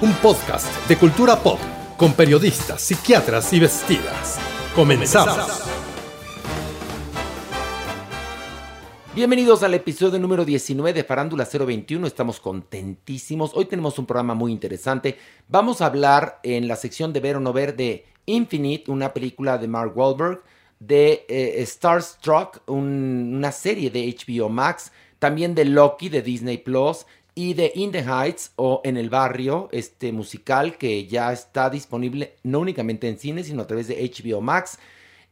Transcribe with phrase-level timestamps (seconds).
[0.00, 1.58] un podcast de cultura pop
[1.96, 4.38] con periodistas, psiquiatras y vestidas.
[4.74, 5.62] Comenzamos.
[9.14, 12.06] Bienvenidos al episodio número 19 de Farándula 021.
[12.06, 13.52] Estamos contentísimos.
[13.54, 15.16] Hoy tenemos un programa muy interesante.
[15.48, 19.56] Vamos a hablar en la sección de ver o no ver de Infinite, una película
[19.56, 20.42] de Mark Wahlberg,
[20.80, 27.06] de eh, Starstruck, un- una serie de HBO Max, también de Loki de Disney Plus
[27.38, 32.34] y de In the Heights o En el Barrio, este musical que ya está disponible
[32.42, 34.78] no únicamente en cine, sino a través de HBO Max.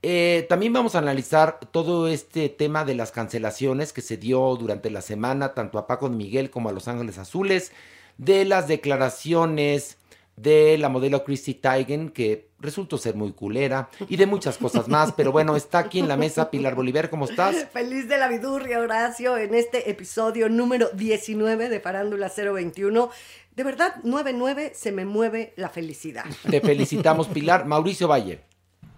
[0.03, 4.91] Eh, también vamos a analizar todo este tema de las cancelaciones que se dio durante
[4.91, 7.72] la semana, tanto a Paco de Miguel como a Los Ángeles Azules,
[8.19, 9.97] de las declaraciones
[10.37, 15.12] de la modelo Chrissy Teigen, que resultó ser muy culera, y de muchas cosas más.
[15.12, 17.69] Pero bueno, está aquí en la mesa Pilar Bolívar, ¿cómo estás?
[17.72, 23.10] Feliz de la vidurria, Horacio, en este episodio número 19 de Farándula 021.
[23.54, 26.25] De verdad, 99 se me mueve la felicidad.
[26.50, 27.66] Te felicitamos, Pilar.
[27.66, 28.41] Mauricio Valle.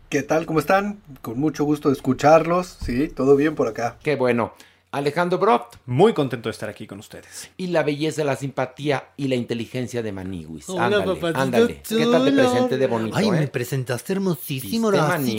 [0.08, 0.46] ¿Qué tal?
[0.46, 1.02] ¿Cómo están?
[1.20, 2.78] Con mucho gusto de escucharlos.
[2.80, 3.98] Sí, todo bien por acá.
[4.02, 4.54] Qué bueno.
[4.92, 5.76] Alejandro Broft.
[5.86, 7.50] Muy contento de estar aquí con ustedes.
[7.56, 10.68] Y la belleza, la simpatía y la inteligencia de Maniwis.
[10.68, 11.82] Hola, ándale, ándale.
[11.86, 13.32] ¿Qué tal te presenté de bonito, Ay, eh?
[13.32, 14.90] me presentaste hermosísimo,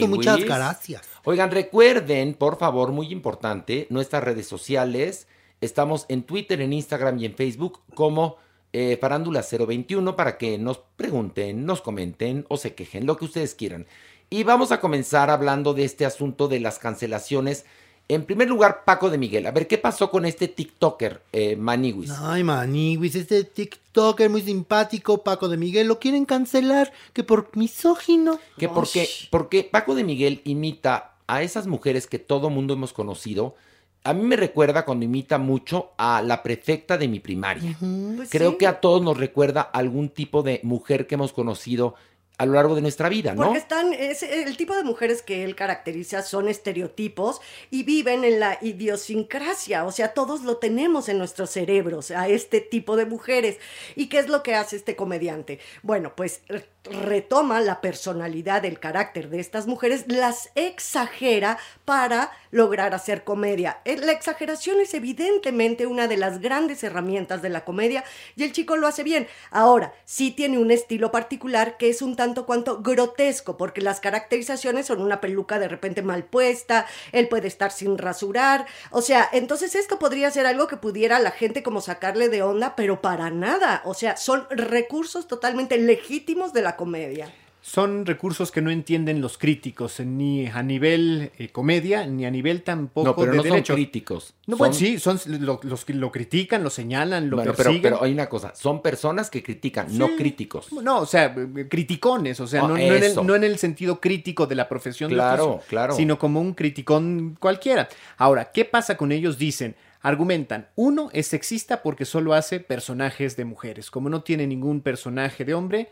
[0.08, 1.02] muchas gracias.
[1.24, 5.26] Oigan, recuerden, por favor, muy importante, nuestras redes sociales.
[5.60, 8.36] Estamos en Twitter, en Instagram y en Facebook como
[8.72, 13.54] eh, Farándula 021 para que nos pregunten, nos comenten o se quejen, lo que ustedes
[13.54, 13.86] quieran.
[14.30, 17.64] Y vamos a comenzar hablando de este asunto de las cancelaciones.
[18.10, 19.46] En primer lugar, Paco de Miguel.
[19.46, 22.10] A ver, ¿qué pasó con este TikToker, eh, Maniwis?
[22.18, 28.40] Ay, Maniwis, este TikToker muy simpático, Paco de Miguel, lo quieren cancelar, que por misógino.
[28.56, 33.56] Que porque, porque Paco de Miguel imita a esas mujeres que todo mundo hemos conocido.
[34.04, 37.76] A mí me recuerda cuando imita mucho a la prefecta de mi primaria.
[38.16, 38.56] Pues Creo sí.
[38.56, 41.94] que a todos nos recuerda algún tipo de mujer que hemos conocido
[42.38, 43.42] a lo largo de nuestra vida, ¿no?
[43.42, 47.40] Porque están, es, el tipo de mujeres que él caracteriza son estereotipos
[47.70, 52.60] y viven en la idiosincrasia, o sea, todos lo tenemos en nuestros cerebros, a este
[52.60, 53.58] tipo de mujeres.
[53.96, 55.58] ¿Y qué es lo que hace este comediante?
[55.82, 62.94] Bueno, pues re- retoma la personalidad, el carácter de estas mujeres, las exagera para lograr
[62.94, 63.80] hacer comedia.
[63.84, 68.04] Eh, La exageración es evidentemente una de las grandes herramientas de la comedia
[68.36, 69.26] y el chico lo hace bien.
[69.50, 74.86] Ahora, sí tiene un estilo particular que es un tanto cuanto grotesco, porque las caracterizaciones
[74.86, 79.74] son una peluca de repente mal puesta, él puede estar sin rasurar, o sea, entonces
[79.74, 83.30] esto podría ser algo que pudiera a la gente como sacarle de onda, pero para
[83.30, 87.32] nada, o sea, son recursos totalmente legítimos de la comedia.
[87.68, 92.30] Son recursos que no entienden los críticos, eh, ni a nivel eh, comedia, ni a
[92.30, 93.74] nivel tampoco no, pero de no derecho.
[93.74, 94.34] son críticos.
[94.46, 97.64] No, Son- bueno, sí, son lo- los que lo critican, lo señalan, lo Bueno, pero,
[97.64, 97.82] persiguen.
[97.82, 100.72] pero hay una cosa, son personas que critican, no críticos.
[100.72, 101.34] No, o sea,
[101.68, 104.68] criticones, o sea, Ah, no, no en el, no en el sentido crítico de la
[104.68, 105.94] profesión Claro, oficio, claro.
[105.94, 107.88] sino como un criticón cualquiera.
[108.16, 109.36] Ahora, ¿qué pasa con ellos?
[109.38, 113.90] Dicen, argumentan, uno es sexista porque solo hace personajes de mujeres.
[113.90, 115.90] Como no tiene ningún personaje de hombre,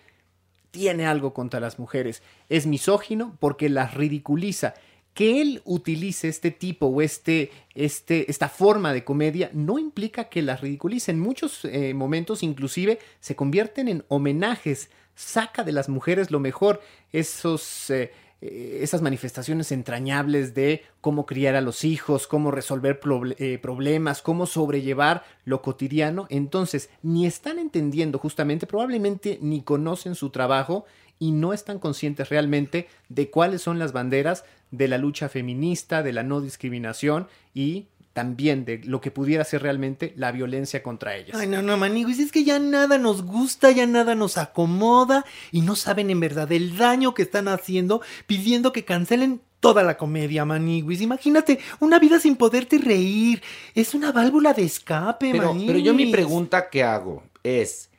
[0.76, 2.22] tiene algo contra las mujeres.
[2.50, 4.74] Es misógino porque las ridiculiza.
[5.14, 10.42] que él utilice este tipo o este, este, esta forma de comedia no implica que
[10.42, 11.10] las ridiculice.
[11.10, 16.82] En muchos eh, momentos inclusive se convierten en homenajes, saca de las mujeres lo mejor,
[17.12, 17.90] esos...
[17.90, 23.00] eh, eh, esas manifestaciones entrañables de cómo criar a los hijos, cómo resolver
[23.38, 26.26] eh, problemas, cómo sobrellevar lo cotidiano.
[26.28, 30.84] Entonces, ni están entendiendo justamente, probablemente ni conocen su trabajo
[31.18, 36.12] y no están conscientes realmente de cuáles son las banderas de la lucha feminista, de
[36.12, 37.86] la no discriminación y
[38.16, 41.36] también de lo que pudiera ser realmente la violencia contra ellas.
[41.38, 45.60] Ay, no, no, maniguis, es que ya nada nos gusta, ya nada nos acomoda y
[45.60, 50.46] no saben en verdad el daño que están haciendo pidiendo que cancelen toda la comedia,
[50.46, 51.02] maniguis.
[51.02, 53.42] Imagínate una vida sin poderte reír.
[53.74, 55.66] Es una válvula de escape, Pero, maniguis.
[55.66, 57.90] pero yo mi pregunta que hago es,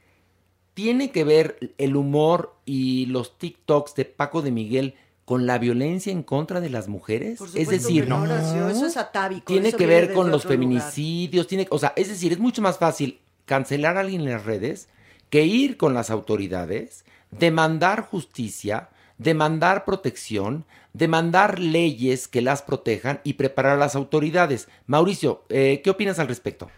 [0.73, 4.95] ¿tiene que ver el humor y los TikToks de Paco de Miguel
[5.27, 7.37] con la violencia en contra de las mujeres?
[7.37, 9.43] Por es decir, no, Horacio, eso es atávico.
[9.45, 10.57] tiene eso que ver con los lugar.
[10.57, 14.45] feminicidios, tiene, o sea, es decir, es mucho más fácil cancelar a alguien en las
[14.45, 14.87] redes
[15.29, 18.87] que ir con las autoridades, demandar justicia,
[19.17, 20.63] demandar protección,
[20.93, 24.69] demandar leyes que las protejan y preparar a las autoridades.
[24.85, 26.71] Mauricio, eh, ¿qué opinas al respecto?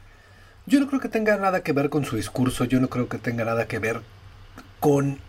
[0.66, 3.20] Yo no creo que tenga nada que ver con su discurso, yo no creo que
[3.20, 4.02] tenga nada que ver
[4.80, 5.20] con,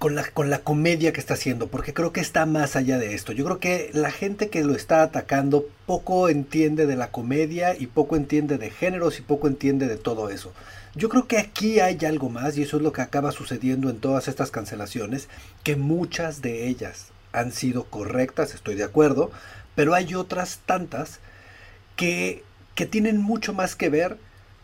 [0.00, 3.14] con, la, con la comedia que está haciendo, porque creo que está más allá de
[3.14, 3.32] esto.
[3.32, 7.86] Yo creo que la gente que lo está atacando poco entiende de la comedia y
[7.86, 10.54] poco entiende de géneros y poco entiende de todo eso.
[10.94, 14.00] Yo creo que aquí hay algo más y eso es lo que acaba sucediendo en
[14.00, 15.28] todas estas cancelaciones,
[15.64, 19.30] que muchas de ellas han sido correctas, estoy de acuerdo,
[19.74, 21.20] pero hay otras tantas
[21.96, 22.42] que,
[22.74, 24.16] que tienen mucho más que ver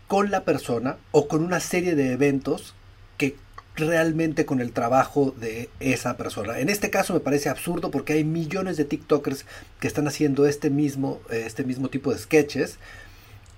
[0.08, 2.74] con la persona o con una serie de eventos
[3.18, 3.36] que
[3.76, 6.58] realmente con el trabajo de esa persona.
[6.58, 9.44] En este caso me parece absurdo porque hay millones de TikTokers
[9.80, 12.78] que están haciendo este mismo, eh, este mismo tipo de sketches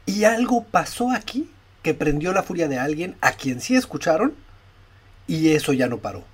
[0.06, 1.48] y algo pasó aquí
[1.82, 4.34] que prendió la furia de alguien a quien sí escucharon
[5.26, 6.24] y eso ya no paró.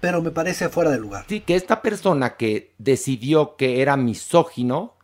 [0.00, 1.24] Pero me parece fuera de lugar.
[1.28, 4.94] Sí, que esta persona que decidió que era misógino,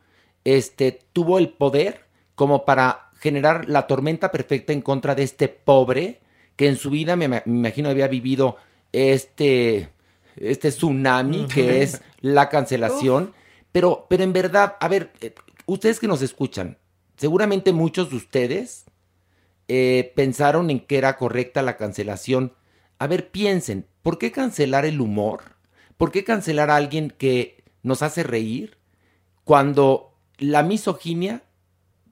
[0.44, 2.04] este, tuvo el poder
[2.34, 6.20] como para generar la tormenta perfecta en contra de este pobre
[6.58, 8.56] que en su vida me, me imagino había vivido
[8.90, 9.90] este,
[10.34, 13.32] este tsunami que es la cancelación.
[13.70, 16.76] Pero, pero en verdad, a ver, eh, ustedes que nos escuchan,
[17.16, 18.86] seguramente muchos de ustedes
[19.68, 22.54] eh, pensaron en que era correcta la cancelación.
[22.98, 25.42] A ver, piensen, ¿por qué cancelar el humor?
[25.96, 28.78] ¿Por qué cancelar a alguien que nos hace reír
[29.44, 31.44] cuando la misoginia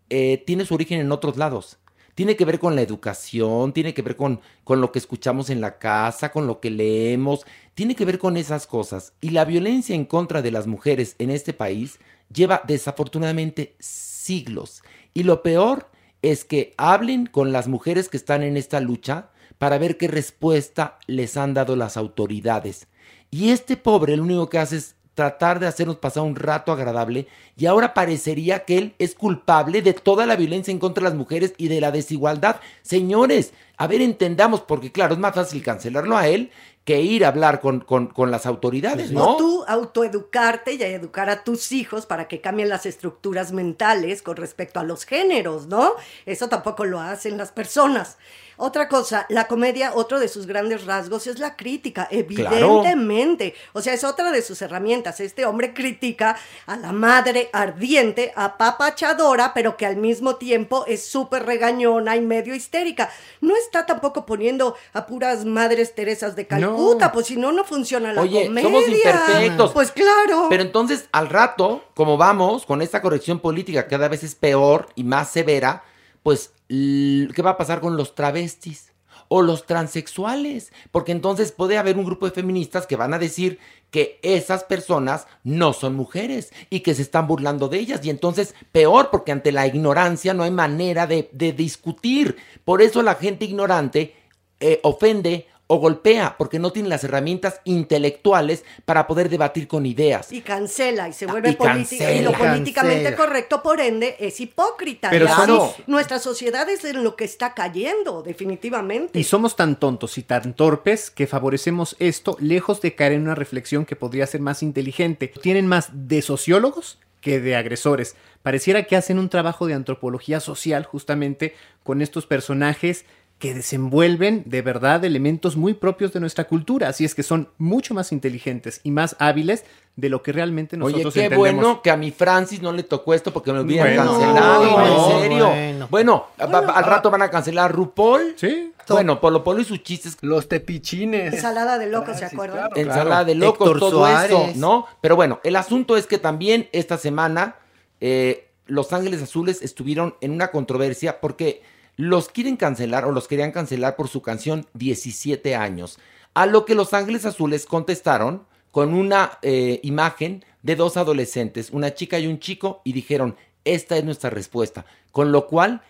[0.09, 1.81] eh, tiene su origen en otros lados?
[2.17, 5.61] Tiene que ver con la educación, tiene que ver con, con lo que escuchamos en
[5.61, 9.13] la casa, con lo que leemos, tiene que ver con esas cosas.
[9.21, 11.99] Y la violencia en contra de las mujeres en este país
[12.33, 14.83] lleva desafortunadamente siglos.
[15.13, 15.91] Y lo peor
[16.23, 19.29] es que hablen con las mujeres que están en esta lucha
[19.59, 22.89] para ver qué respuesta les han dado las autoridades.
[23.31, 27.27] Y este pobre lo único que hace es tratar de hacernos pasar un rato agradable
[27.57, 31.19] y ahora parecería que él es culpable de toda la violencia en contra de las
[31.19, 32.61] mujeres y de la desigualdad.
[32.83, 36.51] Señores, a ver, entendamos, porque claro, es más fácil cancelarlo a él
[36.85, 39.33] que ir a hablar con, con, con las autoridades, ¿no?
[39.33, 44.37] O tú autoeducarte y educar a tus hijos para que cambien las estructuras mentales con
[44.37, 45.95] respecto a los géneros, ¿no?
[46.27, 48.19] Eso tampoco lo hacen las personas.
[48.59, 53.55] Otra cosa, la comedia, otro de sus grandes rasgos es la crítica, evidentemente.
[53.73, 55.21] O sea, es otra de sus herramientas.
[55.21, 56.37] Este hombre critica
[56.67, 62.55] a la madre ardiente, apapachadora, pero que al mismo tiempo es súper regañona y medio
[62.55, 63.11] histérica.
[63.41, 68.13] No está tampoco poniendo a puras madres Teresas de Calcuta, pues si no, no funciona
[68.13, 68.69] la Oye, comedia.
[68.69, 69.73] somos imperfectos.
[69.73, 70.47] Pues claro.
[70.49, 75.05] Pero entonces, al rato, como vamos con esta corrección política cada vez es peor y
[75.05, 75.83] más severa,
[76.27, 78.91] pues, ¿qué va a pasar con los travestis?
[79.29, 83.61] O los transexuales, porque entonces puede haber un grupo de feministas que van a decir
[83.93, 88.05] que esas personas no son mujeres y que se están burlando de ellas.
[88.05, 92.37] Y entonces, peor, porque ante la ignorancia no hay manera de, de discutir.
[92.65, 94.17] Por eso la gente ignorante
[94.59, 100.33] eh, ofende o golpea, porque no tiene las herramientas intelectuales para poder debatir con ideas.
[100.33, 102.13] Y cancela y se vuelve y política.
[102.13, 103.17] Y lo políticamente Cancela.
[103.17, 105.11] correcto, por ende, es hipócrita.
[105.11, 109.19] Pero somos- nuestra sociedad es en lo que está cayendo, definitivamente.
[109.19, 113.35] Y somos tan tontos y tan torpes que favorecemos esto lejos de caer en una
[113.35, 115.33] reflexión que podría ser más inteligente.
[115.43, 118.15] Tienen más de sociólogos que de agresores.
[118.43, 123.05] Pareciera que hacen un trabajo de antropología social justamente con estos personajes
[123.39, 127.93] que desenvuelven de verdad elementos muy propios de nuestra cultura, así es que son mucho
[127.93, 129.65] más inteligentes y más hábiles
[129.95, 131.63] de lo que realmente nosotros Oye, qué entendemos.
[131.63, 135.17] bueno que a mi Francis no le tocó esto porque me hubieran Bueno, cancelado, no,
[135.17, 135.47] en serio.
[135.49, 135.89] bueno.
[135.91, 138.35] Bueno, al rato van a cancelar RuPaul.
[138.37, 138.73] Sí.
[138.89, 140.17] Bueno, Polo Polo y sus chistes.
[140.23, 141.35] Los tepichines.
[141.35, 142.71] Ensalada de locos, ¿se acuerdan?
[142.77, 144.31] Ensalada de locos, Héctor todo Suárez.
[144.31, 144.87] eso, ¿no?
[145.01, 147.57] Pero bueno, el asunto es que también esta semana
[148.01, 151.63] eh, Los Ángeles Azules estuvieron en una controversia porque
[151.97, 155.99] los quieren cancelar o los querían cancelar por su canción 17 años.
[156.35, 161.95] A lo que Los Ángeles Azules contestaron con una eh, imagen de dos adolescentes, una
[161.95, 164.85] chica y un chico, y dijeron, esta es nuestra respuesta.
[165.13, 165.81] Con lo cual,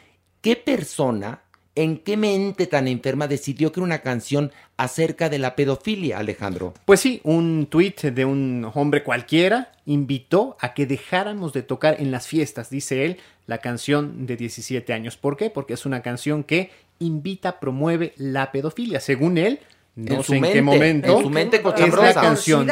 [0.40, 1.42] ¿qué persona,
[1.76, 6.74] en qué mente tan enferma decidió que era una canción acerca de la pedofilia, Alejandro?
[6.86, 12.10] Pues sí, un tuit de un hombre cualquiera invitó a que dejáramos de tocar en
[12.10, 15.16] las fiestas, dice él, la canción de 17 años.
[15.16, 15.50] ¿Por qué?
[15.50, 18.98] Porque es una canción que invita, promueve la pedofilia.
[18.98, 19.60] Según él,
[19.94, 22.66] no En sé su en qué momento, en su mente es la canción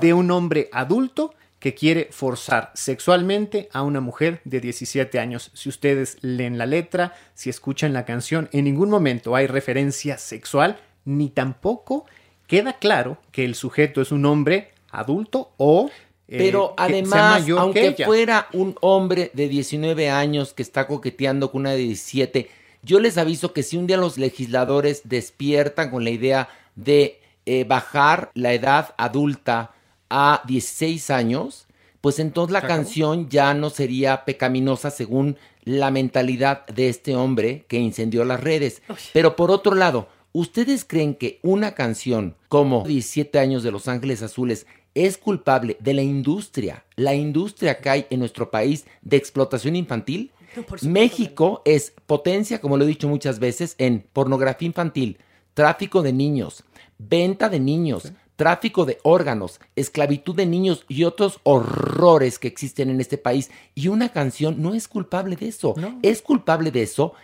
[0.00, 5.50] de un hombre adulto que quiere forzar sexualmente a una mujer de 17 años.
[5.54, 10.78] Si ustedes leen la letra, si escuchan la canción, en ningún momento hay referencia sexual,
[11.04, 12.06] ni tampoco
[12.46, 15.90] queda claro que el sujeto es un hombre adulto o
[16.28, 21.62] eh, Pero además, que aunque fuera un hombre de 19 años que está coqueteando con
[21.62, 22.50] una de 17,
[22.82, 27.64] yo les aviso que si un día los legisladores despiertan con la idea de eh,
[27.64, 29.72] bajar la edad adulta
[30.10, 31.66] a 16 años,
[32.00, 37.78] pues entonces la canción ya no sería pecaminosa según la mentalidad de este hombre que
[37.78, 38.82] incendió las redes.
[39.12, 44.22] Pero por otro lado, ¿ustedes creen que una canción como 17 años de Los Ángeles
[44.22, 49.76] Azules es culpable de la industria, la industria que hay en nuestro país de explotación
[49.76, 50.32] infantil?
[50.56, 55.18] No, México es potencia, como lo he dicho muchas veces, en pornografía infantil,
[55.54, 56.64] tráfico de niños,
[56.96, 63.00] venta de niños, tráfico de órganos, esclavitud de niños y otros horrores que existen en
[63.00, 63.50] este país.
[63.74, 65.74] Y una canción no es culpable de eso.
[66.02, 67.14] Es culpable de eso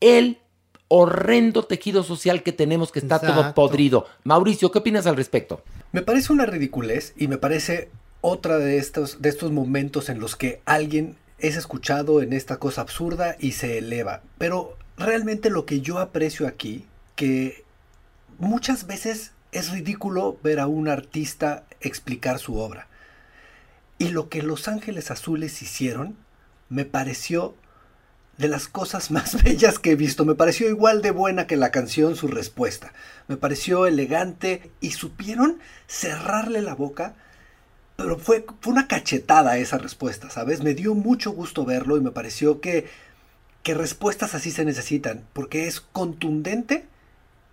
[0.00, 0.38] el
[0.88, 4.04] horrendo tejido social que tenemos que está todo podrido.
[4.24, 5.62] Mauricio, ¿qué opinas al respecto?
[5.92, 7.88] Me parece una ridiculez y me parece
[8.20, 12.82] otra de estos, de estos momentos en los que alguien es escuchado en esta cosa
[12.82, 14.20] absurda y se eleva.
[14.36, 16.84] Pero realmente lo que yo aprecio aquí,
[17.16, 17.64] que
[18.38, 22.86] muchas veces es ridículo ver a un artista explicar su obra.
[23.98, 26.16] Y lo que Los Ángeles Azules hicieron
[26.68, 27.54] me pareció
[28.38, 30.24] de las cosas más bellas que he visto.
[30.24, 32.92] Me pareció igual de buena que la canción su respuesta.
[33.28, 37.14] Me pareció elegante y supieron cerrarle la boca.
[37.96, 40.62] Pero fue, fue una cachetada esa respuesta, ¿sabes?
[40.62, 42.88] Me dio mucho gusto verlo y me pareció que,
[43.62, 46.86] que respuestas así se necesitan, porque es contundente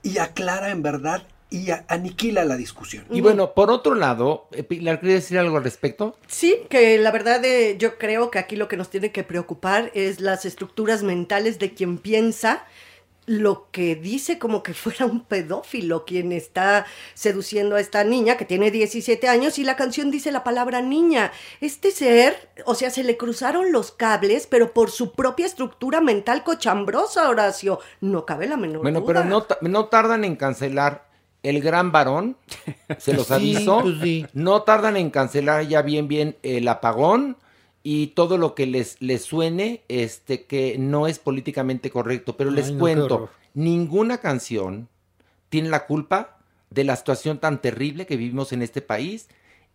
[0.04, 3.06] y aclara en verdad y aniquila la discusión.
[3.10, 6.18] Y bueno, por otro lado, eh, Pilar, ¿quieres decir algo al respecto?
[6.28, 9.92] Sí, que la verdad eh, yo creo que aquí lo que nos tiene que preocupar
[9.94, 12.66] es las estructuras mentales de quien piensa
[13.30, 18.46] lo que dice como que fuera un pedófilo quien está seduciendo a esta niña que
[18.46, 21.34] tiene 17 años y la canción dice la palabra niña.
[21.60, 26.46] Este ser, o sea, se le cruzaron los cables, pero por su propia estructura mental
[26.46, 27.80] cochambrosa, Horacio.
[28.00, 29.08] No cabe la menor Bueno, duda.
[29.08, 31.07] pero no, no tardan en cancelar
[31.44, 32.38] El Gran Varón,
[32.98, 33.82] se los Sí, aviso.
[33.82, 34.26] pues sí.
[34.34, 37.38] No tardan en cancelar ya bien, bien El Apagón
[37.84, 42.36] y todo lo que les, les suene, este, que no es políticamente correcto.
[42.36, 44.90] Pero les no, cuento, ninguna canción
[45.50, 46.38] tiene la culpa
[46.70, 49.30] de la situación tan terrible que vivimos en este país.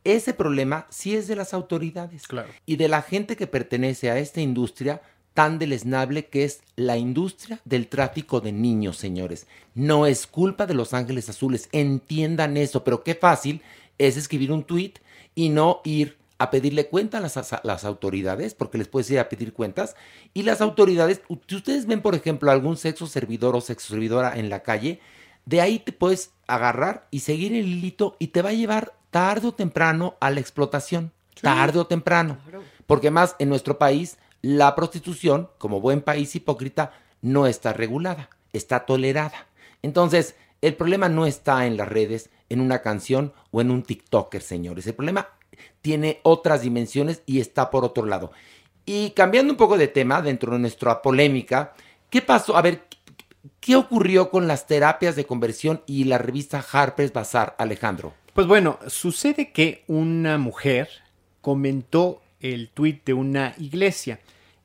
[0.04, 2.48] Ese problema sí es de las autoridades Claro.
[2.66, 5.00] y de la gente que pertenece a esta industria
[5.34, 9.46] tan deleznable que es la industria del tráfico de niños, señores.
[9.74, 13.62] No es culpa de Los Ángeles Azules, entiendan eso, pero qué fácil
[13.98, 14.98] es escribir un tuit
[15.34, 19.20] y no ir a pedirle cuenta a las, a las autoridades, porque les puedes ir
[19.20, 19.94] a pedir cuentas,
[20.34, 24.50] y las autoridades, si ustedes ven, por ejemplo, algún sexo servidor o sexo servidora en
[24.50, 25.00] la calle,
[25.44, 29.48] de ahí te puedes agarrar y seguir el hilito y te va a llevar tarde
[29.48, 32.38] o temprano a la explotación, tarde o temprano.
[32.86, 38.84] Porque más en nuestro país, la prostitución, como buen país hipócrita, no está regulada, está
[38.84, 39.46] tolerada.
[39.82, 44.42] Entonces, el problema no está en las redes, en una canción o en un TikToker,
[44.42, 44.86] señores.
[44.86, 45.28] El problema
[45.80, 48.32] tiene otras dimensiones y está por otro lado.
[48.84, 51.74] Y cambiando un poco de tema dentro de nuestra polémica,
[52.10, 52.56] ¿qué pasó?
[52.56, 52.84] A ver,
[53.60, 58.14] ¿qué ocurrió con las terapias de conversión y la revista Harper's Bazaar, Alejandro?
[58.34, 60.88] Pues bueno, sucede que una mujer
[61.40, 64.20] comentó el tuit de una iglesia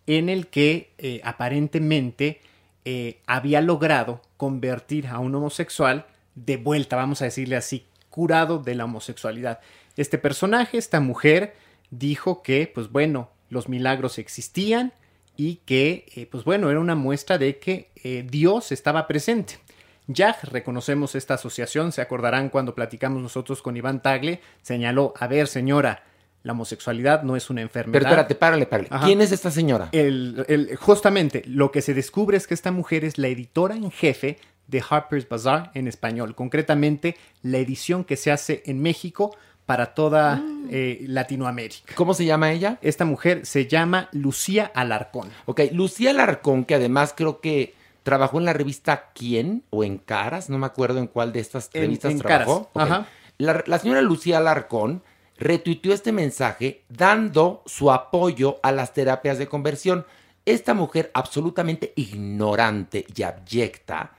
[0.08, 2.42] en el que eh, aparentemente
[2.86, 8.76] eh, había logrado convertir a un homosexual de vuelta, vamos a decirle así, curado de
[8.76, 9.60] la homosexualidad.
[9.96, 11.56] Este personaje, esta mujer,
[11.92, 14.94] dijo que, pues bueno, los milagros existían
[15.36, 17.90] y que, eh, pues bueno, era una muestra de que
[18.30, 19.60] Dios estaba presente.
[20.08, 25.48] Ya reconocemos esta asociación, se acordarán cuando platicamos nosotros con Iván Tagle, señaló, a ver
[25.48, 26.04] señora,
[26.44, 27.94] la homosexualidad no es una enfermedad.
[27.94, 28.88] Pero espérate, párale, párale.
[28.92, 29.06] Ajá.
[29.06, 29.90] ¿Quién es esta señora?
[29.92, 33.92] El- el- justamente lo que se descubre es que esta mujer es la editora en
[33.92, 39.94] jefe de Harper's Bazaar en español, concretamente la edición que se hace en México para
[39.94, 41.94] toda eh, Latinoamérica.
[41.96, 42.78] ¿Cómo se llama ella?
[42.82, 45.30] Esta mujer se llama Lucía Alarcón.
[45.46, 49.64] Ok, Lucía Alarcón, que además creo que trabajó en la revista ¿Quién?
[49.70, 52.70] o en Caras, no me acuerdo en cuál de estas En- revistas en trabajó.
[52.74, 53.08] Caras, ajá.
[53.38, 55.04] La, la señora Lucía Alarcón
[55.38, 60.06] retuiteó este mensaje dando su apoyo a las terapias de conversión.
[60.46, 64.16] Esta mujer absolutamente ignorante y abyecta,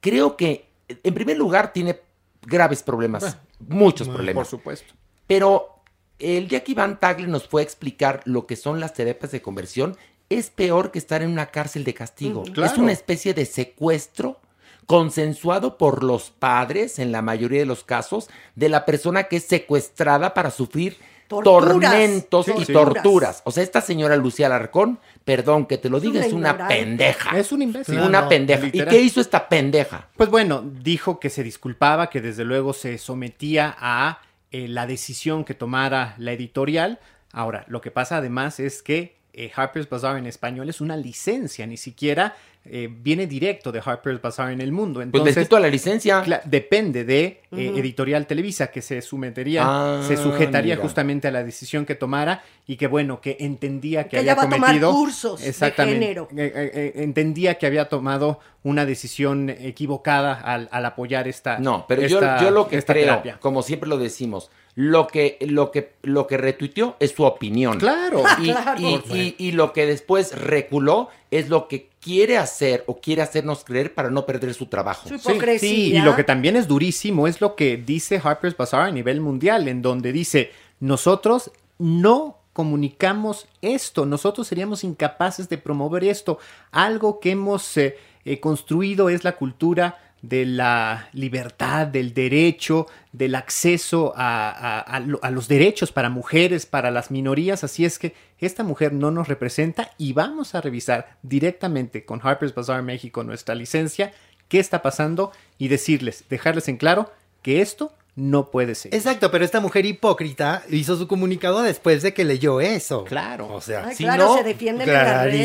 [0.00, 2.00] creo que en primer lugar tiene
[2.42, 4.42] graves problemas, muchos problemas.
[4.42, 4.94] Por supuesto.
[5.26, 5.82] Pero
[6.18, 9.40] el día que Iván Tagle nos fue a explicar lo que son las terapias de
[9.40, 9.96] conversión,
[10.28, 12.42] es peor que estar en una cárcel de castigo.
[12.42, 12.72] Mm, claro.
[12.72, 14.40] Es una especie de secuestro
[14.90, 19.44] consensuado por los padres, en la mayoría de los casos, de la persona que es
[19.44, 20.96] secuestrada para sufrir
[21.28, 21.62] Torturas.
[21.92, 22.72] tormentos Sí, y sí.
[22.72, 23.40] torturas.
[23.44, 26.48] O sea, esta señora Lucía Alarcón, perdón que te lo Es diga, una es una
[26.50, 26.74] ignorante.
[26.74, 27.38] pendeja.
[27.38, 28.00] Es un imbécil.
[28.00, 28.66] una pendeja.
[28.66, 30.08] ¿Y qué hizo esta pendeja?
[30.16, 34.18] Pues bueno, dijo que se disculpaba, que desde luego se sometía a
[34.50, 36.98] eh, la decisión que tomara la editorial.
[37.30, 41.64] Ahora, lo que pasa además es que eh, Harper's Bazaar en español es una licencia,
[41.64, 42.34] ni siquiera
[42.66, 44.98] eh, viene directo de Harper's Bazaar en el mundo.
[45.00, 46.22] Pues Entonces, quito a la licencia.
[46.44, 47.72] Depende de eh.
[47.76, 50.82] Editorial Televisa, que se sometería, Ah, se sujetaría mira.
[50.82, 54.42] justamente a la decisión que tomara y que bueno, que entendía que, Que había ella
[54.42, 56.28] va a tomar cursos de género.
[56.36, 62.02] eh, eh, entendía que había tomado una decisión equivocada al, al apoyar esta No, pero
[62.06, 63.38] yo, esta- yo lo que esta creo, terapia.
[63.40, 64.50] como siempre lo decimos,
[64.82, 67.78] lo que, lo que, lo que retuiteó es su opinión.
[67.78, 68.22] Claro.
[68.40, 68.80] Y, Claro.
[68.80, 73.62] y- y- y lo que después reculó es lo que quiere hacer o quiere hacernos
[73.64, 75.06] creer para no perder su trabajo.
[75.08, 75.68] Su Sí, hipocresía.
[75.68, 79.20] sí, y lo que también es durísimo es lo que dice Harper's Bazaar a nivel
[79.20, 86.38] mundial, en donde dice, nosotros no comunicamos esto, nosotros seríamos incapaces de promover esto.
[86.72, 93.34] Algo que hemos eh, eh, construido es la cultura de la libertad, del derecho, del
[93.34, 97.64] acceso a, a- a lo- a los derechos para mujeres, para las minorías.
[97.64, 102.54] Así es que esta mujer no nos representa y vamos a revisar directamente con Harper's
[102.54, 104.12] Bazaar México nuestra licencia,
[104.48, 107.10] qué está pasando y decirles, dejarles en claro
[107.42, 108.94] que esto no puede ser.
[108.94, 113.04] Exacto, pero esta mujer hipócrita hizo su comunicado después de que leyó eso.
[113.04, 113.48] Claro.
[113.52, 114.54] O sea, Ay, Si claro, no, se.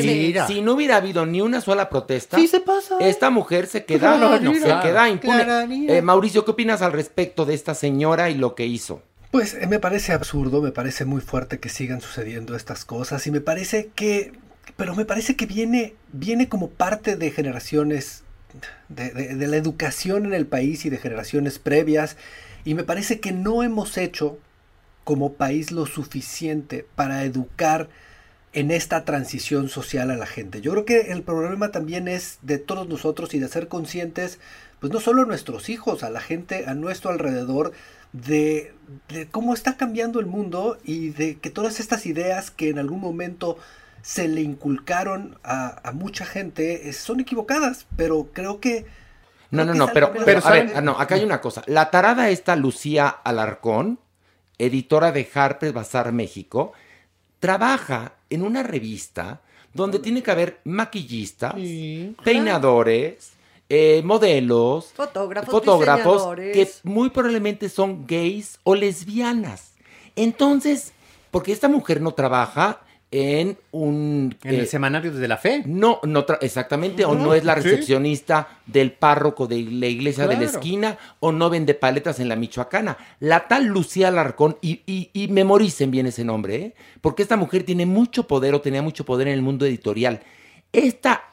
[0.04, 0.48] Mira.
[0.48, 2.98] Si no hubiera habido ni una sola protesta, sí se pasa.
[3.00, 5.98] esta mujer se queda, Claro, se queda impune.
[5.98, 9.02] Eh, Mauricio, ¿qué opinas al respecto de esta señora y lo que hizo?
[9.32, 13.32] Pues eh, me parece absurdo, me parece muy fuerte que sigan sucediendo estas cosas y
[13.32, 14.34] me parece que,
[14.78, 18.24] pero me parece que viene, viene como parte de generaciones,
[18.90, 22.16] de, de- de la educación en el país y de generaciones previas
[22.66, 24.38] y me parece que no hemos hecho
[25.06, 27.88] como país lo suficiente para educar
[28.54, 30.62] en esta transición social a la gente.
[30.62, 34.40] Yo creo que el problema también es de todos nosotros y de ser conscientes,
[34.80, 37.72] pues no solo a nuestros hijos, a la gente a nuestro alrededor,
[38.14, 38.74] de,
[39.10, 43.02] de cómo está cambiando el mundo y de que todas estas ideas que en algún
[43.02, 43.58] momento
[44.02, 48.86] se le inculcaron a, mucha gente eh, son equivocadas, pero creo que...
[49.52, 51.64] No, no, no, pero, pero, a ver, ah, no, acá hay una cosa.
[51.68, 54.00] La tarada esta Lucía Alarcón,
[54.58, 56.74] editora de Harper's Bazaar México,
[57.40, 59.42] trabaja en una revista
[59.74, 61.54] donde tiene que haber maquillistas,
[62.24, 63.34] peinadores,
[63.68, 69.74] eh, modelos, Fotógrafos, que muy probablemente son gays o lesbianas.
[70.16, 70.94] Entonces,
[71.30, 72.82] porque esta mujer no trabaja
[73.18, 74.36] en un...
[74.44, 75.64] En eh, el semanario desde la fe.
[75.66, 77.62] no, no exactamente, o no es la Sí.
[77.62, 82.36] recepcionista del párroco de la iglesia de la esquina, o no vende paletas en la
[82.36, 82.98] Michoacana.
[83.22, 86.74] La tal Lucía Alarcón, y, y, y memoricen bien ese nombre, ¿eh?
[87.00, 90.22] porque esta mujer tiene mucho poder o tenía mucho poder en el mundo editorial.
[90.74, 91.24] Esta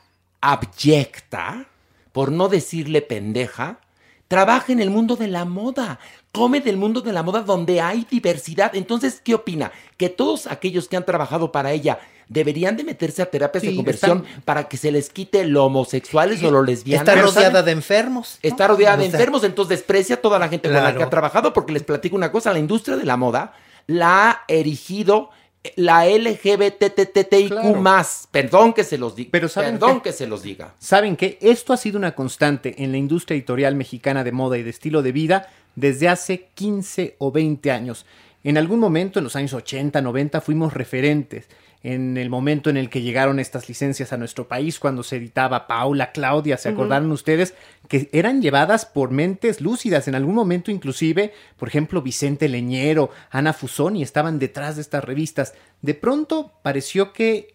[0.41, 1.67] abyecta,
[2.13, 3.81] por no decirle pendeja,
[4.29, 5.99] trabaja en el mundo de la moda,
[6.33, 8.75] come del mundo de la moda donde hay diversidad.
[8.75, 9.71] Entonces, ¿qué opina?
[9.97, 14.25] Que todos aquellos que han trabajado para ella deberían de meterse a terapias de conversión
[14.27, 17.07] están- para que se les quite lo homosexuales o lo lesbianas.
[17.07, 18.39] Está rodeada de enfermos.
[18.41, 21.03] Está rodeada de O sea, enfermos, entonces desprecia a toda la gente con la que
[21.03, 23.53] ha trabajado, porque les platico una cosa, la industria de la moda
[23.87, 25.29] la ha erigido
[25.77, 27.75] la LGBTTIQ Claro.
[27.81, 28.29] más.
[28.31, 29.29] Perdón que se los diga.
[29.33, 30.11] Pero ¿saben Perdón qué?
[30.11, 30.75] que se los diga.
[30.79, 31.39] ¿Saben qué?
[31.41, 35.03] Esto ha sido una constante en la industria editorial mexicana de moda y de estilo
[35.03, 38.07] de vida desde hace 15 o 20 años.
[38.45, 41.49] En algún momento, en los años 80, 90, fuimos referentes.
[41.85, 45.67] En el momento en el que llegaron estas licencias a nuestro país, cuando se editaba
[45.67, 47.55] Paula, Claudia, ¿se acordaron ustedes?
[47.89, 50.07] Que eran llevadas por mentes lúcidas.
[50.07, 55.55] En algún momento, inclusive, por ejemplo, Vicente Leñero, Ana Fusoni estaban detrás de estas revistas.
[55.81, 57.55] De pronto pareció que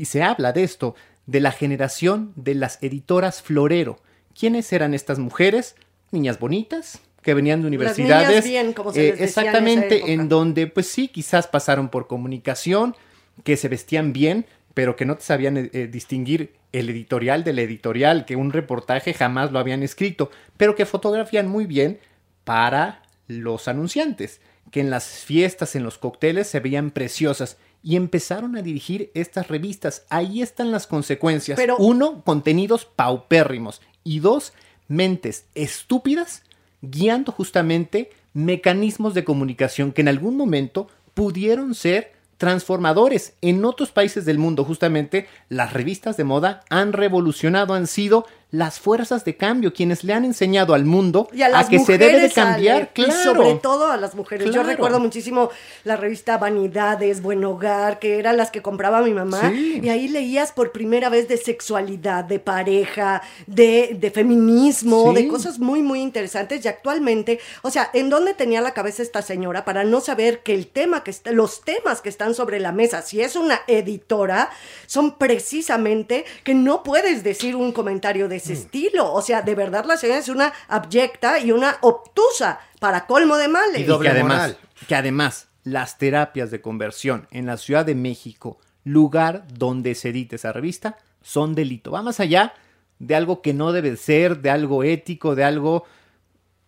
[0.00, 0.94] y se habla de esto,
[1.26, 3.98] de la generación de las editoras florero.
[4.38, 5.76] ¿Quiénes eran estas mujeres?
[6.10, 8.44] Niñas bonitas, que venían de universidades.
[8.44, 10.12] bien, como se eh, en esa exactamente, época.
[10.12, 12.96] en donde, pues sí, quizás pasaron por comunicación,
[13.44, 17.58] que se vestían bien, pero que no te sabían eh, eh, distinguir el editorial del
[17.58, 21.98] editorial, que un reportaje jamás lo habían escrito, pero que fotografían muy bien
[22.44, 28.56] para los anunciantes, que en las fiestas, en los cócteles se veían preciosas y empezaron
[28.56, 30.04] a dirigir estas revistas.
[30.10, 31.56] Ahí están las consecuencias.
[31.56, 34.52] Pero- Uno, contenidos paupérrimos y dos,
[34.86, 36.42] mentes estúpidas
[36.82, 43.34] guiando justamente mecanismos de comunicación que en algún momento pudieron ser transformadores.
[43.42, 48.80] En otros países del mundo, justamente, las revistas de moda han revolucionado, han sido las
[48.80, 52.20] fuerzas de cambio, quienes le han enseñado al mundo Y a las que se debe
[52.20, 53.10] de cambiar, claro.
[53.12, 54.52] Y sobre todo a las mujeres.
[54.52, 55.50] Yo recuerdo muchísimo
[55.84, 59.50] la revista Vanidades, Buen Hogar, que eran las que compraba mi mamá.
[59.50, 59.80] Sí.
[59.82, 65.22] Y ahí leías por primera vez de sexualidad, de pareja, de, de feminismo, Sí.
[65.22, 66.64] de cosas muy, muy interesantes.
[66.64, 70.54] Y actualmente, o sea, ¿en dónde tenía la cabeza esta señora para no saber que
[70.54, 74.50] el tema que está, los temas que están sobre la mesa, si es una editora,
[74.86, 78.39] son precisamente que no puedes decir un comentario de.
[78.40, 79.12] Ese estilo.
[79.12, 83.48] O sea, de verdad la señora es una abyecta y una obtusa para colmo de
[83.48, 83.80] males.
[83.80, 84.56] Y que además,
[84.88, 90.36] que además las terapias de conversión en la Ciudad de México, lugar donde se edita
[90.36, 91.90] esa revista, son delito.
[91.92, 92.54] Va más allá
[92.98, 95.84] de algo que no debe ser, de algo ético, de algo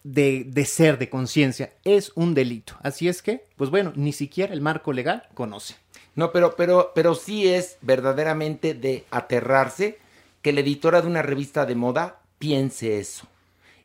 [0.05, 1.73] de, de ser, de conciencia.
[1.85, 2.75] Es un delito.
[2.83, 5.77] Así es que, pues bueno, ni siquiera el marco legal conoce.
[6.15, 9.99] No, pero, pero, pero sí es verdaderamente de aterrarse
[10.43, 13.27] que la editora de una revista de moda piense eso.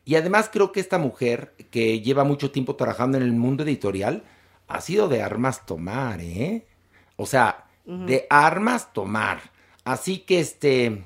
[0.04, 4.24] Y además creo que esta mujer, que lleva mucho tiempo trabajando en el mundo editorial,
[4.66, 6.66] ha sido de armas tomar, ¿eh?
[7.16, 9.40] O sea, de armas tomar.
[9.84, 11.04] Así que, este,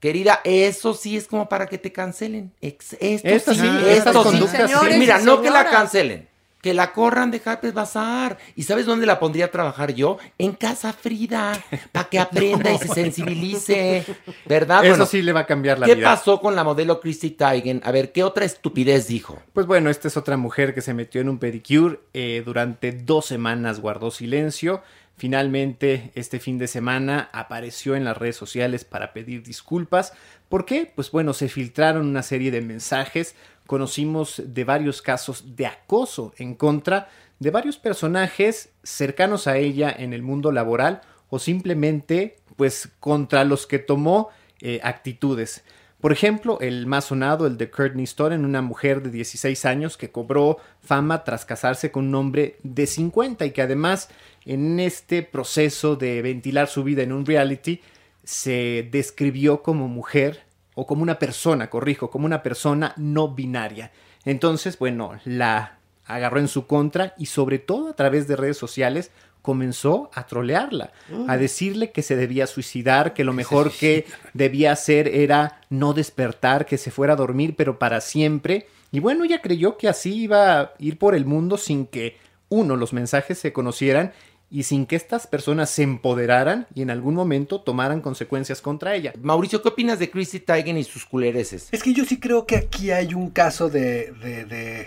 [0.00, 2.52] querida, eso sí es como para que te cancelen.
[2.60, 4.28] Ex- esto sí, sí, esto sí.
[4.30, 4.76] conductas sí.
[4.94, 6.28] Y Mira, no que la cancelen.
[6.64, 8.38] Que la corran de Harper's Bazaar.
[8.56, 10.16] ¿Y sabes dónde la pondría a trabajar yo?
[10.38, 11.62] En Casa Frida.
[11.92, 14.02] Para que aprenda y se sensibilice.
[14.46, 14.82] ¿Verdad?
[14.82, 16.14] Eso Bueno, sí le va a cambiar la ¿Qué vida.
[16.14, 17.82] pasó con la modelo Christy Teigen?
[17.84, 19.42] A ver, ¿qué otra estupidez dijo?
[19.52, 22.00] Pues bueno, esta es otra mujer que se metió en un pedicure.
[22.14, 24.82] eh, durante dos semanas guardó silencio.
[25.16, 30.12] Finalmente, este fin de semana apareció en las redes sociales para pedir disculpas.
[30.48, 30.90] ¿Por qué?
[30.92, 33.36] Pues bueno, se filtraron una serie de mensajes.
[33.66, 40.12] Conocimos de varios casos de acoso en contra de varios personajes cercanos a ella en
[40.12, 41.00] el mundo laboral
[41.30, 44.28] o simplemente pues contra los que tomó
[44.60, 45.64] eh, actitudes.
[46.00, 50.10] Por ejemplo, el más sonado, el de Courtney Stone, una mujer de 16 años que
[50.10, 54.10] cobró fama tras casarse con un hombre de 50 y que además
[54.44, 57.80] en este proceso de ventilar su vida en un reality
[58.22, 60.42] se describió como mujer
[60.74, 63.90] o como una persona, corrijo, como una persona no binaria.
[64.24, 69.10] Entonces, bueno, la agarró en su contra y sobre todo a través de redes sociales
[69.42, 71.28] comenzó a trolearla, Mm.
[71.28, 76.64] a decirle que se debía suicidar, que lo mejor que debía hacer era no despertar,
[76.64, 78.68] que se fuera a dormir, pero para siempre.
[78.90, 82.16] Y bueno, ella creyó que así iba a ir por el mundo sin que,
[82.48, 84.12] uno, los mensajes se conocieran
[84.54, 89.12] y sin que estas personas se empoderaran y en algún momento tomaran consecuencias contra ella.
[89.20, 91.66] Mauricio, ¿qué opinas de Christy Teigen y sus culereces?
[91.72, 94.86] Es que yo sí creo que aquí hay un caso de, de- de-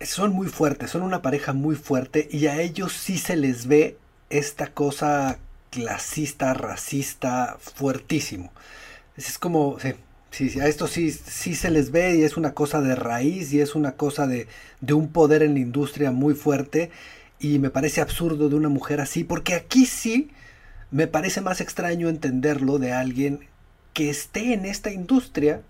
[0.00, 3.98] Son muy fuertes, son una pareja muy fuerte y a ellos sí se les ve
[4.30, 5.38] esta cosa
[5.70, 8.50] clasista, racista, fuertísimo.
[9.18, 9.78] Es como...
[9.80, 9.92] sí,
[10.30, 13.52] sí, sí, a esto sí, sí se les ve y es una cosa de raíz
[13.52, 14.46] y es una cosa de,
[14.80, 16.90] de un poder en la industria muy fuerte
[17.40, 20.30] y me parece absurdo de una mujer así porque aquí sí
[20.90, 23.40] me parece más extraño entenderlo de alguien
[23.92, 25.62] que esté en esta industria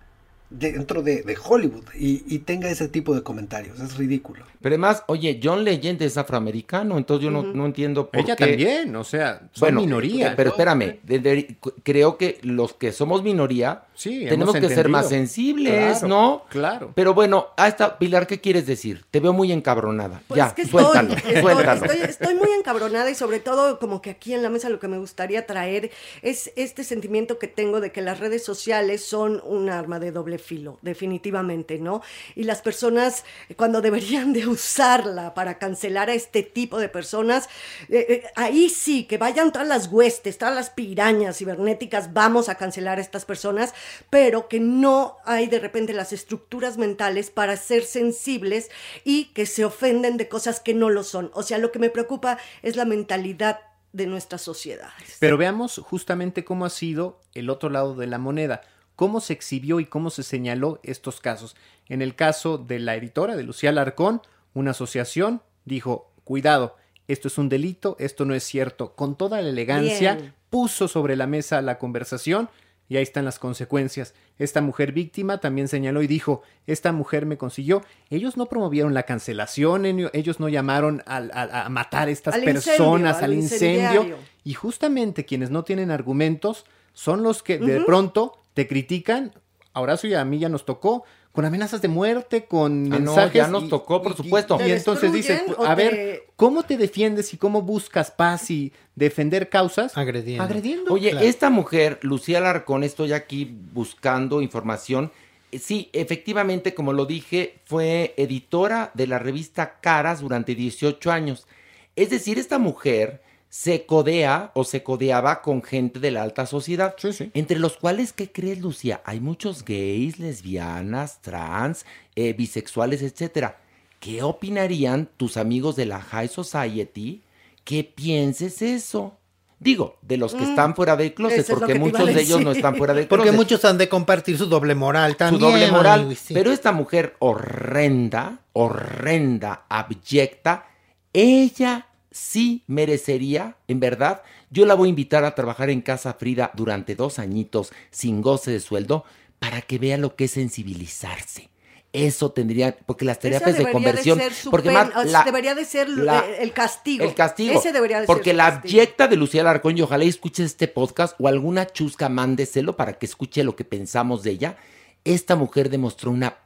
[0.50, 3.78] dentro de, de Hollywood y, y tenga ese tipo de comentarios.
[3.80, 4.44] Es ridículo.
[4.60, 8.46] Pero además, oye, John Legend es afroamericano, entonces yo no, no entiendo por Ella qué.
[8.46, 10.34] también, o sea, son Bueno, minoría.
[10.36, 15.08] Pero espérame, de- de- creo que los que somos minoría Sí, tenemos que ser más
[15.08, 16.42] sensibles, Claro, ¿no?
[16.48, 16.92] claro.
[16.94, 19.04] Pero bueno, hasta Pilar, ¿qué quieres decir?
[19.10, 20.22] Te veo muy encabronada.
[20.28, 21.84] Pues ya, es que suéltalo, estoy- suéltalo.
[21.84, 24.88] estoy- estoy muy encabronada y sobre todo como que aquí en la mesa lo que
[24.88, 25.90] me gustaría traer
[26.22, 30.37] es este sentimiento que tengo de que las redes sociales son un arma de doble
[30.38, 32.02] filo, definitivamente, ¿no?
[32.34, 33.24] Y las personas
[33.56, 37.48] cuando deberían de usarla para cancelar a este tipo de personas,
[37.88, 42.56] eh, eh, ahí sí, que vayan todas las huestes, todas las pirañas cibernéticas, vamos a
[42.56, 43.74] cancelar a estas personas,
[44.10, 48.70] pero que no hay de repente las estructuras mentales para ser sensibles
[49.04, 51.30] y que se ofenden de cosas que no lo son.
[51.34, 53.60] O sea, lo que me preocupa es la mentalidad
[53.92, 55.16] de nuestras sociedades.
[55.18, 58.60] Pero veamos justamente cómo ha sido el otro lado de la moneda,
[58.98, 61.54] cómo se exhibió y cómo se señaló estos casos.
[61.88, 64.22] En el caso de la editora, de Lucía Larcón,
[64.54, 66.74] una asociación dijo, cuidado,
[67.06, 68.96] esto es un delito, esto no es cierto.
[68.96, 70.34] Con toda la elegancia Bien.
[70.50, 72.50] puso sobre la mesa la conversación
[72.88, 74.14] y ahí están las consecuencias.
[74.36, 77.84] Esta mujer víctima también señaló y dijo, esta mujer me consiguió.
[78.10, 82.74] Ellos no promovieron la cancelación, ellos no llamaron a, a matar a estas Al personas,
[82.74, 84.16] incendio, al al incendio.
[84.42, 89.32] Y justamente quienes no tienen argumentos son los que de pronto te critican.
[89.72, 93.12] A Horacio y a mí ya nos tocó con amenazas de muerte, con Ah, no,
[93.12, 93.34] mensajes.
[93.34, 94.56] ya nos y- tocó, por y- supuesto.
[94.56, 98.72] Y, ¿Te entonces dices, destruyen a ver, ¿cómo te defiendes y cómo buscas paz y
[98.96, 99.96] defender causas?
[99.96, 100.42] Agrediendo.
[100.42, 100.92] Agrediendo.
[100.92, 101.24] Oye, Claro.
[101.24, 105.12] esta mujer, Lucía Larcón, estoy aquí buscando información.
[105.52, 111.46] Eh, Sí, efectivamente, como lo dije, fue editora de la revista Caras durante 18 años.
[111.94, 116.94] Es decir, esta mujer se codea o se codeaba con gente de la alta sociedad.
[116.98, 117.30] Sí, sí.
[117.34, 119.00] Entre los cuales, ¿qué crees, Lucía?
[119.04, 123.58] Hay muchos gays, lesbianas, trans, eh, bisexuales, etcétera.
[124.00, 127.22] ¿Qué opinarían tus amigos de la High Society
[127.64, 129.14] que pienses eso?
[129.60, 131.52] Digo, de los que están fuera del closet, Mm.
[131.58, 133.36] porque muchos de ellos no están fuera del Porque closet.
[133.40, 135.40] muchos han de compartir su doble moral su también.
[135.50, 136.14] doble moral.
[136.16, 136.32] Sí.
[136.32, 140.66] Pero esta mujer horrenda, horrenda, abyecta,
[141.12, 146.50] ella sí merecería, en verdad, yo la voy a invitar a trabajar en Casa Frida
[146.54, 149.04] durante dos añitos sin goce de sueldo
[149.38, 151.48] para que vea lo que es sensibilizarse.
[151.92, 155.88] Eso tendría, porque las terapias de conversión, ser su porque más la- debería de ser
[155.88, 157.02] la- el castigo.
[157.02, 157.58] el castigo.
[157.58, 160.68] Ese debería de Porque ser la abyecta de Lucía Larcón, y ojalá y escuches este
[160.68, 164.56] podcast o alguna chusca mándeselo para que escuche lo que pensamos de ella.
[165.04, 166.36] Esta mujer demostró una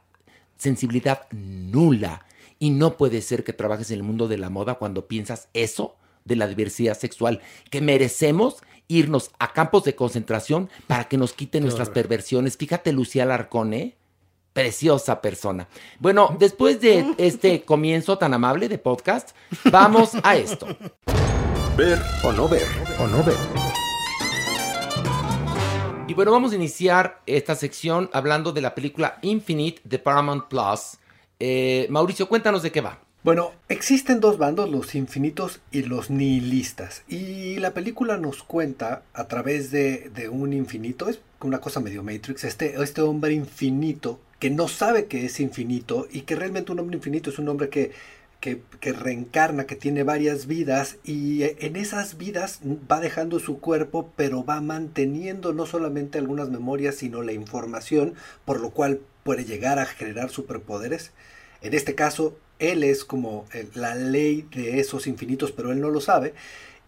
[0.57, 2.25] sensibilidad nula.
[2.63, 5.97] Y no puede ser que trabajes en el mundo de la moda cuando piensas eso
[6.23, 11.63] de la diversidad sexual, que merecemos irnos a campos de concentración para que nos quiten
[11.63, 12.55] nuestras perversiones.
[12.55, 13.97] Fíjate, Lucía Larcón, ¿eh?
[14.53, 15.67] Preciosa persona.
[15.99, 19.31] Bueno, después de este comienzo tan amable de podcast,
[19.69, 20.65] vamos a esto.
[21.75, 22.65] Ver o no ver.
[22.97, 23.35] O no ver.
[26.07, 30.97] Y bueno, vamos a iniciar esta sección hablando de la película Infinite de Paramount Plus.
[31.45, 33.01] Eh, Mauricio, cuéntanos de qué va.
[33.21, 37.03] Bueno, existen dos bandos, los infinitos y los nihilistas.
[37.09, 42.45] Y la película nos cuenta a través de, un infinito, es una cosa medio Matrix,
[42.45, 46.95] este, este hombre infinito que no sabe que es infinito y que realmente un hombre
[46.95, 47.91] infinito es un hombre que,
[48.39, 54.13] que, que reencarna, que tiene varias vidas y en esas vidas va dejando su cuerpo,
[54.15, 58.13] pero va manteniendo no solamente algunas memorias, sino la información,
[58.45, 61.11] por lo cual puede llegar a generar superpoderes.
[61.63, 65.89] En este caso, él es como el- la ley de esos infinitos, pero él no
[65.89, 66.33] lo sabe.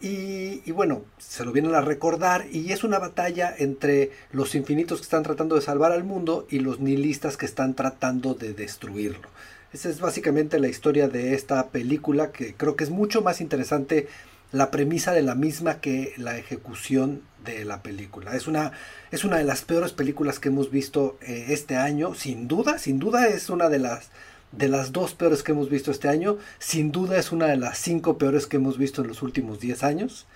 [0.01, 4.99] Y, y bueno, se lo vienen a recordar y es una batalla entre los infinitos
[4.99, 9.29] que están tratando de salvar al mundo y los nihilistas que están tratando de destruirlo.
[9.73, 14.07] Esa es básicamente la historia de esta película que creo que es mucho más interesante
[14.51, 18.35] la premisa de la misma que la ejecución de la película.
[18.35, 18.73] Es una,
[19.11, 22.99] es una de las peores películas que hemos visto eh, este año, sin duda, sin
[22.99, 24.09] duda es una de las
[24.57, 27.77] de las dos peores que hemos visto este año, sin duda es una de las
[27.77, 30.27] cinco peores que hemos visto en los últimos 10 años.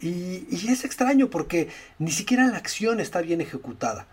[0.00, 4.06] Y, y es extraño porque ni siquiera la acción está bien ejecutada.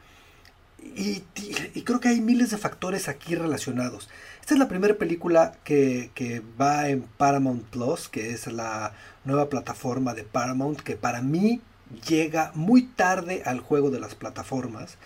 [0.95, 4.09] Y, y- creo que hay miles de factores aquí relacionados.
[4.41, 8.93] Esta es la primera película que, que va en Paramount Plus, que es la
[9.25, 11.61] nueva plataforma de Paramount, que para mí
[12.07, 14.97] llega muy tarde al juego de las plataformas.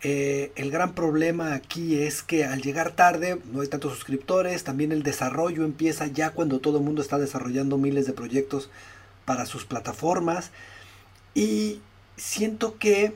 [0.00, 4.92] Eh, el gran problema aquí es que al llegar tarde no hay tantos suscriptores, también
[4.92, 8.70] el desarrollo empieza ya cuando todo el mundo está desarrollando miles de proyectos
[9.24, 10.52] para sus plataformas
[11.34, 11.80] y
[12.16, 13.12] siento que,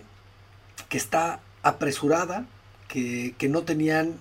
[0.88, 2.46] que está apresurada,
[2.88, 4.14] que, que no tenían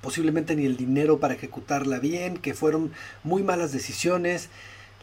[0.00, 4.48] posiblemente ni el dinero para ejecutarla bien, que fueron muy malas decisiones.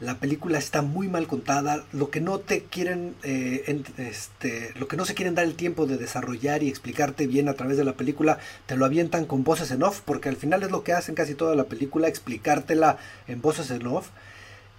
[0.02, 1.86] La película está muy mal contada.
[1.94, 5.56] Lo que no te quieren, eh, en- este, lo que no se quieren dar el
[5.56, 9.46] tiempo de desarrollar y explicarte bien a través de la película, te lo avientan con
[9.46, 12.98] voces en off, porque al final es lo que hacen casi toda la película, explicártela
[13.28, 14.10] en voces en off.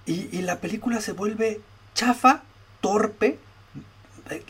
[0.04, 1.60] Y, y la película se vuelve
[1.94, 2.42] chafa,
[2.82, 3.38] torpe,
[4.30, 4.42] eh,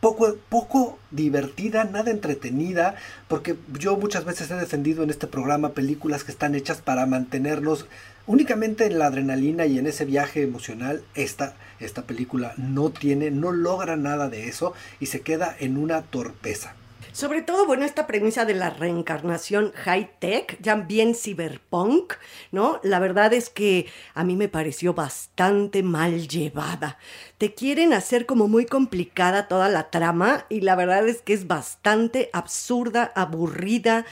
[0.00, 2.94] poco, poco divertida, nada entretenida,
[3.28, 7.86] porque yo muchas veces he defendido en este programa películas que están hechas para mantenernos
[8.26, 11.02] únicamente en la adrenalina y en ese viaje emocional.
[11.14, 16.02] Esta, esta película no tiene, no logra nada de eso y se queda en una
[16.02, 16.74] torpeza.
[17.14, 22.14] Sobre todo, bueno, esta premisa de la reencarnación high-tech, ya bien cyberpunk,
[22.50, 22.80] ¿no?
[22.82, 26.98] La verdad es que a mí me pareció bastante mal llevada.
[27.38, 31.46] Te quieren hacer como muy complicada toda la trama y la verdad es que es
[31.46, 34.06] bastante absurda, aburrida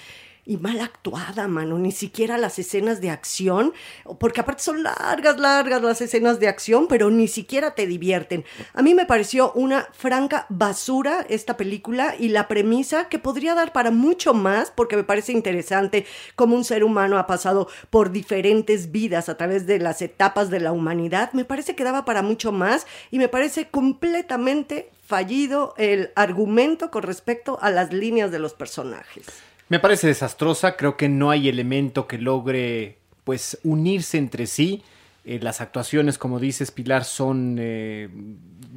[0.44, 1.78] y mal actuada, mano.
[1.78, 3.72] Ni siquiera las escenas de acción,
[4.18, 8.44] porque aparte son largas, largas las escenas de acción, pero ni siquiera te divierten.
[8.74, 13.72] A mí me pareció una franca basura esta película y la premisa que podría dar
[13.72, 18.90] para mucho más, porque me parece interesante cómo un ser humano ha pasado por diferentes
[18.90, 21.33] vidas a través de las etapas de la humanidad.
[21.35, 27.02] Me parece que daba para mucho más y me parece completamente fallido el argumento con
[27.02, 29.26] respecto a las líneas de los personajes.
[29.73, 34.83] Me parece desastrosa, creo que no hay elemento que logre pues unirse entre sí.
[35.25, 38.11] Eh, las actuaciones, como dices, Pilar, son eh,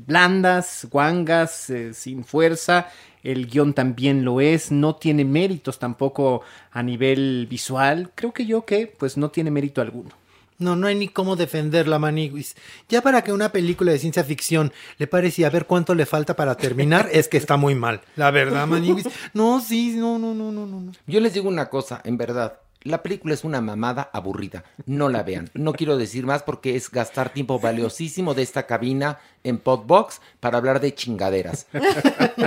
[0.07, 2.87] blandas, guangas, eh, sin fuerza.
[3.23, 8.11] El guion también lo es, no tiene méritos tampoco a nivel visual.
[8.15, 10.11] Creo que yo que pues no tiene mérito alguno.
[10.57, 12.55] No, no hay ni cómo defenderla, Maniguis.
[12.87, 16.55] Ya para que una película de ciencia ficción le parecía ver cuánto le falta para
[16.55, 18.01] terminar, es que está muy mal.
[18.15, 19.07] La verdad, Maniguis.
[19.33, 20.91] No, sí, no, no, no, no, no.
[21.07, 22.59] Yo les digo una cosa, en verdad.
[22.85, 24.63] La película es una mamada aburrida.
[24.85, 25.49] No la vean.
[25.55, 30.59] No quiero decir más porque es gastar tiempo valiosísimo de esta cabina en Podbox para
[30.59, 31.65] hablar de chingaderas.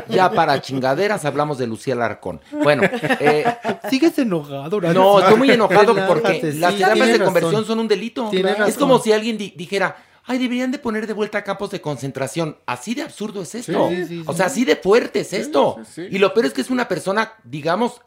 [0.09, 2.40] Ya para chingaderas hablamos de Lucía Larcón.
[2.62, 3.44] Bueno, eh,
[3.90, 5.01] Sigues enojado, Horacio.
[5.01, 7.24] no, estoy muy enojado porque las terapias de razón.
[7.24, 8.31] conversión son un delito.
[8.66, 12.57] Es como si alguien di- dijera, ay, deberían de poner de vuelta campos de concentración.
[12.64, 13.88] Así de absurdo es esto.
[13.90, 15.79] Sí, sí, O sea, así de fuerte es esto.
[15.96, 18.01] Y lo peor es que es una persona, digamos,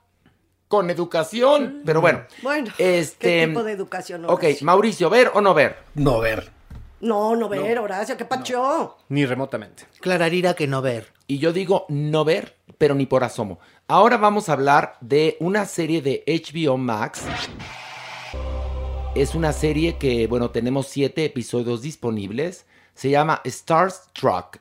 [0.72, 1.82] con educación.
[1.86, 2.22] Pero bueno.
[2.42, 4.24] Bueno, este, ¿qué tipo de educación?
[4.24, 4.66] Ok, Horacio?
[4.66, 5.80] Mauricio, ¿ver o no ver?
[5.96, 6.50] No ver.
[7.02, 8.98] No, no ver, Horacio, ¿qué pacho?
[9.10, 9.84] Ni remotamente.
[10.00, 11.12] Clararira que no ver.
[11.28, 13.60] Y yo digo no ver, pero ni por asomo.
[13.88, 17.24] Ahora vamos a hablar de una serie de HBO Max.
[19.14, 22.66] Es una serie que, bueno, tenemos siete episodios disponibles.
[22.94, 24.60] Se llama Stars Truck.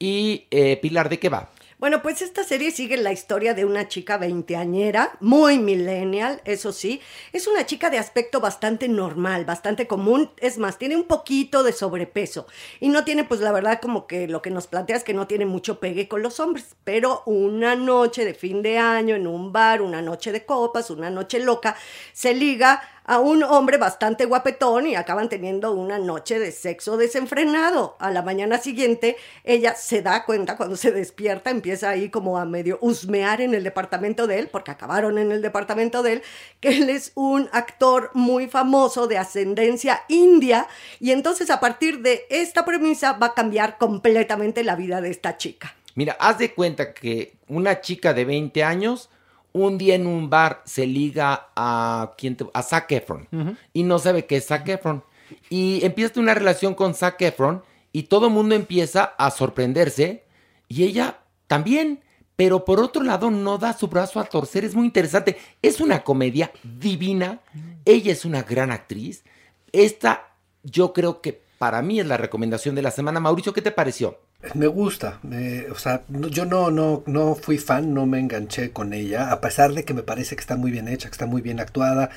[0.00, 1.50] Y eh, Pilar, ¿de qué va?
[1.82, 7.00] Bueno, pues esta serie sigue la historia de una chica veinteañera, muy millennial, eso sí.
[7.32, 10.30] Es una chica de aspecto bastante normal, bastante común.
[10.36, 12.46] Es más, tiene un poquito de sobrepeso.
[12.78, 15.26] Y no tiene, pues la verdad, como que lo que nos plantea es que no
[15.26, 16.76] tiene mucho pegue con los hombres.
[16.84, 21.10] Pero una noche de fin de año en un bar, una noche de copas, una
[21.10, 21.74] noche loca,
[22.12, 27.96] se liga a un hombre bastante guapetón y acaban teniendo una noche de sexo desenfrenado.
[27.98, 32.44] A la mañana siguiente, ella se da cuenta cuando se despierta, empieza ahí como a
[32.44, 36.22] medio husmear en el departamento de él, porque acabaron en el departamento de él,
[36.60, 40.66] que él es un actor muy famoso de ascendencia india
[41.00, 45.36] y entonces a partir de esta premisa va a cambiar completamente la vida de esta
[45.36, 45.74] chica.
[45.94, 49.10] Mira, haz de cuenta que una chica de 20 años
[49.52, 53.28] un día en un bar se liga a, ¿quién te- a Zac Efron
[53.72, 55.04] y no sabe qué es Zac Efron.
[55.50, 57.62] Y empieza una relación con Zac Efron
[57.92, 60.24] y todo el mundo empieza a sorprenderse
[60.68, 62.00] y ella también.
[62.34, 65.36] Pero por otro lado no da su brazo a torcer, es muy interesante.
[65.60, 67.40] Es una comedia divina,
[67.84, 69.22] ella es una gran actriz.
[69.70, 70.28] Esta
[70.62, 73.20] yo creo que para mí es la recomendación de la semana.
[73.20, 74.18] Mauricio, ¿qué te pareció?
[74.54, 78.72] Me gusta, me- o sea, no- yo no, no, no fui fan, no me enganché
[78.72, 81.26] con ella, a pesar de que me parece que está muy bien hecha, que está
[81.26, 82.10] muy bien actuada,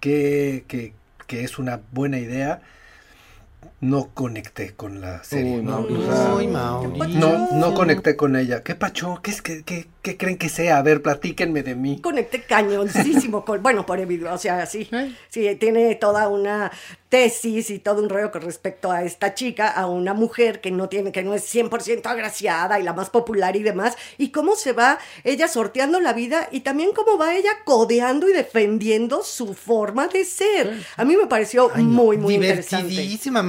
[0.00, 0.94] que, que,
[1.28, 2.62] que es una buena idea.
[3.80, 5.58] No conecté con la serie.
[5.58, 8.62] Uy, no, no, no conecté con ella.
[8.62, 9.18] ¿Qué pacho?
[9.22, 10.78] ¿Qué, es, que qué, qué creen que sea?
[10.78, 12.00] A ver, platíquenme de mí.
[12.00, 14.88] conecté cañoncísimo con, bueno, por evidencia, o sea, sí,
[15.28, 16.70] sí, tiene toda una
[17.12, 20.88] tesis y todo un rollo con respecto a esta chica, a una mujer que no
[20.88, 24.72] tiene, que no es 100% agraciada y la más popular y demás, y cómo se
[24.72, 30.08] va ella sorteando la vida y también cómo va ella codeando y defendiendo su forma
[30.08, 30.84] de ser.
[30.96, 32.94] A mí me pareció Ay, muy, muy interesante.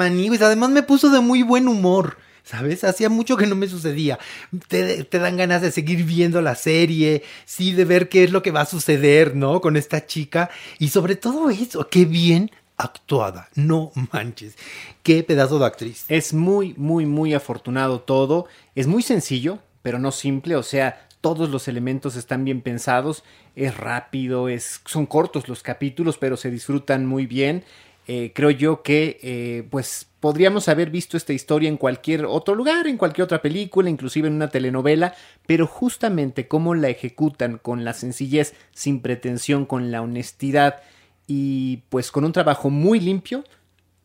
[0.04, 2.18] Además me puso de muy buen humor.
[2.43, 2.84] ¿sabes?
[2.84, 4.20] Hacía mucho que no me sucedía.
[4.68, 8.43] Te, te, dan ganas de seguir viendo la serie, sí, de ver qué es lo
[8.43, 9.62] que va a suceder, ¿no?
[9.62, 10.49] Con esta chica.
[10.78, 14.56] Y sobre todo eso, qué bien actuada, no manches.
[15.04, 16.06] Qué pedazo de actriz.
[16.08, 18.47] Es muy, muy, muy afortunado todo.
[18.76, 20.56] Es muy sencillo, pero no simple.
[20.56, 23.24] O sea, todos los elementos están bien pensados.
[23.56, 27.64] Es rápido, es, son cortos los capítulos, pero se disfrutan muy bien.
[28.08, 32.88] Eh, creo yo que eh, pues podríamos haber visto esta historia en cualquier otro lugar,
[32.88, 35.14] en cualquier otra película, inclusive en una telenovela,
[35.45, 40.82] pero justamente cómo la ejecutan con la sencillez, sin pretensión, con la honestidad
[41.28, 43.43] y pues con un trabajo muy limpio,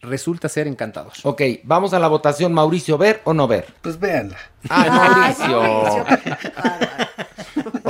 [0.00, 1.12] resulta ser encantador.
[1.24, 2.52] Ok, vamos a la votación.
[2.52, 3.66] Mauricio, ¿ver o no ver?
[3.82, 4.38] Pues véanla.
[4.68, 5.60] Ah, Mauricio.
[7.84, 7.87] ok, Mauricio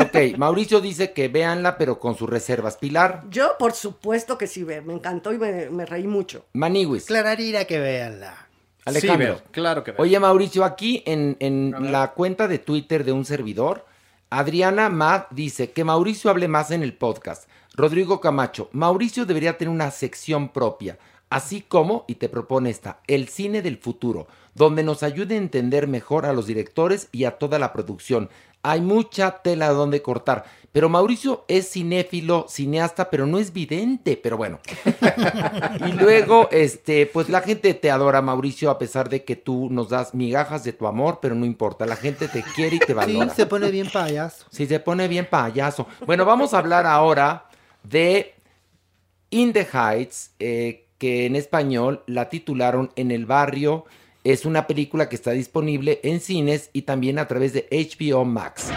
[0.81, 2.77] dice que véanla, pero con sus reservas.
[2.77, 3.25] Pilar.
[3.31, 6.45] Yo, por supuesto que sí, me encantó y me, reí mucho.
[6.53, 7.07] Maniwis.
[7.07, 8.49] Clararira que véanla.
[8.85, 9.37] Alejandro.
[9.37, 10.01] Sí, claro que veo.
[10.01, 13.85] Oye, Mauricio, aquí en, en la cuenta de Twitter de un servidor,
[14.31, 17.49] Adriana Mad dice que Mauricio hable más en el podcast.
[17.75, 20.99] Rodrigo Camacho, Mauricio debería tener una sección propia,
[21.31, 25.87] así como, y te propone esta, el cine del futuro, donde nos ayude a entender
[25.87, 28.31] mejor a los directores y a toda la producción.
[28.63, 30.45] Hay mucha tela donde cortar.
[30.71, 34.61] Pero Mauricio es cinéfilo, cineasta, pero no es vidente, pero bueno.
[35.89, 39.89] y luego, este, pues la gente te adora, Mauricio, a pesar de que tú nos
[39.89, 43.31] das migajas de tu amor, pero no importa, la gente te quiere y te valora.
[43.31, 44.45] Sí, se pone bien payaso.
[44.51, 45.87] Sí, se pone bien payaso.
[46.07, 47.49] Bueno, vamos a hablar ahora
[47.83, 48.35] de
[49.31, 53.87] In the Heights, eh, que en español la titularon En el barrio.
[54.29, 58.68] Es una película que está disponible en cines y también a través de HBO Max.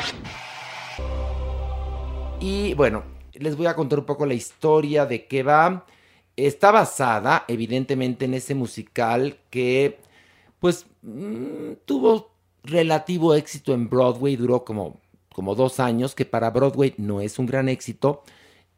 [2.39, 5.86] Y bueno, les voy a contar un poco la historia de qué va.
[6.38, 9.99] Está basada, evidentemente, en ese musical que,
[10.62, 12.32] pues, mm, tuvo
[12.64, 15.02] relativo éxito en Broadway, duró como,
[15.34, 18.24] como dos años, que para Broadway no es un gran éxito.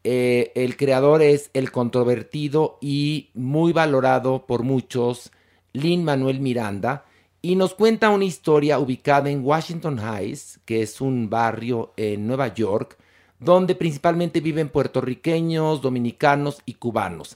[0.04, 5.32] Eh, el creador es el controvertido y muy valorado por muchos,
[5.74, 7.06] Lin Manuel Miranda,
[7.42, 12.54] y nos cuenta una historia ubicada en Washington Heights, que es un barrio en Nueva
[12.54, 12.98] York,
[13.38, 17.36] donde principalmente viven puertorriqueños, dominicanos y cubanos.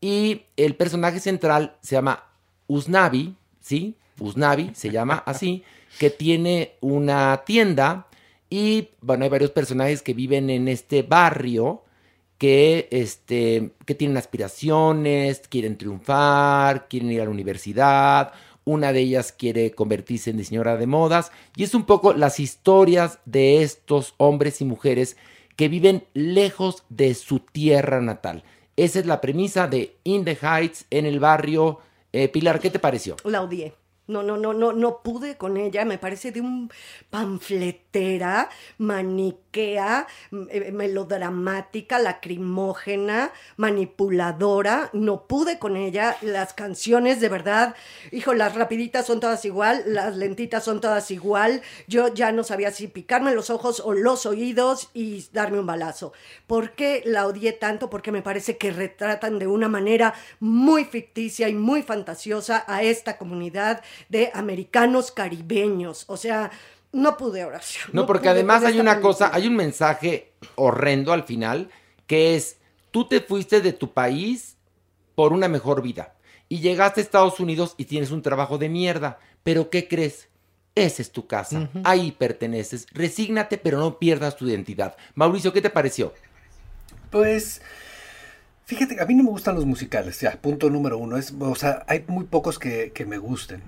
[0.00, 2.24] Y el personaje central se llama
[2.66, 3.96] Usnavi, ¿sí?
[4.20, 5.62] Usnavi se llama así,
[5.98, 8.08] que tiene una tienda
[8.50, 11.82] y, bueno, hay varios personajes que viven en este barrio
[12.38, 18.32] que, este, que tienen aspiraciones, quieren triunfar, quieren ir a la universidad,
[18.64, 23.20] una de ellas quiere convertirse en diseñadora de modas y es un poco las historias
[23.24, 25.16] de estos hombres y mujeres
[25.54, 28.44] que viven lejos de su tierra natal.
[28.76, 31.78] Esa es la premisa de In the Heights en el barrio.
[32.12, 33.16] Eh, Pilar, ¿qué te pareció?
[33.24, 33.74] La odié.
[34.08, 35.84] No, no, no, no, no pude con ella.
[35.84, 36.70] Me parece de un
[38.78, 40.06] maniquea,
[40.50, 44.90] eh, melodramática, lacrimógena, manipuladora.
[44.92, 46.16] No pude con ella.
[46.22, 47.74] Las canciones, de verdad,
[48.12, 51.62] hijo, las rapiditas son todas igual, las lentitas son todas igual.
[51.86, 56.12] Yo ya no sabía si picarme los ojos o los oídos y darme un balazo.
[56.46, 57.90] ¿Por qué la odié tanto?
[57.90, 63.18] Porque me parece que retratan de una manera muy ficticia y muy fantasiosa a esta
[63.18, 66.04] comunidad de americanos caribeños.
[66.08, 66.50] O sea,
[66.96, 67.90] no pude oración.
[67.92, 71.70] No, porque además hay una cosa, hay un mensaje horrendo al final,
[72.06, 72.56] que es,
[72.90, 74.56] tú te fuiste de tu país
[75.14, 76.14] por una mejor vida
[76.48, 80.28] y llegaste a Estados Unidos y tienes un trabajo de mierda, pero ¿qué crees?
[80.74, 84.96] Esa es tu casa, ahí perteneces, resígnate pero no pierdas tu identidad.
[85.14, 86.12] Mauricio, ¿qué te pareció?
[87.10, 87.60] Pues...
[88.64, 91.16] Fíjate, a mí no me gustan los musicales, ya, punto número uno.
[91.16, 93.62] Es, o sea, hay muy pocos que, que me gusten.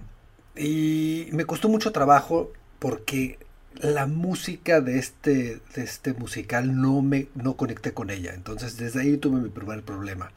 [0.56, 3.38] Y me costó mucho trabajo porque
[3.80, 8.34] la música de este, de este musical no me no conecté con ella.
[8.34, 10.32] Entonces desde ahí tuve mi primer problema.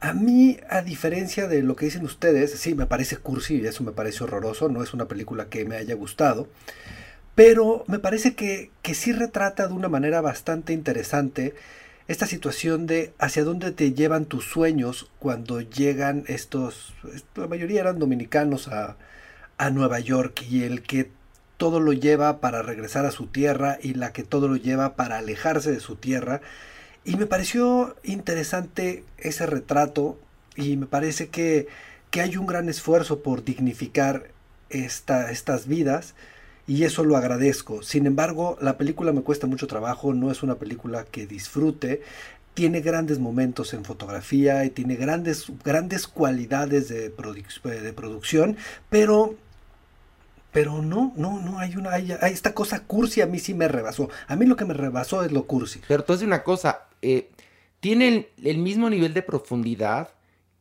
[0.00, 3.82] A mí, a diferencia de lo que dicen ustedes, sí, me parece cursi y eso
[3.82, 6.48] me parece horroroso, no es una película que me haya gustado,
[7.34, 11.54] pero me parece que, que sí retrata de una manera bastante interesante
[12.06, 16.94] esta situación de hacia dónde te llevan tus sueños cuando llegan estos,
[17.34, 18.96] la mayoría eran dominicanos a,
[19.58, 21.10] a Nueva York y el que
[21.58, 25.18] todo lo lleva para regresar a su tierra y la que todo lo lleva para
[25.18, 26.40] alejarse de su tierra.
[27.04, 30.18] Y me pareció interesante ese retrato
[30.56, 31.68] y me parece que,
[32.10, 34.30] que hay un gran esfuerzo por dignificar
[34.70, 36.14] esta, estas vidas
[36.68, 37.82] y eso lo agradezco.
[37.82, 42.02] Sin embargo, la película me cuesta mucho trabajo, no es una película que disfrute.
[42.54, 48.56] Tiene grandes momentos en fotografía y tiene grandes, grandes cualidades de, de producción,
[48.90, 49.34] pero
[50.58, 53.68] Pero no, no, no, hay una, hay, hay esta cosa cursi a mí sí me
[53.68, 54.10] rebasó.
[54.26, 55.80] A mí lo que me rebasó es lo cursi.
[55.86, 57.30] Pero tú haces una cosa, eh,
[57.78, 60.08] tiene el, el mismo nivel de profundidad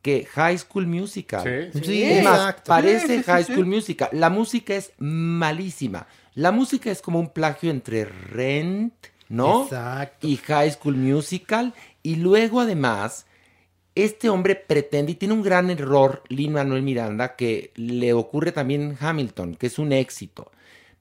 [0.03, 1.71] que High School Musical.
[1.73, 1.83] Sí.
[1.83, 2.63] Sí, es más, exacto.
[2.67, 3.53] parece Sí, sí, sí, High sí.
[3.53, 4.09] School Musical.
[4.11, 6.05] La música es malísima.
[6.35, 8.93] La música es como un plagio entre Rent,
[9.29, 9.63] ¿no?
[9.63, 10.27] Exacto.
[10.27, 11.73] Y High School Musical.
[12.03, 13.25] Y luego, además,
[14.03, 18.81] este hombre pretende, y tiene un gran error, Lin Manuel Miranda, que le ocurre también
[18.81, 20.51] en Hamilton, que es un éxito.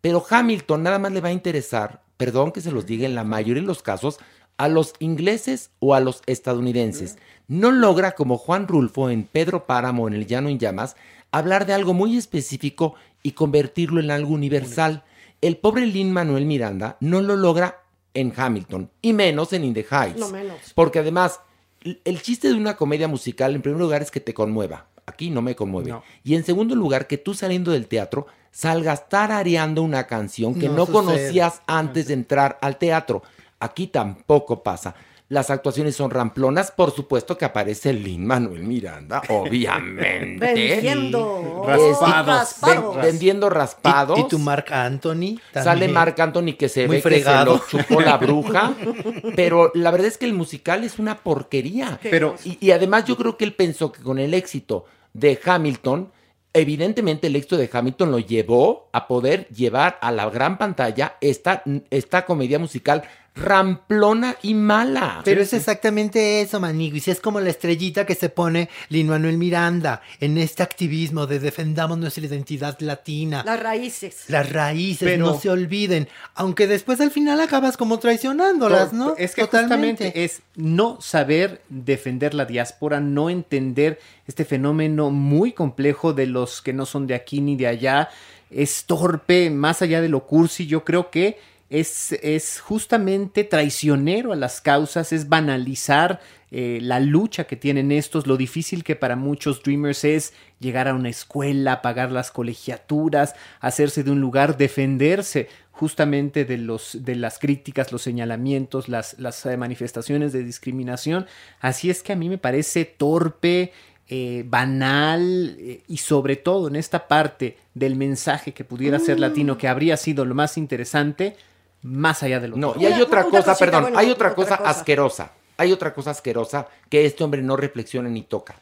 [0.01, 3.25] Pero Hamilton nada más le va a interesar, perdón que se los diga en la
[3.25, 4.19] mayoría de los casos,
[4.57, 7.19] a los ingleses o a los estadounidenses.
[7.49, 10.97] No logra, como Juan Rulfo en Pedro Páramo en El Llano en Llamas,
[11.31, 15.05] hablar de algo muy específico y convertirlo en algo universal.
[15.41, 17.83] El pobre Lin Manuel Miranda no lo logra
[18.15, 20.19] en Hamilton, y menos en In the Heights.
[20.19, 20.57] No menos.
[20.75, 21.41] Porque además,
[21.83, 24.87] el chiste de una comedia musical, en primer lugar, es que te conmueva.
[25.07, 25.91] Aquí no me conmueve.
[25.91, 26.03] No.
[26.25, 30.87] Y en segundo lugar, que tú saliendo del teatro salgas tarareando una canción que No
[30.87, 33.23] conocías antes de entrar al teatro.
[33.61, 34.95] Aquí tampoco pasa.
[35.29, 40.55] Las actuaciones son ramplonas, por supuesto que aparece Lin Manuel Miranda, obviamente.
[40.55, 42.27] Vendiendo Raspados.
[42.27, 42.95] raspados.
[42.97, 44.19] Ven- vendiendo raspados.
[44.19, 45.39] ¿Y, y tu Marc Anthony?
[45.53, 45.89] Sale.
[45.89, 47.61] Marc Anthony que se Muy ve fregado.
[47.61, 48.75] que se lo chupó la bruja.
[49.37, 51.99] pero la verdad es que el musical es una porquería.
[52.03, 56.13] Pero- y, y además yo creo que él pensó que con el éxito de Hamilton,
[56.53, 61.63] evidentemente el éxito de Hamilton lo llevó a poder llevar a la gran pantalla esta,
[61.91, 63.03] esta comedia musical
[63.37, 65.21] ramplona y mala.
[65.25, 67.07] Pero es exactamente eso, Maniguis.
[67.09, 71.99] Es como la estrellita que se pone Lin Manuel Miranda en este activismo de defendamos
[71.99, 73.43] nuestra identidad latina.
[73.45, 74.25] Las raíces.
[74.29, 76.09] Las raíces, Pero- no se olviden.
[76.35, 79.15] Aunque después al final acabas como traicionándolas, ¿no?
[79.17, 86.13] Es que justamente es no saber defender la diáspora, no entender este fenómeno muy complejo
[86.13, 88.09] de los que no son de aquí ni de allá.
[88.51, 91.39] Es torpe, más allá de lo cursi, yo creo que
[91.71, 98.27] es, es justamente traicionero a las causas, es banalizar eh, la lucha que tienen estos,
[98.27, 104.05] lo difícil que para muchos Dreamers es llegar a una escuela, pagar las colegiaturas, hacerse
[104.05, 109.57] de un lugar, defenderse justamente de, los, de las críticas, los señalamientos, las, las eh,
[109.57, 111.27] manifestaciones de discriminación.
[111.61, 113.73] Así es que a mí me parece torpe,
[114.09, 119.59] eh, banal eh, y sobre todo en esta parte del mensaje que pudiera ser latino,
[119.59, 121.37] que habría sido lo más interesante,
[121.83, 124.11] más allá de lo No, y hay Una- otra una cosa, cosita, perdón, bueno, hay
[124.11, 124.71] otra otra cosa cosa.
[124.71, 125.33] asquerosa.
[125.59, 128.57] Hay otra cosa asquerosa que este hombre no reflexiona ni toca.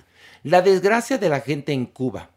[0.44, 2.30] La desgracia de la gente en Cuba,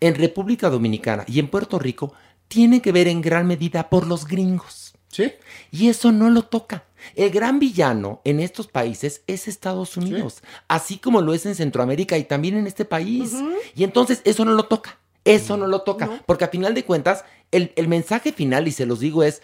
[0.00, 2.12] en República Dominicana y en Puerto Rico
[2.46, 4.94] tiene que ver en gran medida por los gringos.
[5.08, 5.32] Sí.
[5.72, 6.84] Y eso no lo toca.
[7.14, 12.16] El gran villano en estos países es Estados Unidos, así como lo es en Centroamérica
[12.18, 13.32] y también en este país.
[13.74, 14.98] Y entonces eso no lo toca.
[15.24, 16.22] Eso no lo toca.
[16.26, 19.40] Porque a final de cuentas, el, el mensaje final, y se los digo, es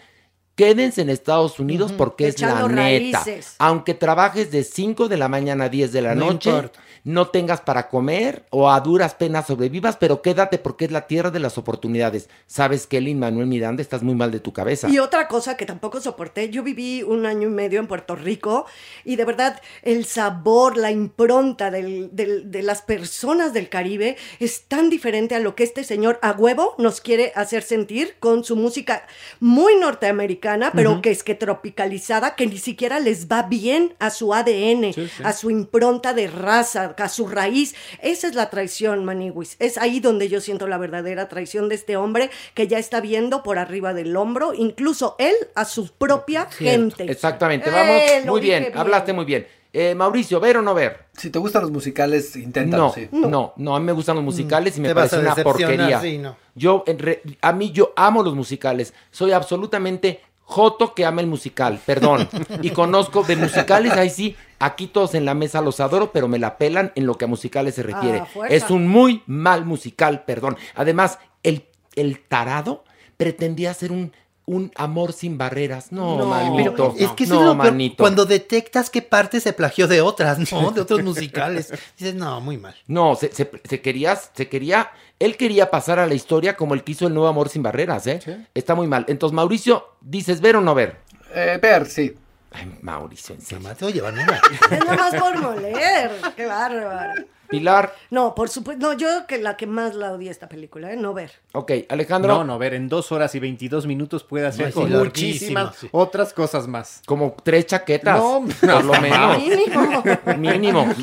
[0.55, 3.19] quédense en Estados Unidos porque es la neta.
[3.23, 3.55] raíces.
[3.59, 6.79] Aunque trabajes de 5 de la mañana a 10 de la No noche, importa.
[7.03, 11.31] no tengas para comer o a duras penas sobrevivas, pero quédate porque es la tierra
[11.31, 12.29] de las oportunidades.
[12.45, 14.87] Sabes que Lin Manuel Miranda estás muy mal de tu cabeza.
[14.89, 18.65] Y otra cosa que tampoco soporté, yo viví un año y medio en Puerto Rico
[19.03, 24.65] y de verdad el sabor, la impronta del- del- de las personas del Caribe es
[24.67, 28.55] tan diferente a lo que este señor a huevo nos quiere hacer sentir con su
[28.55, 29.07] música
[29.39, 34.33] muy norteamericana, pero que es que tropicalizada, que ni siquiera les va bien a su
[34.33, 34.93] ADN,
[35.23, 37.75] a su impronta de raza, a su raíz.
[38.01, 39.55] Esa es la traición, Maniwis.
[39.59, 43.43] Es ahí donde yo siento la verdadera traición de este hombre que ya está viendo
[43.43, 47.09] por arriba del hombro, incluso él a su propia gente.
[47.11, 48.25] Exactamente, Eh, vamos.
[48.25, 49.47] muy bien, hablaste muy bien.
[49.73, 51.05] Eh, Mauricio, ¿ver o no ver?
[51.13, 53.07] Si te gustan los musicales, inténtalo, No, sí.
[53.13, 56.01] no, no, a mí me gustan los musicales y me parece una porquería.
[56.01, 56.35] sí, no.
[56.55, 58.93] Yo, en re- a mí, yo amo los musicales.
[59.11, 60.19] Soy absolutamente
[60.51, 62.27] joto que ama el musical, perdón.
[62.61, 66.39] y conozco de musicales, ahí sí, aquí todos en la mesa los adoro, pero me
[66.39, 68.19] la pelan en lo que a musicales se refiere.
[68.19, 70.57] Ah, es un muy mal musical, perdón.
[70.75, 72.83] Además, el, el tarado
[73.15, 74.11] pretendía ser un,
[74.45, 75.91] un amor sin barreras.
[75.91, 76.25] No, No.
[76.25, 76.95] manito.
[76.97, 77.97] Es que no, es lo manito.
[78.03, 80.71] cuando detectas qué parte se plagió de otras, ¿no?
[80.71, 81.71] De otros musicales.
[81.97, 82.75] Dices, no, muy mal.
[82.87, 86.83] No, se, se- se quería, se quería, él quería pasar a la historia como el
[86.83, 88.19] que hizo el nuevo amor sin barreras, ¿eh?
[88.53, 89.05] Está muy mal.
[89.07, 90.97] Entonces, Mauricio, dices ver o no ver.
[91.33, 92.13] Eh, ver, sí.
[92.51, 93.63] Ay, Mauricio, en serio.
[93.63, 94.41] Nomás te voy a llevar una.
[94.71, 96.11] Es nomás por moler.
[96.35, 97.23] Qué bárbaro.
[97.47, 98.81] Pilar, No, por supuesto.
[98.87, 100.95] No, yo que la que más la odié esta película, ¿eh?
[100.95, 101.33] No ver.
[101.51, 105.75] ok, Alejandro, No, no, ver, en dos horas y 22 minutos puede hacer larguísimo, muchísimas
[105.75, 105.89] sí.
[105.91, 107.01] otras cosas más.
[107.05, 109.37] como tres chaquetas, No, por lo menos.
[109.37, 110.03] Mínimo.
[110.37, 110.95] Mínimo.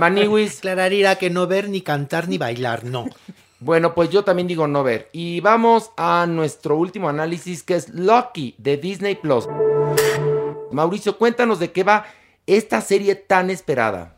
[0.00, 3.04] Maniwis, Clararira que no ver, ni cantar, ni bailar, no.
[3.58, 5.10] Bueno, pues yo también digo no ver.
[5.12, 9.46] Y vamos a nuestro último análisis que es Lucky de Disney Plus.
[10.72, 12.04] Mauricio, cuéntanos de qué va
[12.46, 14.16] esta serie tan esperada.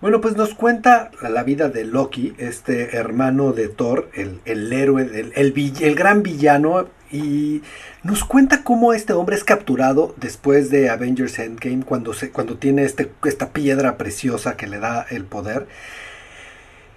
[0.00, 5.02] Bueno, pues nos cuenta la vida de Loki, este hermano de Thor, el, el héroe,
[5.02, 7.62] el, el, el, gran villano, y
[8.02, 12.82] nos cuenta cómo este hombre es capturado después de Avengers Endgame, cuando, se, cuando tiene
[12.82, 15.68] este, esta piedra preciosa que le da el poder.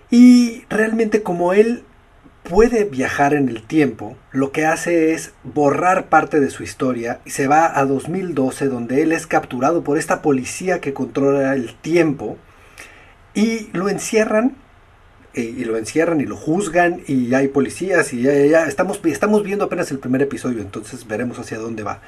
[0.09, 1.83] Y realmente como él
[2.45, 7.31] puede viajar en el tiempo, lo que hace es borrar parte de su historia y
[7.31, 12.37] se va a 2012 donde él es capturado por esta policía que controla el tiempo
[13.33, 14.55] y lo encierran
[15.33, 19.65] y lo encierran y lo juzgan y hay policías y ya, ya, estamos, estamos viendo
[19.65, 21.99] apenas el primer episodio, entonces veremos hacia dónde va.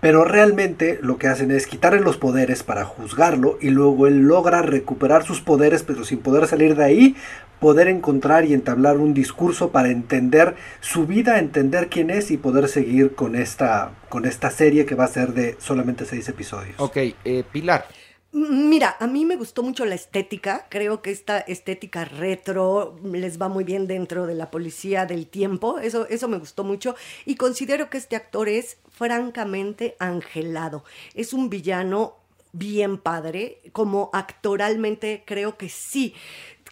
[0.00, 4.62] Pero realmente lo que hacen es quitarle los poderes para juzgarlo y luego él logra
[4.62, 7.16] recuperar sus poderes, pero sin poder salir de ahí,
[7.60, 12.68] poder encontrar y entablar un discurso para entender su vida, entender quién es y poder
[12.68, 16.74] seguir con esta, con esta serie que va a ser de solamente seis episodios.
[16.78, 17.86] Ok, eh, Pilar.
[18.32, 23.48] Mira, a mí me gustó mucho la estética, creo que esta estética retro les va
[23.48, 26.94] muy bien dentro de la policía del tiempo, eso, eso me gustó mucho.
[27.26, 30.84] Y considero que este actor es francamente angelado,
[31.14, 32.20] es un villano
[32.52, 36.14] bien padre, como actoralmente creo que sí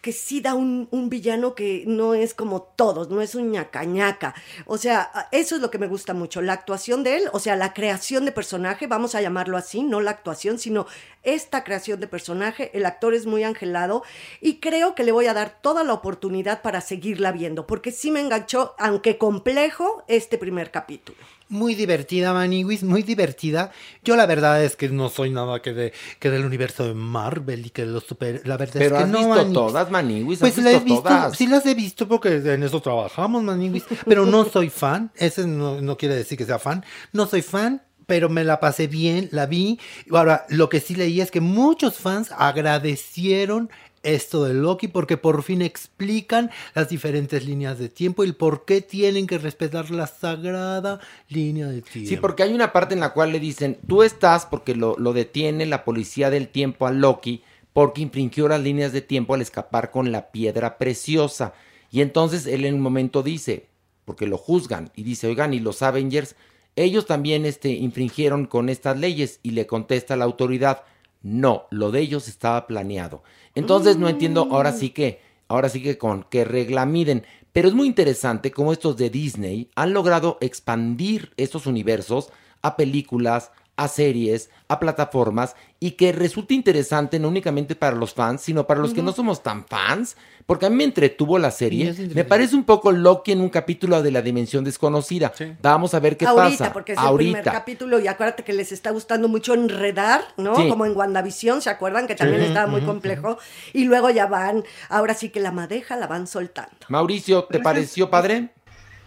[0.00, 4.34] que sí da un, villano que no es como todos, no es un ñaca
[4.66, 7.56] O sea, eso es lo que me gusta mucho, la actuación de él, o sea,
[7.56, 10.86] la creación de personaje, vamos a llamarlo así, no la actuación, sino
[11.22, 12.70] esta creación de personaje.
[12.74, 14.02] El actor es muy angelado
[14.40, 18.10] y creo que le voy a dar toda la oportunidad para seguirla viendo, porque sí
[18.10, 21.18] me enganchó, aunque complejo, este primer capítulo
[21.48, 23.70] muy divertida, Maniwis, muy divertida.
[24.04, 27.66] Yo la verdad es que no soy nada que, de, que del universo de Marvel
[27.66, 28.42] y que de los super...
[28.46, 29.54] La verdad Pero es que has no, visto Maniwis.
[29.54, 31.36] todas, Maniwis, Pues las he visto visto, todas.
[31.36, 33.84] sí las he visto porque en eso trabajamos, Maniwis.
[34.06, 36.84] Pero no soy fan, ese no, no quiere decir que sea fan.
[37.12, 39.78] No soy fan, pero me la pasé bien, la vi.
[40.10, 43.70] Ahora, lo que sí leí es que muchos fans agradecieron
[44.02, 48.64] esto de Loki porque por fin explican las diferentes líneas de tiempo y el por
[48.64, 52.08] qué tienen que respetar la sagrada línea de tiempo.
[52.08, 55.12] Sí, porque hay una parte en la cual le dicen, tú estás porque lo, lo
[55.12, 57.42] detiene la policía del tiempo a Loki
[57.72, 61.54] porque infringió las líneas de tiempo al escapar con la piedra preciosa.
[61.92, 63.68] Y entonces él en un momento dice,
[64.04, 66.34] porque lo juzgan, y dice, oigan, y los Avengers,
[66.76, 70.82] ellos también este, infringieron con estas leyes, y le contesta la autoridad,
[71.22, 73.22] no, lo de ellos estaba planeado.
[73.54, 77.24] Entonces no entiendo, ahora sí que, ahora sí que con qué regla miden.
[77.52, 82.30] Pero es muy interesante cómo estos de Disney han logrado expandir estos universos
[82.62, 88.42] a películas, a series, a plataformas y que resulta interesante no únicamente para los fans,
[88.42, 90.16] sino para los que no somos tan fans,
[90.46, 91.94] porque a mí me entretuvo la serie.
[92.14, 95.32] Me parece un poco Loki en un capítulo de la dimensión desconocida.
[95.62, 96.72] Vamos a ver qué Ahorita, pasa.
[96.72, 97.38] porque es Ahorita.
[97.38, 100.56] el primer capítulo y acuérdate que les está gustando mucho enredar, ¿no?
[100.56, 100.68] Sí.
[100.68, 102.08] Como en WandaVision, ¿se acuerdan?
[102.08, 102.48] Que también Sí.
[102.48, 103.38] estaba muy complejo.
[103.72, 106.74] Y luego ya van, ahora sí que la madeja la van soltando.
[106.88, 108.48] Mauricio, ¿te pareció padre?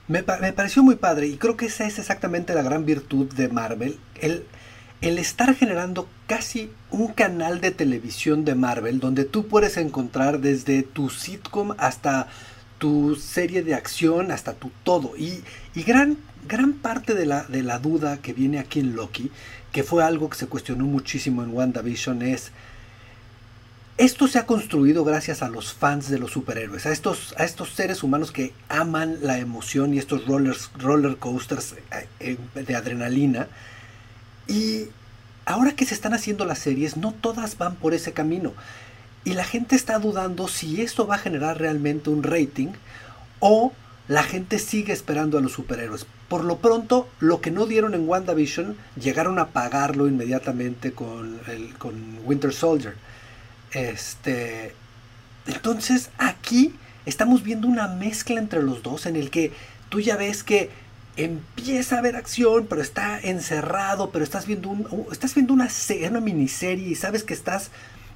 [0.07, 3.31] Me, pa- me pareció muy padre y creo que esa es exactamente la gran virtud
[3.33, 3.97] de Marvel.
[4.19, 4.45] El,
[5.01, 10.83] el estar generando casi un canal de televisión de Marvel donde tú puedes encontrar desde
[10.83, 12.27] tu sitcom hasta
[12.77, 15.13] tu serie de acción, hasta tu todo.
[15.17, 15.43] Y,
[15.75, 19.31] y gran, gran parte de la, de la duda que viene aquí en Loki,
[19.71, 22.51] que fue algo que se cuestionó muchísimo en WandaVision, es...
[23.97, 27.73] Esto se ha construido gracias a los fans de los superhéroes, a estos, a estos
[27.73, 33.47] seres humanos que aman la emoción y estos rollers, roller coasters eh, eh, de adrenalina.
[34.51, 34.89] Y
[35.45, 38.53] ahora que se están haciendo las series, no todas van por ese camino.
[39.23, 42.69] Y la gente está dudando si esto va a generar realmente un rating
[43.39, 43.71] o
[44.07, 46.05] la gente sigue esperando a los superhéroes.
[46.27, 51.73] Por lo pronto, lo que no dieron en WandaVision, llegaron a pagarlo inmediatamente con, el,
[51.77, 52.95] con Winter Soldier.
[53.71, 54.73] Este,
[55.47, 56.75] entonces aquí
[57.05, 59.53] estamos viendo una mezcla entre los dos en el que
[59.89, 60.69] tú ya ves que
[61.15, 65.69] empieza a haber acción, pero está encerrado, pero estás viendo, un, estás viendo una,
[66.09, 67.71] una miniserie y sabes que estás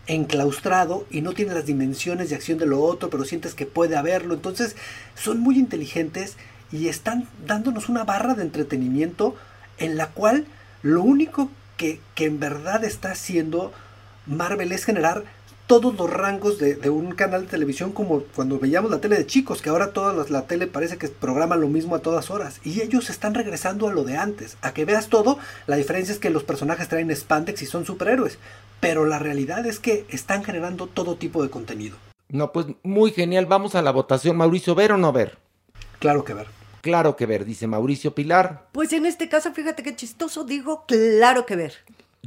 [0.08, 3.96] enclaustrado y no tiene las dimensiones de acción de lo otro, pero sientes que puede
[3.96, 4.34] haberlo.
[4.34, 4.76] Entonces
[5.16, 6.38] son muy inteligentes
[6.72, 9.36] y están dándonos una barra de entretenimiento
[9.78, 10.46] en la cual
[10.84, 13.74] lo único que, que en verdad está haciendo
[14.26, 15.24] Marvel es generar
[15.68, 19.26] todos los rangos de, de un canal de televisión como cuando veíamos la tele de
[19.26, 22.60] chicos, que ahora toda la, la tele parece que programa lo mismo a todas horas.
[22.64, 24.58] Y ellos están regresando a lo de antes.
[24.62, 28.38] A que veas todo, la diferencia es que los personajes traen spandex y son superhéroes.
[28.80, 31.98] Pero la realidad es que están generando todo tipo de contenido.
[32.30, 33.46] No, pues muy genial.
[33.46, 34.38] Vamos a la votación.
[34.38, 35.38] Mauricio, ¿ver o no ver?
[36.00, 36.48] Claro que ver.
[36.86, 38.68] Claro que ver, dice Mauricio Pilar.
[38.72, 41.74] Pues en este caso, fíjate qué chistoso, digo, claro que ver.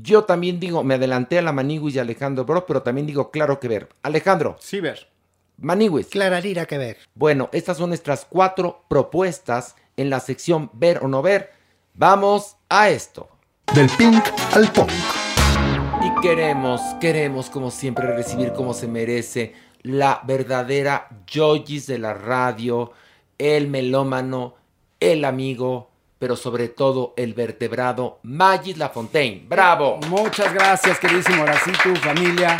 [0.00, 3.58] Yo también digo, me adelanté a la Maniguis y Alejandro Bro, pero también digo, claro
[3.58, 3.88] que ver.
[4.02, 4.56] Alejandro.
[4.60, 5.08] Sí, ver.
[5.56, 6.06] Maniguis.
[6.06, 6.98] Clararira que ver.
[7.14, 11.50] Bueno, estas son nuestras cuatro propuestas en la sección ver o no ver.
[11.94, 13.28] Vamos a esto.
[13.74, 14.24] Del pink
[14.54, 14.90] al punk.
[16.00, 22.92] Y queremos, queremos como siempre recibir como se merece la verdadera Joyis de la radio,
[23.38, 24.54] el melómano,
[25.00, 25.87] el amigo,
[26.18, 29.46] pero sobre todo el vertebrado Magis Lafontaine.
[29.48, 29.98] ¡Bravo!
[30.08, 32.56] Muchas gracias, queridísimo Horacito, familia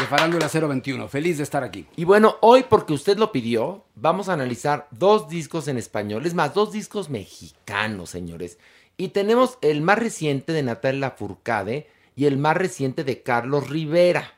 [0.00, 1.08] de Farándula 021.
[1.08, 1.86] Feliz de estar aquí.
[1.96, 6.34] Y bueno, hoy porque usted lo pidió, vamos a analizar dos discos en español, es
[6.34, 8.58] más, dos discos mexicanos, señores.
[8.96, 14.34] Y tenemos el más reciente de Natalia Furcade y el más reciente de Carlos Rivera.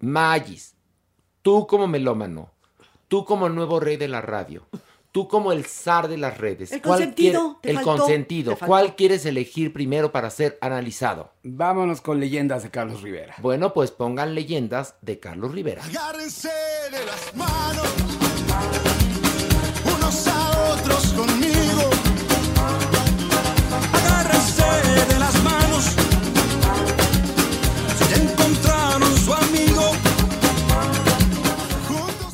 [0.00, 0.74] Magis,
[1.42, 2.50] tú como melómano,
[3.08, 4.66] tú como nuevo rey de la radio,
[5.12, 6.72] tú como el zar de las redes.
[6.72, 8.56] El ¿cuál consentido, quiere- el faltó, consentido.
[8.66, 11.32] ¿Cuál quieres elegir primero para ser analizado?
[11.42, 13.34] Vámonos con leyendas de Carlos Rivera.
[13.38, 15.84] Bueno, pues pongan leyendas de Carlos Rivera.
[15.84, 16.48] Agárrense
[16.90, 17.86] de las manos,
[19.94, 21.51] unos a otros conmigo.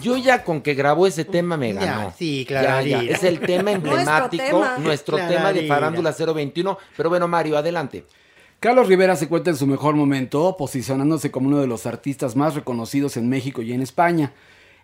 [0.08, 2.14] Yo ya con que grabó ese tema me Ya, ganó.
[2.16, 3.02] sí, Ya, ya.
[3.02, 4.78] Es el tema emblemático, tema.
[4.78, 5.66] nuestro tema de.
[5.66, 6.78] Farándula 021.
[6.96, 8.04] Pero bueno, Mario, adelante.
[8.60, 12.54] Carlos Rivera se cuenta en su mejor momento, posicionándose como uno de los artistas más
[12.56, 14.32] reconocidos en México y en España.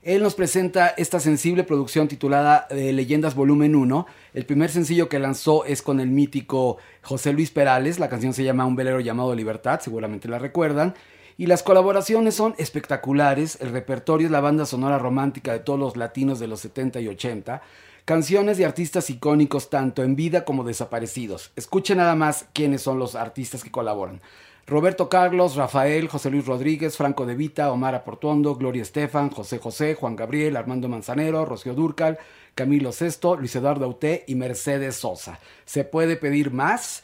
[0.03, 4.07] Él nos presenta esta sensible producción titulada eh, Leyendas Volumen 1.
[4.35, 7.99] El primer sencillo que lanzó es con el mítico José Luis Perales.
[7.99, 10.95] La canción se llama Un velero llamado Libertad, seguramente la recuerdan.
[11.37, 13.59] Y las colaboraciones son espectaculares.
[13.61, 17.09] El repertorio es la banda sonora romántica de todos los latinos de los 70 y
[17.09, 17.61] 80.
[18.05, 21.51] Canciones de artistas icónicos tanto en vida como desaparecidos.
[21.57, 24.21] Escuchen nada más quiénes son los artistas que colaboran.
[24.67, 29.95] Roberto Carlos, Rafael, José Luis Rodríguez, Franco De Vita, Omar Aportuondo, Gloria Estefan, José José,
[29.95, 32.19] Juan Gabriel, Armando Manzanero, Rocío Durcal,
[32.55, 35.39] Camilo Sesto, Luis Eduardo Auté y Mercedes Sosa.
[35.67, 37.03] ¿Se puede pedir más?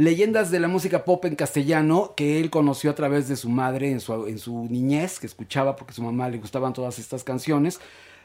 [0.00, 3.90] Leyendas de la música pop en castellano que él conoció a través de su madre
[3.90, 7.22] en su, en su niñez, que escuchaba porque a su mamá le gustaban todas estas
[7.22, 7.80] canciones.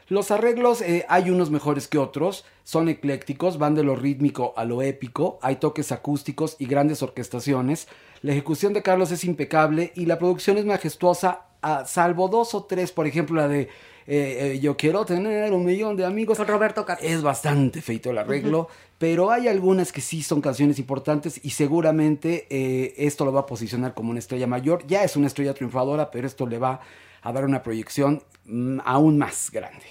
[0.08, 4.64] Los arreglos eh, hay unos mejores que otros, son eclécticos, van de lo rítmico a
[4.64, 7.88] lo épico, hay toques acústicos y grandes orquestaciones.
[8.22, 12.64] La ejecución de Carlos es impecable y la producción es majestuosa, a- salvo dos o
[12.64, 13.68] tres, por ejemplo la de
[14.08, 16.38] eh, eh, Yo quiero tener un millón de amigos.
[16.38, 17.04] Con Roberto Carlos.
[17.04, 18.68] Es bastante feito el arreglo,
[18.98, 23.46] pero hay algunas que sí son canciones importantes y seguramente eh, esto lo va a
[23.46, 24.86] posicionar como una estrella mayor.
[24.86, 26.80] Ya es una estrella triunfadora, pero esto le va
[27.22, 29.84] a dar una proyección mm, aún más grande.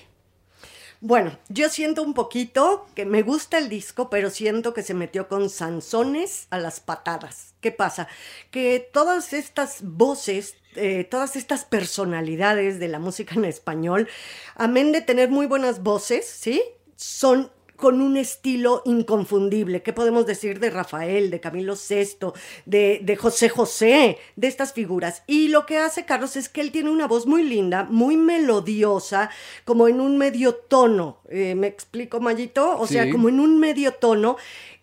[1.01, 5.27] Bueno, yo siento un poquito que me gusta el disco, pero siento que se metió
[5.27, 7.53] con Sansones a las patadas.
[7.61, 8.07] ¿Qué pasa?
[8.49, 14.07] Que todas estas voces, eh, todas estas personalidades de la música en español,
[14.55, 16.63] amén de tener muy buenas voces, ¿sí?
[16.95, 19.81] Son con un estilo inconfundible.
[19.81, 22.33] ¿Qué podemos decir de Rafael, de Camilo Sesto,
[22.65, 25.23] de, de José José, de estas figuras?
[25.27, 29.29] Y lo que hace Carlos es que él tiene una voz muy linda, muy melodiosa,
[29.65, 31.21] como en un medio tono.
[31.29, 32.79] Eh, ¿Me explico, Mayito?
[32.79, 34.37] O sea, como en un medio tono.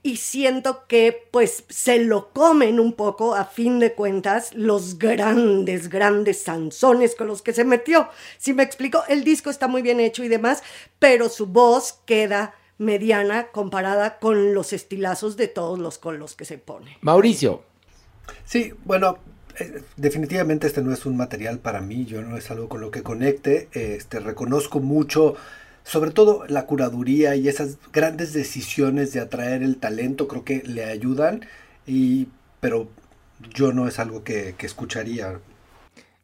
[0.04, 5.88] Y siento que pues se lo comen un poco, a fin de cuentas, los grandes,
[5.88, 8.08] grandes sanzones con los que se metió.
[8.36, 10.64] Si me explico, el disco está muy bien hecho y demás,
[10.98, 16.44] pero su voz queda mediana comparada con los estilazos de todos los con los que
[16.44, 16.98] se pone.
[17.00, 17.62] Mauricio.
[18.44, 19.18] Sí, bueno,
[19.58, 22.90] eh, definitivamente este no es un material para mí, yo no es algo con lo
[22.90, 25.36] que conecte, este reconozco mucho
[25.84, 30.84] sobre todo la curaduría y esas grandes decisiones de atraer el talento creo que le
[30.84, 31.44] ayudan
[31.86, 32.28] y
[32.60, 32.88] pero
[33.52, 35.40] yo no es algo que, que escucharía.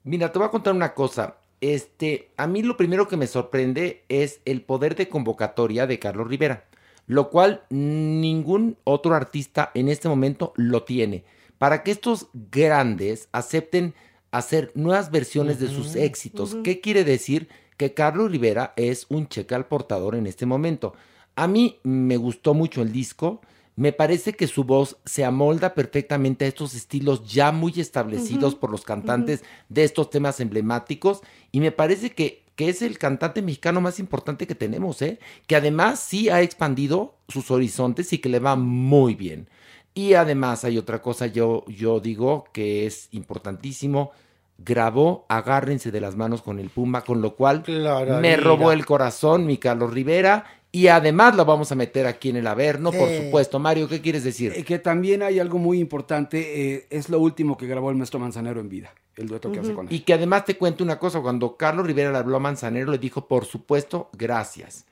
[0.04, 1.34] Mira, te voy a contar una cosa.
[1.60, 6.28] Este, a mí lo primero que me sorprende es el poder de convocatoria de Carlos
[6.28, 6.64] Rivera,
[7.06, 11.24] lo cual ningún otro artista en este momento lo tiene.
[11.58, 13.94] Para que estos grandes acepten
[14.30, 16.56] hacer nuevas versiones de sus éxitos.
[16.62, 17.48] ¿Qué quiere decir?
[17.76, 20.94] Que Carlos Rivera es un cheque al portador en este momento.
[21.36, 23.40] A mí me gustó mucho el disco.
[23.78, 28.72] Me parece que su voz se amolda perfectamente a estos estilos ya muy establecidos por
[28.72, 31.20] los cantantes de estos temas emblemáticos.
[31.52, 35.20] Y me parece que, que es el cantante mexicano más importante que tenemos, ¿eh?
[35.46, 39.48] Que además sí ha expandido sus horizontes y que le va muy bien.
[39.94, 44.10] Y además hay otra cosa, yo, yo digo que es importantísimo.
[44.58, 48.84] grabó Agárrense de las manos con el Puma, con lo cual Claro, me robó el
[48.84, 50.44] corazón mi Carlos Rivera.
[50.70, 53.24] Y además lo vamos a meter aquí en el Averno, por Sí.
[53.24, 53.58] supuesto.
[53.58, 54.52] Mario, ¿qué quieres decir?
[54.54, 58.20] Eh, que también hay algo muy importante, eh, es lo último que grabó el maestro
[58.20, 59.92] Manzanero en vida, el dueto que hace con él.
[59.94, 62.98] Y que además te cuento una cosa, cuando Carlos Rivera le habló a Manzanero, le
[62.98, 64.84] dijo, por supuesto, gracias.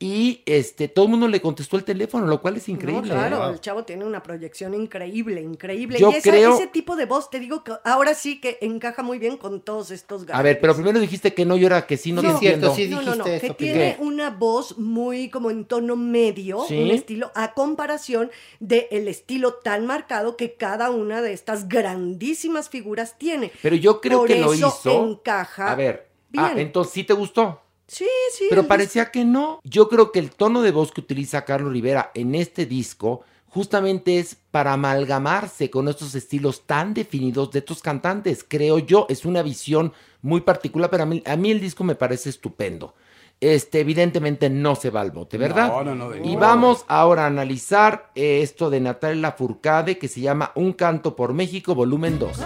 [0.00, 3.08] Y este, todo el mundo le contestó el teléfono, lo cual es increíble.
[3.08, 3.52] No, claro, ¿eh?
[3.54, 5.98] el chavo tiene una proyección increíble, increíble.
[5.98, 9.02] Yo y esa- creo- ese tipo de voz, te digo que ahora sí que encaja
[9.02, 11.96] muy bien con todos estos A ver, pero primero dijiste que no, y ahora que
[11.96, 12.68] sí, no, No, te entiendo.
[12.90, 16.78] no, no, no, que tiene una voz muy como en tono medio, Sí.
[16.80, 18.30] un estilo a comparación
[18.60, 23.50] del estilo tan marcado que cada una de estas grandísimas figuras tiene.
[23.62, 25.04] Pero yo creo Por que lo eso hizo.
[25.10, 27.62] encaja A ver, ah, entonces sí te gustó.
[27.88, 28.46] Sí, sí.
[28.50, 29.60] Pero parecía que no.
[29.64, 34.18] Yo creo que el tono de voz que utiliza Carlos Rivera en este disco justamente
[34.18, 38.44] es para amalgamarse con estos estilos tan definidos de estos cantantes.
[38.46, 41.94] Creo yo, es una visión muy particular, pero a mí, a mí el disco me
[41.94, 42.94] parece estupendo.
[43.40, 45.68] Este, evidentemente no se va al bote, ¿verdad?
[45.68, 50.08] No, no, no, de Y vamos ahora a analizar eh, esto de Natalia Furcade que
[50.08, 52.36] se llama Un canto por México, volumen 2.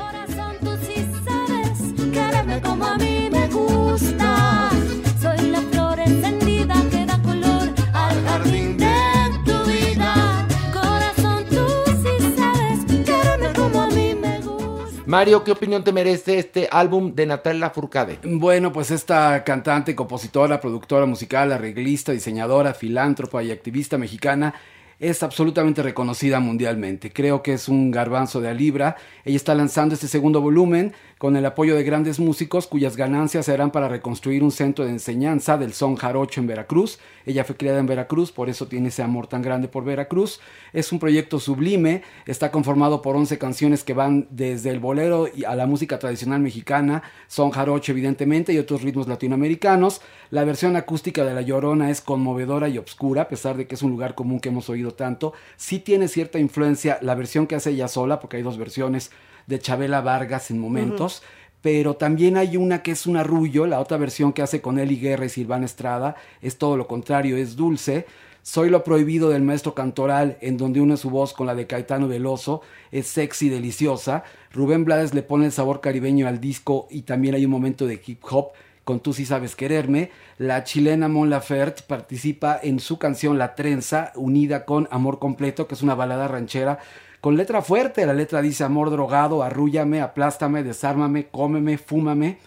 [15.12, 18.18] Mario, ¿qué opinión te merece este álbum de Natalia Furcade?
[18.24, 24.54] Bueno, pues esta cantante, compositora, productora musical, arreglista, diseñadora, filántropa y activista mexicana
[25.02, 27.10] es absolutamente reconocida mundialmente.
[27.10, 28.96] Creo que es un garbanzo de a libra.
[29.24, 33.72] Ella está lanzando este segundo volumen con el apoyo de grandes músicos cuyas ganancias serán
[33.72, 37.00] para reconstruir un centro de enseñanza del son jarocho en Veracruz.
[37.26, 40.38] Ella fue criada en Veracruz, por eso tiene ese amor tan grande por Veracruz.
[40.72, 45.56] Es un proyecto sublime, está conformado por 11 canciones que van desde el bolero a
[45.56, 50.00] la música tradicional mexicana, son jarocho evidentemente y otros ritmos latinoamericanos.
[50.32, 53.82] La versión acústica de La Llorona es conmovedora y obscura, a pesar de que es
[53.82, 55.34] un lugar común que hemos oído tanto.
[55.58, 59.10] Sí tiene cierta influencia la versión que hace ella sola, porque hay dos versiones
[59.46, 61.22] de Chabela Vargas en momentos.
[61.60, 64.96] Pero también hay una que es un arrullo, la otra versión que hace con Eli
[64.96, 68.06] Guerra y Silvana Estrada, es todo lo contrario, es dulce.
[68.40, 72.08] Soy lo prohibido del maestro Cantoral, en donde une su voz con la de Caetano
[72.08, 74.24] Veloso, es sexy, deliciosa.
[74.50, 78.00] Rubén Blades le pone el sabor caribeño al disco y también hay un momento de
[78.02, 78.52] hip hop
[78.84, 80.10] con Tú sí sabes quererme.
[80.38, 85.74] La chilena Mon Laferte participa en su canción La Trenza, unida con Amor Completo, que
[85.74, 86.78] es una balada ranchera
[87.22, 88.04] con letra fuerte.
[88.04, 92.38] La letra dice amor drogado, arrúllame, aplástame, desármame, cómeme, fúmame.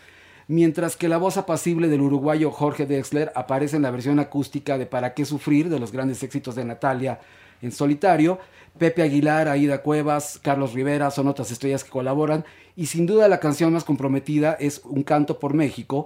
[0.47, 4.85] Mientras que la voz apacible del uruguayo Jorge Dexler aparece en la versión acústica de
[4.85, 7.19] Para qué sufrir, de los grandes éxitos de Natalia
[7.61, 8.37] en solitario.
[8.77, 12.43] Pepe Aguilar, Aida Cuevas, Carlos Rivera son otras estrellas que colaboran.
[12.75, 16.05] Y sin duda la canción más comprometida es Un canto por México,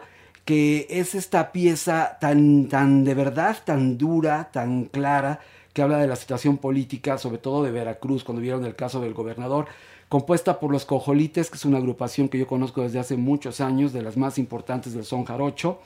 [0.50, 5.42] que es esta pieza tan, tan de verdad, tan dura, tan clara,
[5.74, 9.14] que habla de la situación política, sobre todo de Veracruz, cuando vieron el caso del
[9.14, 9.68] gobernador,
[10.08, 13.94] compuesta por los Cojolites, que es una agrupación que yo conozco desde hace muchos años,
[13.94, 15.82] de las más importantes del son jarocho,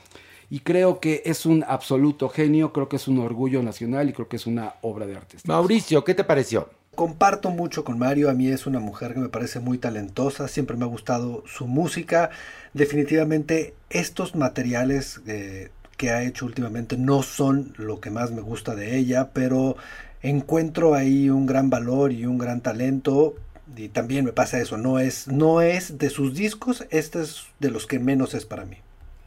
[0.48, 4.28] y creo que es un absoluto genio, creo que es un orgullo nacional y creo
[4.28, 5.36] que es una obra de arte.
[5.44, 6.70] Mauricio, ¿qué te pareció?
[6.94, 10.76] Comparto mucho con Mario, a mí es una mujer que me parece muy talentosa, siempre
[10.76, 12.30] me ha gustado su música,
[12.74, 18.74] definitivamente estos materiales eh, que ha hecho últimamente no son lo que más me gusta
[18.74, 19.76] de ella, pero
[20.22, 23.36] encuentro ahí un gran valor y un gran talento
[23.76, 27.70] y también me pasa eso, no es, no es de sus discos, este es de
[27.70, 28.76] los que menos es para mí.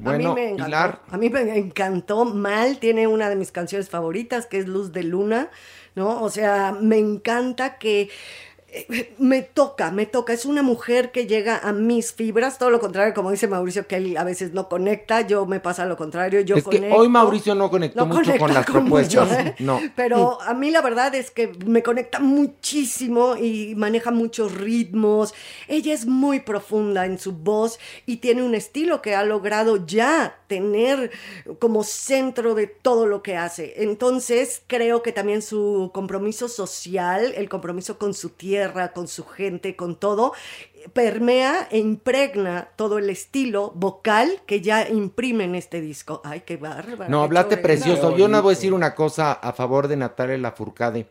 [0.05, 0.99] a mí me encantó.
[1.09, 2.77] A mí me encantó mal.
[2.77, 5.49] Tiene una de mis canciones favoritas que es Luz de Luna,
[5.95, 6.21] ¿no?
[6.21, 8.09] O sea, me encanta que
[9.17, 10.33] me toca, me toca.
[10.33, 13.95] Es una mujer que llega a mis fibras, todo lo contrario, como dice Mauricio, que
[13.95, 16.95] él a veces no conecta, yo me pasa lo contrario, yo es que conecto.
[16.97, 19.27] hoy Mauricio no conectó No mucho con las con propuestas.
[19.29, 19.55] mucho, ¿eh?
[19.59, 19.79] No.
[19.95, 25.33] Pero a mí la verdad es que me conecta muchísimo y maneja muchos ritmos.
[25.67, 30.39] Ella es muy profunda en su voz y tiene un estilo que ha logrado ya
[30.47, 31.11] tener
[31.59, 33.75] como centro de todo lo que hace.
[33.83, 38.56] Entonces creo que también su compromiso social, el compromiso con su tierra,
[38.93, 40.33] con su gente, con todo,
[40.93, 46.21] permea e impregna todo el estilo vocal que ya imprime en este disco.
[46.23, 47.09] Ay, qué bárbaro.
[47.09, 48.15] No, hablaste precioso.
[48.17, 51.07] Yo no voy a decir una cosa a favor de Natalia Lafourcade.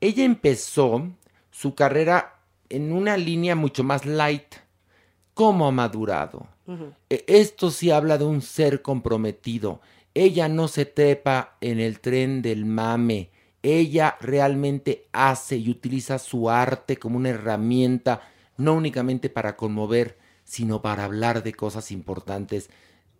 [0.00, 1.08] Ella empezó
[1.50, 2.34] su carrera
[2.68, 4.54] en una línea mucho más light.
[5.34, 6.46] ¿Cómo ha madurado?
[7.10, 9.80] E- Esto sí habla de un ser comprometido.
[10.14, 13.30] Ella no se trepa en el tren del mame.
[13.62, 18.20] Ella realmente hace y utiliza su arte como una herramienta,
[18.56, 22.70] no únicamente para conmover, sino para hablar de cosas importantes.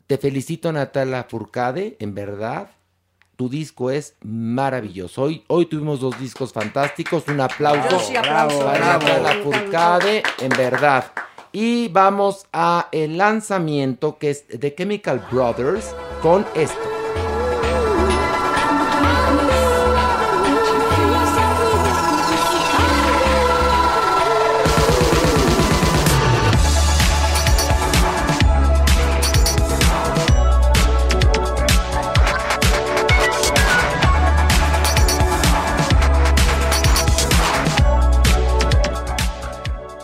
[0.07, 2.70] Te felicito, Natalia Furcade, en verdad.
[3.34, 5.22] Tu disco es maravilloso.
[5.22, 7.24] Hoy, hoy tuvimos dos discos fantásticos.
[7.28, 9.05] Un aplauso sí aplauso, para bravo.
[9.05, 11.12] Natalia Furcade, en verdad.
[11.53, 16.95] Y vamos a el lanzamiento que es The Chemical Brothers con esto.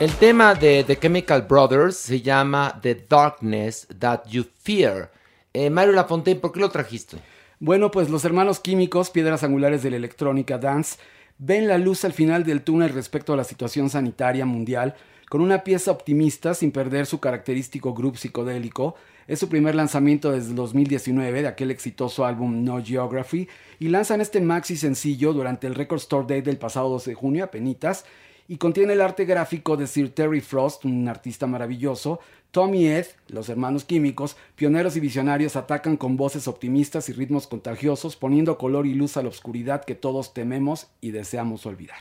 [0.03, 5.13] El tema de The Chemical Brothers se llama The Darkness That You Fear.
[5.53, 7.19] Eh, Mario Lafontaine, ¿por qué lo trajiste?
[7.61, 10.99] Bueno, pues los hermanos químicos, piedras angulares de la electrónica dance,
[11.39, 14.97] ven la luz al final del túnel respecto a la situación sanitaria mundial,
[15.29, 18.97] con una pieza optimista sin perder su característico groove psicodélico.
[19.29, 23.49] Es su primer lanzamiento desde el 2019 de aquel exitoso álbum No Geography
[23.79, 27.45] y lanzan este maxi sencillo durante el Record Store Day del pasado 12 de junio
[27.45, 28.05] a penitas
[28.53, 32.21] y contiene el arte gráfico de Sir Terry Frost, un artista maravilloso.
[32.51, 38.15] Tommy Ed, los hermanos químicos, pioneros y visionarios, atacan con voces optimistas y ritmos contagiosos,
[38.15, 41.97] poniendo color y luz a la oscuridad que todos tememos y deseamos olvidar.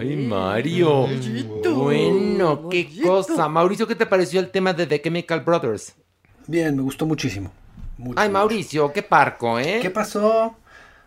[0.00, 1.06] Ay, Mario.
[1.76, 3.48] Bueno, qué cosa.
[3.48, 5.94] Mauricio, ¿qué te pareció el tema de The Chemical Brothers?
[6.48, 7.52] Bien, me gustó muchísimo.
[7.98, 8.32] Mucho, Ay, mucho.
[8.36, 9.78] Mauricio, qué parco, ¿eh?
[9.80, 10.56] ¿Qué pasó?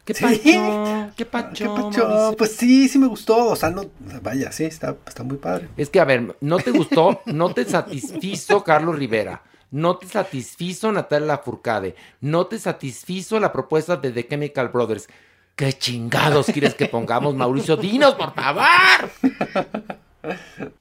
[0.06, 0.24] ¿Qué Sí.
[0.24, 1.12] pacho?
[1.18, 1.64] ¿Qué pacho?
[1.76, 2.36] ¿Qué pacho?
[2.38, 3.48] Pues sí, sí me gustó.
[3.50, 3.86] O sea, no,
[4.22, 5.68] vaya, sí, está, está muy padre.
[5.78, 7.22] Es que, a ver, ¿no te gustó?
[7.26, 9.42] ¿No te satisfizo Carlos Rivera?
[9.72, 11.96] ¿No te satisfizo Natalia Lafourcade?
[12.22, 15.08] ¿No te satisfizo la propuesta de The Chemical Brothers?
[15.56, 17.76] ¿Qué chingados quieres que pongamos, Mauricio?
[17.76, 19.10] ¡Dinos, por favor!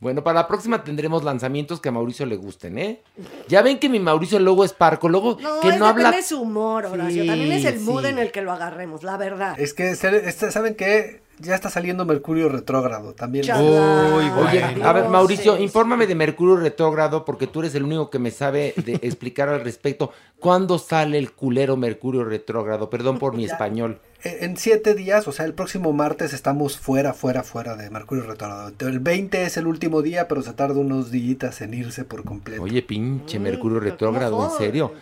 [0.00, 3.02] Bueno, para la próxima tendremos lanzamientos que a Mauricio le gusten, ¿eh?
[3.48, 6.10] Ya ven que mi Mauricio luego es parco, luego No, que es no habla...
[6.10, 7.22] de su humor, Horacio.
[7.22, 8.08] Sí, También es el mood sí.
[8.08, 9.58] en el que lo agarremos, la verdad.
[9.58, 11.22] Es que, ¿saben qué?
[11.40, 13.44] Ya está saliendo Mercurio retrógrado también.
[13.44, 13.60] Ya.
[13.60, 14.88] Uy, Oye, bueno.
[14.88, 18.72] a ver, Mauricio, infórmame de Mercurio retrógrado porque tú eres el único que me sabe
[18.76, 20.12] de explicar al respecto.
[20.38, 22.88] ¿Cuándo sale el culero Mercurio retrógrado?
[22.88, 23.98] Perdón por mi español.
[24.24, 28.24] En en siete días, o sea, el próximo martes estamos fuera, fuera, fuera de Mercurio
[28.24, 28.72] retrógrado.
[28.80, 32.62] El 20 es el último día, pero se tarda unos días en irse por completo.
[32.62, 34.92] Oye, pinche Mm, Mercurio pero retrógrado, ¿cómo ¿en serio?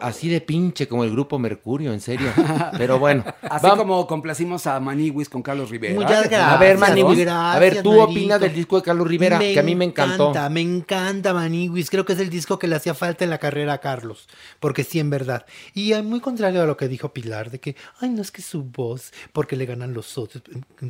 [0.00, 2.28] Así de pinche como el grupo Mercurio, en serio.
[2.76, 5.94] Pero bueno, Así vam- como complacimos a Maniwis con Carlos Rivera.
[5.94, 6.42] Muchas gracias.
[6.42, 8.04] a ver, Maniwis, a ver, tú Marito.
[8.10, 10.30] opinas del disco de Carlos Rivera, que a mí me encantó.
[10.30, 11.88] encanta, me encanta Maniwis.
[11.90, 14.28] Creo que es el disco que le hacía falta en la carrera a Carlos.
[14.60, 15.46] Porque sí, en verdad.
[15.72, 18.42] Y eh, muy contrario a lo que dijo Pilar, de que, ay, no es que
[18.42, 20.42] su voz, porque le ganan los otros.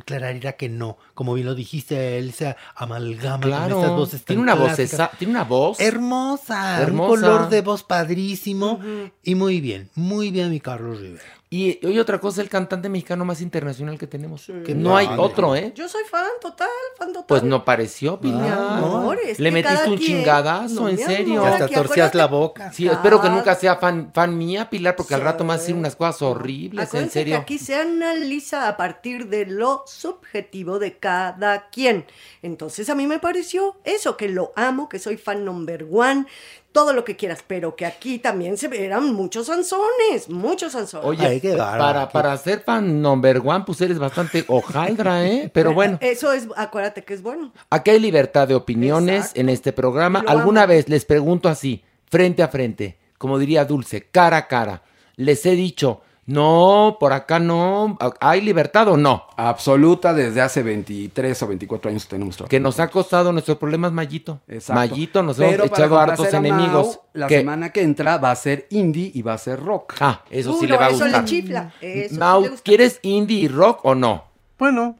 [0.05, 0.97] Clararía que no.
[1.13, 5.11] Como bien lo dijiste, él se amalgama con estas voces tan tiene una voz, clásicas.
[5.17, 5.79] tiene una voz.
[5.79, 7.11] Hermosa, Hermosa.
[7.13, 8.79] un color de voz padrísimo
[9.23, 11.36] y muy bien, muy bien mi Carlos Rivera.
[11.49, 14.51] Y oye, otra cosa, el cantante mexicano más internacional que tenemos.
[14.65, 15.71] Qué no hay otro, ¿eh?
[15.73, 16.67] Yo soy fan total,
[16.97, 17.25] fan total.
[17.25, 18.57] Pues no pareció, Pilar.
[18.59, 19.13] Ah, no.
[19.13, 21.39] Le que metiste un quien- chingadazo, No, en serio.
[21.39, 22.73] amor, Y hasta torcías la boca.
[22.73, 25.61] Sí, espero que nunca sea fan, fan mía, Pilar, porque al rato me vas a
[25.61, 27.35] decir unas cosas horribles, en serio.
[27.35, 32.05] que aquí se analiza a partir de lo subjetivo de cada quien.
[32.41, 36.25] Entonces a mí me pareció eso, que lo amo, que soy fan number one,
[36.77, 41.07] todo lo que quieras, pero que aquí también se eran muchos sanzones, muchos sanzones.
[41.07, 45.49] Oye, Ay, qué para, para ser fan number one, pues eres bastante hojaldra, ¿eh?
[45.55, 47.51] Pero bueno, Eso es, acuérdate que es bueno.
[47.71, 49.39] aquí hay libertad de opiniones Exacto.
[49.41, 50.21] en este programa.
[50.21, 50.73] Lo Alguna amo.
[50.73, 54.83] vez les pregunto así, frente a frente, como diría Dulce, cara a cara,
[55.15, 59.25] les he dicho, no, por acá no, ¿hay libertad o no?
[59.37, 62.49] Absoluta desde hace 23 o 24 años tenemos trabajo.
[62.49, 64.39] Que nos ha costado nuestros problemas, Mayito.
[64.47, 64.73] Exacto.
[64.79, 66.99] Mayito, nos Pero hemos echado hartos Mau, enemigos.
[67.13, 67.37] la ¿Qué?
[67.39, 69.93] semana que entra va a ser indie y va a ser rock.
[70.01, 71.21] Ah, eso sí le va a eso gustar.
[71.21, 71.73] le chifla.
[71.81, 72.63] Eso sí Mau, le gusta.
[72.63, 74.25] ¿quieres indie y rock o no?
[74.59, 74.95] Bueno,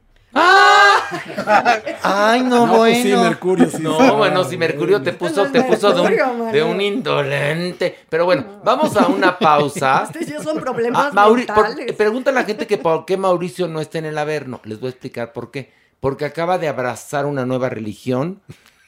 [2.02, 3.24] Ay, no, No, pues sí, bueno.
[3.28, 3.82] Mercurio, sí.
[3.82, 6.52] No, bueno, si Mercurio te puso, te puso de un, mano.
[6.52, 7.96] de un indolente.
[8.08, 10.04] Pero bueno, vamos a una pausa.
[10.12, 13.68] Estos ya son problemas Ah, Mauri- por- pregunta a la gente que por qué Mauricio
[13.68, 14.60] no está en el Averno.
[14.64, 15.72] Les voy a explicar por qué.
[16.00, 18.40] Porque acaba de abrazar una nueva religión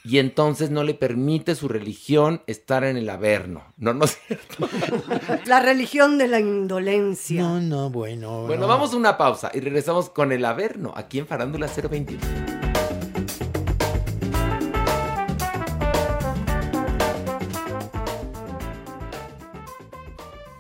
[0.04, 3.64] y entonces no le permite su religión estar en el Averno.
[3.76, 4.68] No, no es cierto.
[5.46, 7.42] La religión de la indolencia.
[7.42, 8.46] No, no, bueno.
[8.46, 8.68] Bueno, no.
[8.68, 12.20] vamos a una pausa y regresamos con el Averno aquí en Farándula 021.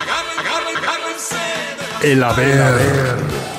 [0.00, 1.36] Agárrense
[2.02, 3.49] de la El haber.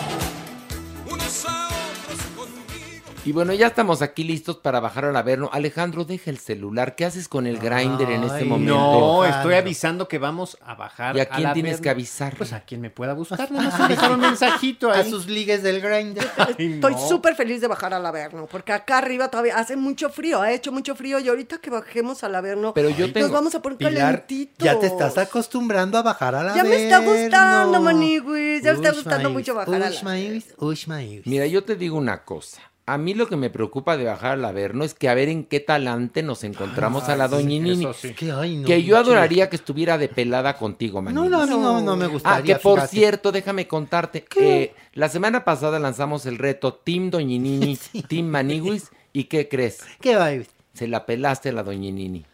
[3.23, 5.47] Y bueno, ya estamos aquí listos para bajar al Averno.
[5.53, 6.95] Alejandro, deja el celular.
[6.95, 8.73] ¿Qué haces con el grinder en este momento?
[8.73, 11.15] No, estoy avisando que vamos a bajar.
[11.15, 11.83] ¿Y a al quién tienes Averno.
[11.83, 12.35] que avisar?
[12.35, 13.51] Pues a quien me pueda buscar.
[13.51, 15.01] Nada más dejar un mensajito ahí.
[15.01, 16.27] A sus ligues del grinder.
[16.57, 20.51] Estoy súper feliz de bajar al Averno, porque acá arriba todavía hace mucho frío, ha
[20.51, 23.61] hecho mucho frío y ahorita que bajemos al Averno, Pero yo nos tengo- vamos a
[23.61, 24.65] poner Pilar, calentitos.
[24.65, 27.13] ya te estás acostumbrando a bajar a la Ya me está Averno.
[27.21, 31.27] gustando, maniguis, ya me está gustando mucho bajar a ush, la maniguis, ush, maniguis.
[31.27, 32.59] Mira, yo te digo una cosa.
[32.93, 35.43] A mí lo que me preocupa de bajar al Averno es que a ver en
[35.45, 37.87] qué talante nos encontramos a la doñinini.
[38.17, 41.31] Que, ay, no, que yo adoraría que estuviera de pelada contigo, No, maniguis.
[41.31, 42.37] no, a mí no, no me gustaría.
[42.39, 42.95] Ah, que por fíjate.
[42.97, 44.25] cierto, déjame contarte.
[44.37, 47.77] eh, la semana pasada lanzamos el reto Team Doñinini,
[48.09, 48.89] Team Maniguis.
[49.13, 49.79] ¿Y qué crees?
[50.01, 50.29] ¿Qué va?
[50.73, 52.25] Se la pelaste a la Doñinini.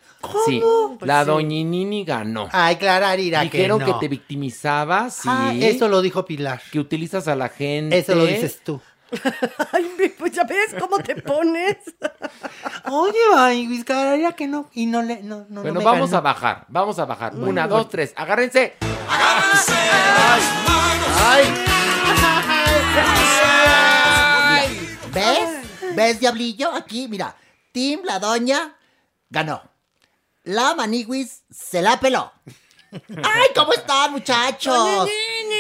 [0.45, 0.61] Sí,
[0.97, 1.27] Pues la sí.
[1.29, 2.49] Doñinini ganó.
[2.51, 3.99] Ay, Clararira, Dijeron que que, no.
[3.99, 5.29] te victimizabas, sí.
[5.31, 6.61] Ah, eso lo dijo Pilar.
[6.71, 7.97] Que utilizas a la gente.
[7.99, 8.81] Eso lo dices tú.
[9.73, 11.77] Ay, pues ya ves cómo te pones.
[12.85, 14.69] Oye, maniguis, Clararira que no.
[14.73, 15.21] Y no le.
[15.23, 16.17] No, no, Bueno, no me vamos ganó.
[16.17, 17.33] a bajar, vamos a bajar.
[17.33, 17.77] Muy Una, bien.
[17.77, 18.13] dos, tres.
[18.15, 18.75] Agárrense.
[25.13, 25.95] ¿Ves?
[25.95, 26.73] ¿Ves, Diablillo?
[26.73, 27.35] Aquí, mira.
[27.71, 28.75] Tim, la doña,
[29.29, 29.61] ganó.
[30.43, 32.31] La Maniguis se la peló.
[32.91, 35.09] ¡Ay, cómo están, muchachos!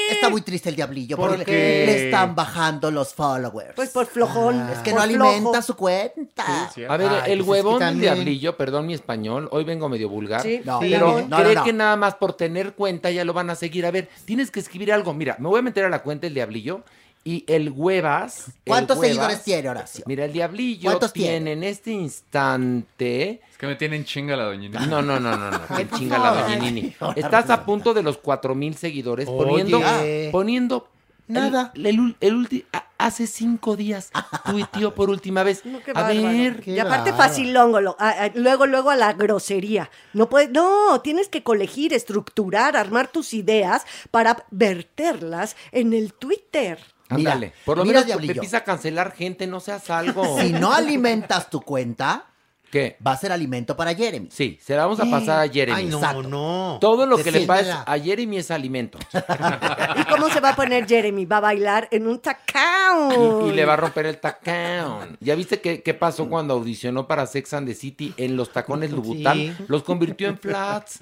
[0.09, 1.83] Está muy triste el Diablillo ¿Por porque qué?
[1.85, 3.73] le están bajando los followers.
[3.75, 4.69] Pues por flojón.
[4.69, 5.61] Es que por no alimenta flojo.
[5.61, 6.71] su cuenta.
[6.89, 9.63] A ver, Ay, el pues es que huevón del también- diablillo, perdón mi español, hoy
[9.63, 10.61] vengo medio vulgar, Sí.
[10.63, 11.25] No, pero sí.
[11.27, 11.63] no, cree no, no.
[11.65, 13.85] que nada más por tener cuenta ya lo van a seguir.
[13.85, 15.13] A ver, tienes que escribir algo.
[15.13, 16.83] Mira, me voy a meter a la cuenta del diablillo
[17.23, 18.47] y el huevas.
[18.47, 20.03] el ¿Cuántos huevas- seguidores tiene, Horacio?
[20.07, 21.51] Mira, el diablillo ¿Cuántos tiene, tiene?
[21.53, 23.41] en este instante.
[23.51, 24.85] Es que me tienen chinga la doñina.
[24.85, 25.59] No, no, no, no, no.
[25.69, 26.95] Ay, chinga la doñinini.
[27.15, 30.29] Estás a punto de los cuatro mil seguidores poniendo, Oye.
[30.31, 30.89] poniendo.
[31.29, 31.73] Nada.
[31.75, 34.11] El, el el ulti- a- hace cinco días
[34.45, 35.61] tuiteó por última vez.
[35.83, 36.21] Qué a bárbaro.
[36.29, 36.63] ver.
[36.65, 39.91] y aparte facilongo, lo- a- a- luego, luego a la grosería.
[40.13, 46.79] No puedes, no, tienes que colegir, estructurar, armar tus ideas para verterlas en el Twitter.
[47.09, 47.53] Ándale.
[47.65, 48.33] Por lo mira, menos Diablillo.
[48.33, 50.39] empieza a cancelar gente, no seas algo.
[50.39, 52.25] Si no alimentas tu cuenta,
[52.71, 52.97] ¿Qué?
[53.05, 54.27] va a ser alimento para Jeremy.
[54.31, 55.77] Sí, se la vamos a pasar a Jeremy.
[55.77, 56.23] Ay, no, Exacto.
[56.23, 56.77] no.
[56.81, 58.97] Todo lo que le pasa a Jeremy es alimento.
[59.95, 61.25] ¿Y cómo se va a poner Jeremy?
[61.25, 63.47] Va a bailar en un tacao.
[63.47, 65.17] Y, y le va a romper el tacón.
[65.19, 68.91] ¿Ya viste qué, qué pasó cuando audicionó para Sex and the City en los tacones
[68.91, 69.37] Lubután?
[69.37, 69.53] Sí.
[69.67, 70.99] Los convirtió en flats.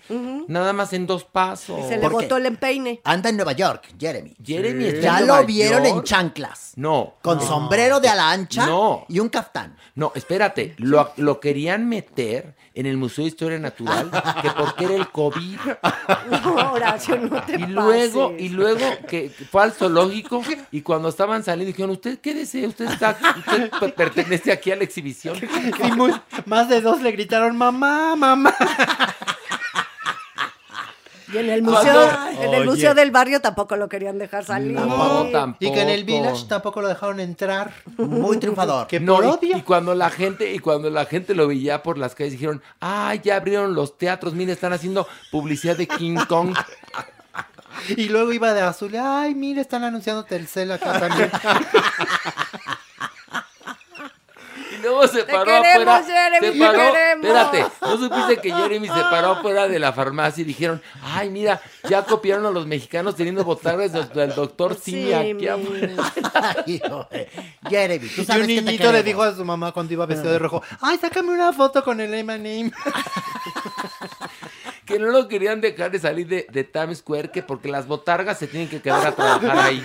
[0.48, 1.88] Nada más en dos pasos.
[1.88, 3.02] Se le botó el empeine.
[3.04, 4.36] Anda en Nueva York, Jeremy.
[4.44, 5.98] Jeremy está Ya en lo Nueva vieron York.
[5.98, 6.74] en chanclas.
[6.76, 7.16] No.
[7.22, 7.44] Con No.
[7.46, 9.06] sombrero de ala ancha No.
[9.10, 9.76] y un caftán.
[9.96, 14.96] No, espérate, lo, lo querían meter en el Museo de Historia Natural, que porque era
[14.96, 15.58] el COVID.
[16.44, 18.42] No, Horacio, no te Y luego, pases.
[18.46, 23.18] y luego que fue al zoológico y cuando estaban saliendo dijeron, usted quédese, usted está,
[23.38, 25.38] usted pe- pertenece aquí a la exhibición.
[25.82, 26.12] Y muy-
[26.46, 28.54] más de dos le gritaron, mamá, mamá.
[31.34, 32.10] Y en el museo,
[32.40, 34.74] en el museo del barrio tampoco lo querían dejar salir.
[34.74, 35.66] No, tampoco.
[35.66, 37.74] Y que en el Village tampoco lo dejaron entrar.
[37.98, 38.88] Muy triunfador.
[38.88, 39.58] Que No, por y- odio.
[39.58, 43.22] y, cuando la gente, y cuando la gente lo veía por las calles, dijeron, ay,
[43.24, 46.56] ya abrieron los teatros, mire, están haciendo publicidad de King Kong.
[47.90, 48.96] Y luego iba de azul.
[48.96, 51.30] Ay, mira, están anunciando Telcel acá también.
[54.86, 56.04] Luego se Te paró queremos, afuera.
[56.04, 56.78] Jeremy, se te paró.
[56.94, 57.26] queremos.
[57.26, 61.60] Espérate, ¿no supiste que Jeremy se paró afuera de la farmacia y dijeron, ay, mira,
[61.90, 65.94] ya copiaron a los mexicanos teniendo botargas del, doctor Simi aquí afuera"?
[66.66, 67.30] Ay, joder.
[67.68, 70.06] Jeremy, tú Y sabes un que te niñito le dijo a su mamá cuando iba
[70.06, 72.72] vestido de rojo, ay, sácame una foto con el M&M.
[74.86, 78.38] Que no lo querían dejar de salir de, de Times Square, que porque las botargas
[78.38, 79.84] se tienen que quedar a trabajar ahí.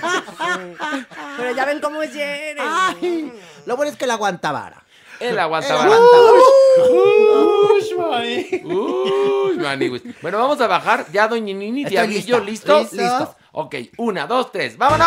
[1.38, 2.60] Pero ya ven cómo es Jeremy.
[2.62, 3.32] Ay,
[3.64, 4.68] lo bueno es que la aguantaba.
[4.68, 4.74] Él
[5.20, 5.86] Él aguantaba.
[10.22, 11.06] Bueno, vamos a bajar.
[11.12, 12.80] Ya, doña Nini, Diablillo, lista.
[12.80, 12.96] ¿listo?
[12.96, 13.36] Listo.
[13.52, 14.76] Ok, una, dos, tres.
[14.78, 15.06] ¡Vámonos!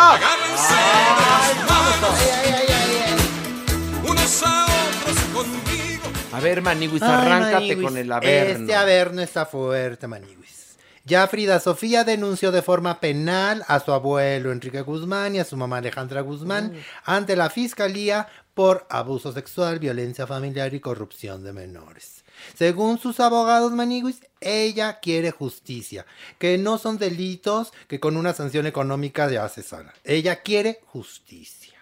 [4.06, 6.04] Unos a otros conmigo.
[6.32, 8.60] A ver, Maniguis, Ay, arráncate Maniguis, con el averno.
[8.60, 10.76] Este averno está fuerte, Maniguis.
[11.06, 15.54] Ya Frida Sofía denunció de forma penal a su abuelo Enrique Guzmán y a su
[15.54, 16.72] mamá Alejandra Guzmán
[17.04, 22.24] ante la fiscalía por abuso sexual, violencia familiar y corrupción de menores.
[22.54, 26.06] Según sus abogados Maniguis, ella quiere justicia,
[26.38, 29.92] que no son delitos que con una sanción económica ya se sana.
[30.04, 31.74] Ella quiere justicia.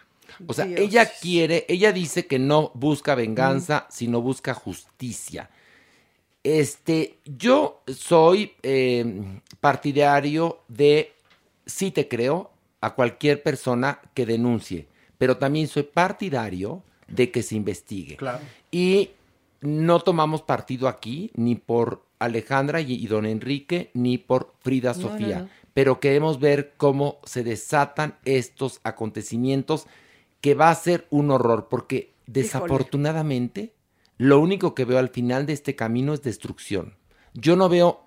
[0.46, 0.80] O sea, Dios.
[0.80, 5.50] ella quiere, ella dice que no busca venganza, sino busca justicia.
[6.42, 11.12] Este, yo soy eh, partidario de,
[11.66, 12.50] sí te creo,
[12.80, 14.88] a cualquier persona que denuncie,
[15.22, 18.16] pero también soy partidario de que se investigue.
[18.16, 18.40] Claro.
[18.72, 19.10] Y
[19.60, 25.00] no tomamos partido aquí ni por Alejandra y, y don Enrique ni por Frida No,
[25.00, 25.50] Sofía, no, no.
[25.74, 29.86] pero queremos ver cómo se desatan estos acontecimientos
[30.40, 33.74] que va a ser un horror porque desafortunadamente
[34.18, 36.96] lo único que veo al final de este camino es destrucción.
[37.32, 38.06] Yo no veo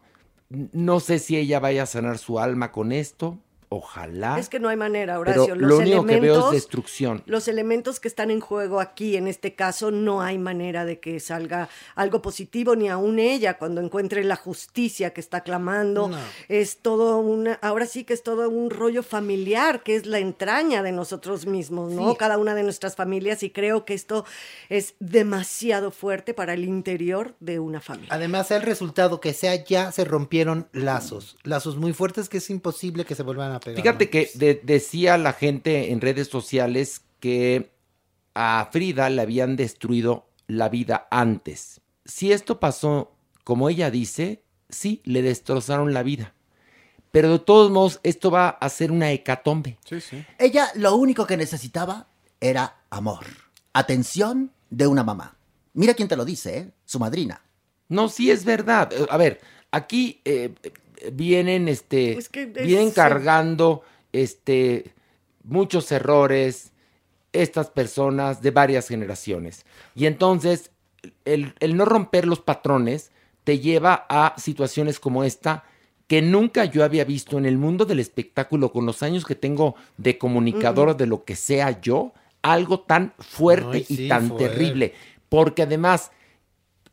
[0.50, 3.40] no sé si ella vaya a sanar su alma con esto,
[3.78, 4.40] ojalá.
[4.40, 5.56] Es que no hay manera, pero Horacio.
[5.56, 7.24] Los lo único que veo es elementos- destrucción.
[7.26, 11.20] Los elementos que están en juego aquí, en este caso, no hay manera de que
[11.20, 16.10] salga algo positivo, ni aún ella, cuando encuentre la justicia que está clamando.
[16.10, 16.18] No.
[16.48, 20.82] Es todo una, ahora sí que es todo un rollo familiar, que es la entraña
[20.84, 22.12] de nosotros mismos, ¿no?
[22.12, 22.18] Sí.
[22.18, 24.26] Cada una de nuestras familias, y creo que esto
[24.70, 28.10] es demasiado fuerte para el interior de una familia.
[28.12, 31.38] Además, el resultado que sea ya se rompieron lazos.
[31.44, 33.82] Lazos muy fuertes que es imposible que se vuelvan a pegar.
[33.84, 37.72] Fíjate que de- decía la gente en redes sociales que
[38.34, 41.82] a Frida le habían destruido la vida antes.
[42.06, 43.12] Si esto pasó
[43.44, 46.34] como ella dice, sí, le destrozaron la vida.
[47.12, 49.78] Pero de todos modos, esto va a ser una hecatombe.
[49.88, 50.26] Sí, sí.
[50.38, 52.08] Ella lo único que necesitaba
[52.42, 53.26] era amor,
[53.74, 55.38] atención de una mamá.
[55.74, 56.72] Mira quién te lo dice, ¿eh?
[56.86, 57.42] Su madrina.
[57.88, 58.92] No, sí es verdad.
[58.92, 59.40] Eh, A ver,
[59.72, 60.54] aquí eh,
[61.14, 63.84] vienen, este, Es que es- vienen cargando,
[64.14, 64.94] este,
[65.44, 66.72] muchos errores
[67.34, 69.66] estas personas de varias generaciones.
[69.94, 70.72] Y entonces,
[71.26, 73.12] el, el no romper los patrones
[73.44, 75.66] te lleva a situaciones como esta
[76.08, 79.76] que nunca yo había visto en el mundo del espectáculo con los años que tengo
[79.98, 84.94] de comunicador de lo que sea yo, algo tan fuerte Ay, y sí, tan terrible.
[85.30, 86.12] Porque además,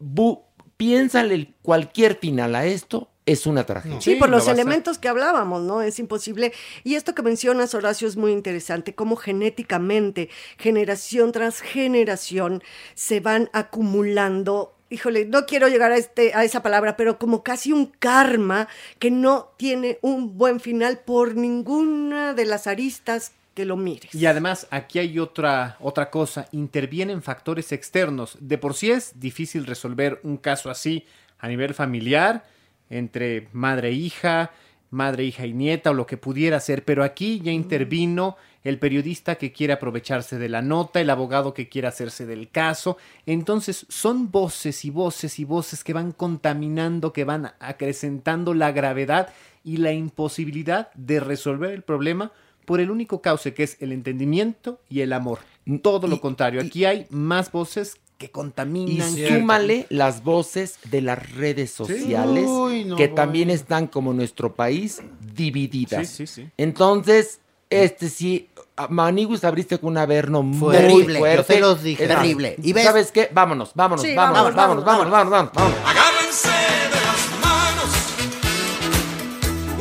[0.01, 0.41] bu-
[0.77, 4.01] piénsale cualquier final a esto, es una tragedia.
[4.01, 5.83] Sí, por los elementos que hablábamos, ¿no?
[5.83, 6.53] Es imposible.
[6.83, 10.29] Y esto que mencionas, Horacio, es muy interesante, cómo genéticamente,
[10.59, 12.63] generación tras generación,
[12.95, 14.75] se van acumulando.
[14.91, 18.69] Híjole, no quiero llegar a, este, a esa palabra, pero como casi un karma
[18.99, 24.15] que no tiene un buen final por ninguna de las aristas que lo mires.
[24.15, 28.37] Y además, aquí hay otra, otra cosa, intervienen factores externos.
[28.41, 31.07] De por sí es difícil resolver un caso así
[31.39, 32.45] a nivel familiar,
[32.93, 34.53] entre madre e hija,
[34.91, 39.37] madre, hija y nieta o lo que pudiera ser, pero aquí ya intervino el periodista
[39.37, 42.97] que quiere aprovecharse de la nota, el abogado que quiere hacerse del caso.
[43.27, 49.31] Entonces son voces y voces y voces que van contaminando, que van acrecentando la gravedad
[49.65, 52.33] y la imposibilidad de resolver el problema
[52.65, 55.41] por el único cauce que es el entendimiento y el amor.
[55.83, 59.13] Todo lo contrario, aquí hay más voces que Y contaminan.
[59.15, 65.01] súmale las voces de las redes sociales Uy, no, que también están como nuestro país
[65.35, 66.09] divididas.
[66.09, 66.49] Sí, sí, sí.
[66.57, 68.49] Entonces, este sí,
[68.89, 71.37] Maniguis abriste con un averno muy Terrible, fuerte.
[71.37, 72.07] yo se los dije.
[72.07, 72.57] Terrible.
[72.63, 72.85] ¿Y ves?
[72.85, 73.29] ¿Sabes qué?
[73.33, 75.89] Vámonos, vámonos, Sí, vámonos, vámonos, vámonos, vámonos, vámonos, vámonos, vámonos.
[75.89, 77.91] Agárrense de las manos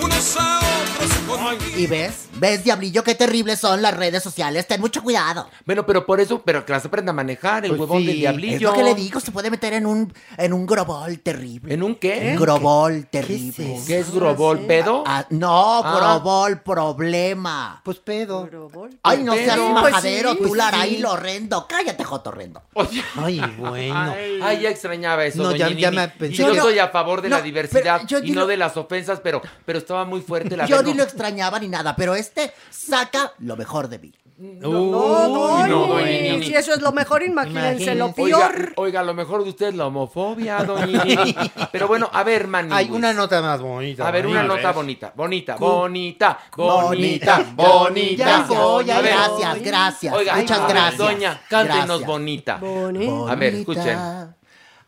[0.03, 1.77] unos a otros.
[1.77, 2.27] ¿Y ves?
[2.41, 4.65] ¿Ves, diablillo, qué terribles son las redes sociales?
[4.65, 5.47] Ten mucho cuidado.
[5.63, 8.15] Bueno, pero por eso, pero que las aprenda a manejar, el Pues huevón sí, del
[8.17, 8.55] diablillo.
[8.55, 11.71] Es lo que le digo, se puede meter en un, en un grobol terrible.
[11.71, 12.31] ¿En un qué?
[12.33, 13.79] Un grobol terrible.
[13.85, 14.61] ¿Qué es grobol?
[14.61, 15.03] ¿Pedo?
[15.05, 15.95] Ah, no, Ah.
[16.17, 17.79] grobol, problema.
[17.85, 18.49] Pues pedo.
[19.03, 19.69] Ay, no seas Pedo.
[19.69, 20.97] majadero, Pues sí, tú, pues Laraí, sí.
[21.01, 21.67] lo horrendo.
[21.67, 22.63] Cállate, Jotorrendo.
[23.23, 24.15] Ay, bueno.
[24.41, 26.87] Ay, ya extrañaba eso, No, doña ya- ya me pensé Y yo que- estoy a
[26.87, 30.05] favor de No, la diversidad yo y no lo- de las ofensas, pero, pero estaba
[30.05, 33.99] muy fuerte la Yo ni lo extrañaba ni nada, pero este saca lo mejor de
[33.99, 34.13] mí.
[34.37, 34.69] No,
[35.27, 35.99] no, no.
[36.41, 38.73] Si eso es lo mejor, imagínense lo peor.
[38.75, 41.35] oiga, lo mejor de usted es la homofobia, doña Nini.
[41.71, 42.69] Pero bueno, a ver, Manny.
[42.73, 44.07] Hay una nota más bonita.
[44.07, 44.55] A ver, una bonita.
[44.57, 47.53] nota bonita, bonita, Cu- bonita, bonita, Bonita.
[47.55, 48.15] bonita.
[48.15, 49.13] Ya voy, A ver.
[49.13, 50.13] gracias, gracias.
[50.15, 50.97] Oiga, Muchas ay, gracias.
[50.97, 52.07] Doña, cántenos Gracias.
[52.07, 52.53] bonita.
[52.55, 53.83] A ver, escuchen.
[53.97, 54.35] Bonita,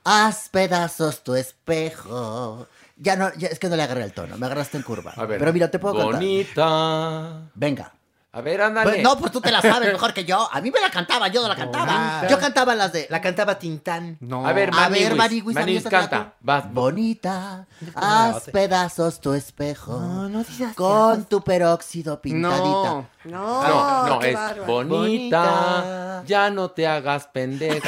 [0.05, 2.65] Haz pedazos tu espejo.
[3.03, 5.11] Ya no, ya, es que no le agarré el tono, me agarraste en curva.
[5.17, 5.37] A ver.
[5.37, 6.21] Pero mira, te puedo cantar.
[6.21, 7.51] Bonita.
[7.53, 7.93] Venga.
[8.35, 8.89] A ver, ándale.
[8.89, 10.49] Pues, no, pues tú te la sabes mejor que yo.
[10.51, 11.85] A mí me la cantaba, yo no la cantaba.
[11.85, 12.27] Bonita.
[12.29, 13.05] Yo cantaba las de.
[13.11, 14.17] La cantaba Tintán.
[14.21, 14.47] No.
[14.47, 16.33] A ver, A ver, Maniwis, Maniwis, Maniwis, canta.
[16.39, 16.73] Vas.
[16.73, 19.99] Bonita, haz pedazos tu espejo.
[19.99, 22.63] No, no digas Con tu peróxido pintadita.
[22.65, 23.07] No.
[23.25, 24.65] No, No, no, qué es bárbaro.
[24.65, 27.87] bonita, ya no te hagas pendejo.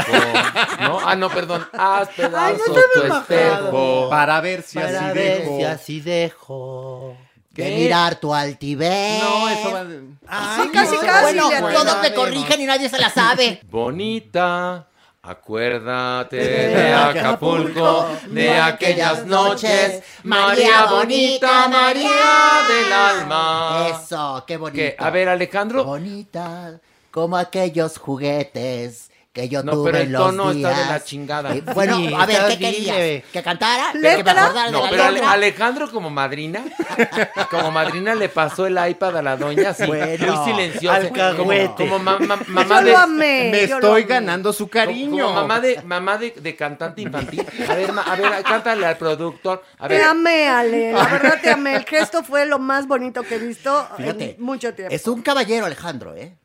[0.81, 0.99] ¿No?
[1.03, 1.65] Ah, no, perdón.
[1.73, 4.09] Haz pedazos Ay, no tu espejo.
[4.11, 5.57] Para ver si Para así ver dejo.
[5.57, 7.17] si así dejo.
[7.56, 7.76] De ¿Qué?
[7.77, 9.23] mirar tu altivez.
[9.23, 10.02] No, eso va de...
[10.27, 11.02] Ay, casi, no.
[11.02, 13.61] casi Bueno, le todos me corrigen y nadie se la sabe.
[13.69, 14.88] Bonita,
[15.22, 20.03] acuérdate de Acapulco, de aquellas noches.
[20.23, 23.88] María bonita, María del alma.
[23.88, 24.76] Eso, qué bonito.
[24.76, 24.95] ¿Qué?
[24.99, 25.86] A ver, Alejandro.
[25.86, 26.77] Bonita,
[27.10, 30.90] como aquellos juguetes que yo No, tuve pero el los tono está de días.
[30.90, 31.53] la chingada.
[31.53, 33.24] Eh, bueno, Sí, a ver, ¿qué querías?
[33.34, 33.91] ¿Que cantara?
[33.91, 35.32] ¿Que me acordara No, de la pero letra?
[35.34, 36.64] Alejandro como madrina,
[37.52, 41.99] como madrina le pasó el iPad a la doña así, Bueno, muy silenciosa, como, como
[41.99, 43.49] ma- ma- mamá Yo de lo amé.
[43.52, 45.26] Me yo estoy ganando su cariño.
[45.26, 47.45] como mamá de mamá de, de cantante infantil.
[47.70, 49.64] A ver, ma- a ver, cántale al productor.
[49.80, 50.94] A Te ver, amé, Ale.
[50.94, 51.76] La verdad te amé.
[51.76, 54.95] El gesto fue lo más bonito que he visto Fíjate, en mucho tiempo.
[54.95, 56.38] Es un caballero, Alejandro, ¿eh?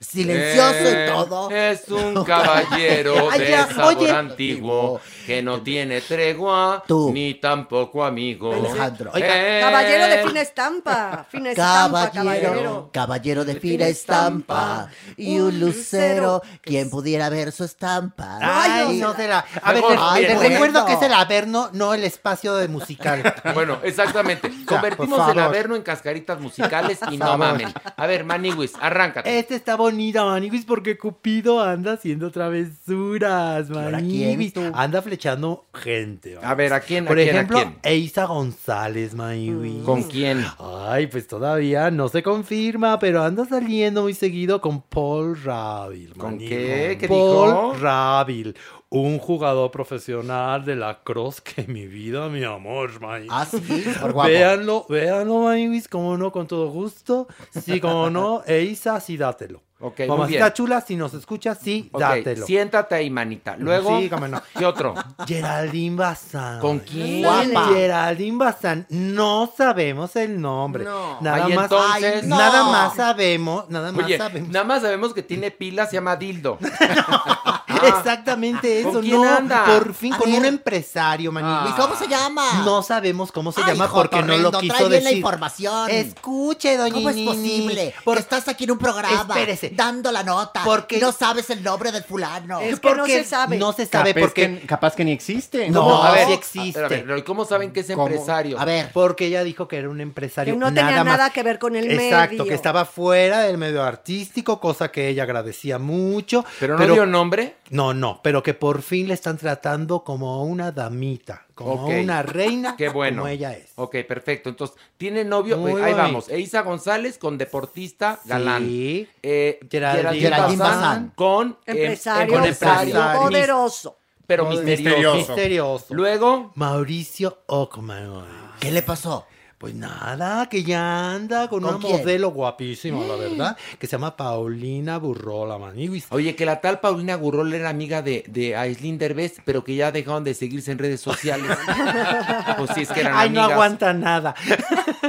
[0.00, 1.50] Silencioso Eh, y todo.
[1.50, 4.10] Es un caballero Ay, de ya, sabor oye.
[4.10, 5.00] antiguo
[5.30, 7.12] que no tiene tregua Tú.
[7.14, 8.52] ni tampoco amigo.
[8.52, 9.12] Alejandro.
[9.14, 11.26] Eh, Caballero de fina estampa.
[11.30, 12.90] Fina estampa, Caballero, caballero.
[12.92, 18.38] caballero de fina estampa y un lucero, quien pudiera ver su estampa.
[18.42, 19.44] Ay, no será.
[19.62, 20.40] A ver, Mejor, bueno.
[20.40, 23.22] recuerdo que es el Averno, no el espacio de musical.
[23.54, 24.50] Bueno, exactamente.
[24.66, 25.54] Convertimos por el favor.
[25.54, 27.72] Averno en cascaritas musicales y no mamen.
[27.96, 29.38] A ver, Maniwis, arráncate.
[29.38, 34.52] Este está bonita, Maniguis, porque Cupido anda haciendo travesuras, ahora Maniguis.
[34.52, 34.76] quién, tú?
[34.78, 36.38] Anda flechando gente.
[36.42, 37.04] A ver, ¿a quién?
[37.04, 37.28] ¿A Por quién?
[37.28, 37.78] ¿A ejemplo, quién?
[37.82, 39.84] Eisa González, Maniguis.
[39.84, 40.46] ¿Con quién?
[40.58, 46.14] Ay, pues todavía no se confirma, pero anda saliendo muy seguido con Paul Rabil.
[46.14, 46.96] ¿Con qué?
[46.98, 47.74] ¿Qué Paul dijo?
[47.80, 48.56] Rabil,
[48.92, 53.30] un jugador profesional de la cross que mi vida, mi amor, Maniguis.
[53.32, 53.58] Ah, sí,
[54.00, 54.28] por guapo.
[54.28, 57.28] Véanlo, véanlo, Maniguis, como no, con todo gusto.
[57.64, 59.62] Sí, como no, Eisa, sí, dátelo.
[59.82, 60.52] Ok, muy Mamacita bien.
[60.52, 62.44] chula, si nos escuchas, sí, Ok, dátelo.
[62.44, 63.56] siéntate ahí, manita.
[63.56, 64.42] Luego, Sí, cómo no.
[64.58, 64.92] ¿qué otro?
[65.26, 66.60] Geraldine Bazán.
[66.60, 67.22] ¿Con quién?
[67.22, 67.68] Guapa.
[67.72, 68.86] Geraldine Bazán.
[68.90, 70.84] No sabemos el nombre.
[70.84, 71.18] No.
[71.22, 71.64] Nada Ay, más.
[71.64, 72.36] entonces- Ay, no.
[72.36, 73.70] Nada más sabemos.
[73.70, 74.50] Nada más Oye, sabemos.
[74.50, 76.58] nada más sabemos que tiene pilas, se llama Dildo.
[77.88, 79.00] Exactamente ¿Con eso.
[79.00, 79.64] quién no, anda?
[79.66, 80.40] por fin A con ver.
[80.40, 81.74] un empresario, maniguis.
[81.74, 82.62] ¿Y cómo se llama?
[82.64, 85.18] No sabemos cómo se Ay, llama porque no lo Jotorrendo, quiso trae bien la decir.
[85.18, 85.90] información.
[85.90, 87.26] Escuche, doña ¿Cómo es Nini.
[87.28, 89.70] posible Por- que estás aquí en un programa Espérese.
[89.74, 92.60] dando la nota Porque- y no sabes el nombre del fulano?
[92.60, 93.56] Es que no porque se sabe.
[93.58, 94.60] No se sabe Capaz porque.
[94.60, 95.68] que, capaz que ni existe.
[95.70, 96.02] No, ¿Cómo?
[96.04, 96.78] a ver, sí existe.
[96.84, 98.06] A ver, pero ¿cómo saben que es ¿Cómo?
[98.06, 98.58] empresario?
[98.58, 100.54] A ver, Porque ella dijo que era un empresario.
[100.54, 101.18] Que no tenía nada, más.
[101.18, 102.44] nada que ver con el Exacto, medio.
[102.46, 106.44] que estaba fuera del medio artístico, cosa que ella agradecía mucho.
[106.58, 107.56] ¿Pero no dio nombre?
[107.70, 111.92] No, no, pero que por fin le están tratando como una damita, como Ok.
[112.02, 113.18] una reina, Qué bueno.
[113.22, 113.70] como ella es.
[113.76, 114.48] Ok, perfecto.
[114.48, 115.56] Entonces, tiene novio.
[115.56, 116.28] Muy ahí vamos.
[116.28, 118.64] Eisa González con deportista galán.
[118.66, 119.08] Sí.
[119.22, 121.12] Eh, Geraldine Geraldine, Geraldine Bazán, Bazán.
[121.14, 123.20] con eh, Empresario, con empresario, empresario.
[123.22, 123.96] poderoso.
[124.26, 125.16] pero misterioso.
[125.16, 125.86] Misterioso.
[125.94, 128.50] Luego, Mauricio Ockman.
[128.60, 129.26] ¿qué le pasó?
[129.60, 131.98] Pues nada, que ya anda con, ¿Con una quién?
[131.98, 136.06] modelo guapísima, la verdad, que se llama Paulina Burrola, maniguis.
[136.08, 139.92] oye, que la tal Paulina Gurrol era amiga de, de Aislinn Derbez, pero que ya
[139.92, 141.50] dejaron de seguirse en redes sociales.
[142.56, 144.34] pues sí, es que eran Ay, no aguanta nada.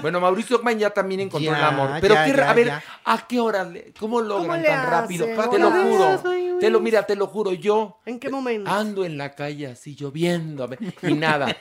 [0.01, 1.89] Bueno, Mauricio Ockman ya también encontró Ya, el amor.
[2.01, 2.83] Pero ya, qué, ya, a ver, ya.
[3.05, 3.63] ¿a qué hora?
[3.65, 5.27] le- ¿Cómo logran le tan rápido?
[5.27, 6.21] Te lo juro.
[6.61, 8.69] Te lo, mira, te lo juro, yo ¿En qué momento?
[8.69, 10.69] ando en la calle así lloviendo
[11.03, 11.55] y nada.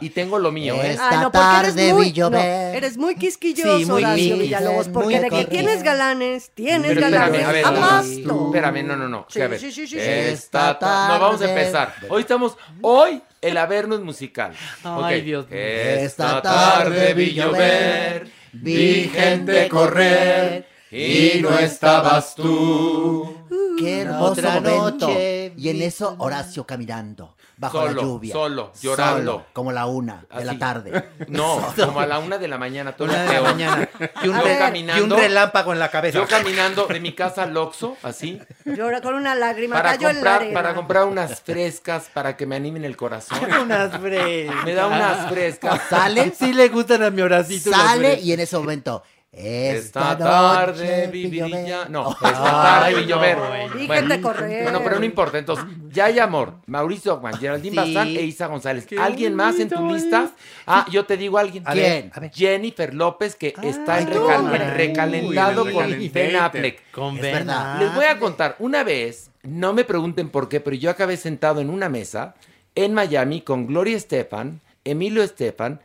[0.00, 0.92] Y tengo lo mío, ¿eh?
[0.92, 2.38] Esta Ah, no, porque eres tarde muy, vi llover.
[2.72, 6.88] no, eres muy quisquilloso, Sí, muy Horacio Villalobos, porque muy de que tienes galanes, tienes
[6.88, 8.46] Pero galanes, espérame, a ver, abasto.
[8.46, 9.26] espérame, no, no, no.
[9.28, 10.00] Sí, a ver, sí, sí, sí, sí.
[10.00, 11.60] esta ta- No, vamos a tarde.
[11.60, 11.94] empezar.
[12.08, 14.52] Hoy estamos, hoy el Averno es musical.
[14.84, 15.24] Ay, Ok.
[15.24, 15.58] Dios mío.
[15.58, 23.34] Esta tarde vi llover, vi gente correr y no estabas tú.
[23.78, 25.06] Qué hermoso Otra momento.
[25.08, 28.32] noche Y en eso Horacio caminando bajo Solo, la lluvia.
[28.32, 29.32] solo, llorando.
[29.32, 31.04] Solo, como la una de la tarde.
[31.28, 33.88] No, como a la una de la mañana, todo Una de la mañana.
[34.22, 35.00] Y un, Yo re- caminando.
[35.02, 36.18] y un relámpago en la cabeza.
[36.18, 40.22] Yo caminando de mi casa al Oxxo, así, Llora con una lágrima, para cayó en
[40.22, 43.38] la comprar, para comprar unas frescas para que me animen el corazón.
[43.62, 44.64] unas frescas.
[44.64, 45.80] Me da unas frescas.
[45.90, 47.70] Sale, Sí le gustan a mi horacito.
[47.70, 49.02] sale y en ese momento.
[49.30, 51.50] Esta Esta, tarde noche vi vi llover.
[51.64, 53.36] brilla- No, Oh, esta tarde vi llover.
[53.36, 54.22] bueno.
[54.22, 54.62] Correr.
[54.62, 55.38] Bueno, pero no importa.
[55.38, 56.54] Entonces, ya hay amor.
[56.66, 57.94] Mauricio Ockman, Geraldine Sí.
[57.94, 58.86] Bazán e Isa González.
[58.86, 60.30] Qué ¿Alguien más en tu lista?
[60.66, 61.62] Ah, yo te digo a alguien.
[61.66, 61.84] A ¿Quién?
[62.04, 62.30] ver, a ver.
[62.34, 66.12] Jennifer López, que está en recal- recalentado Uy, con.
[66.12, 66.90] Ben Affleck.
[66.90, 67.72] Con Es Ben verdad.
[67.74, 67.86] Affleck.
[67.88, 71.60] Les voy a contar, una vez, no me pregunten por qué, pero yo acabé sentado
[71.60, 72.34] en una mesa
[72.74, 75.80] en Miami con Gloria Estefan, Emilio Estefan,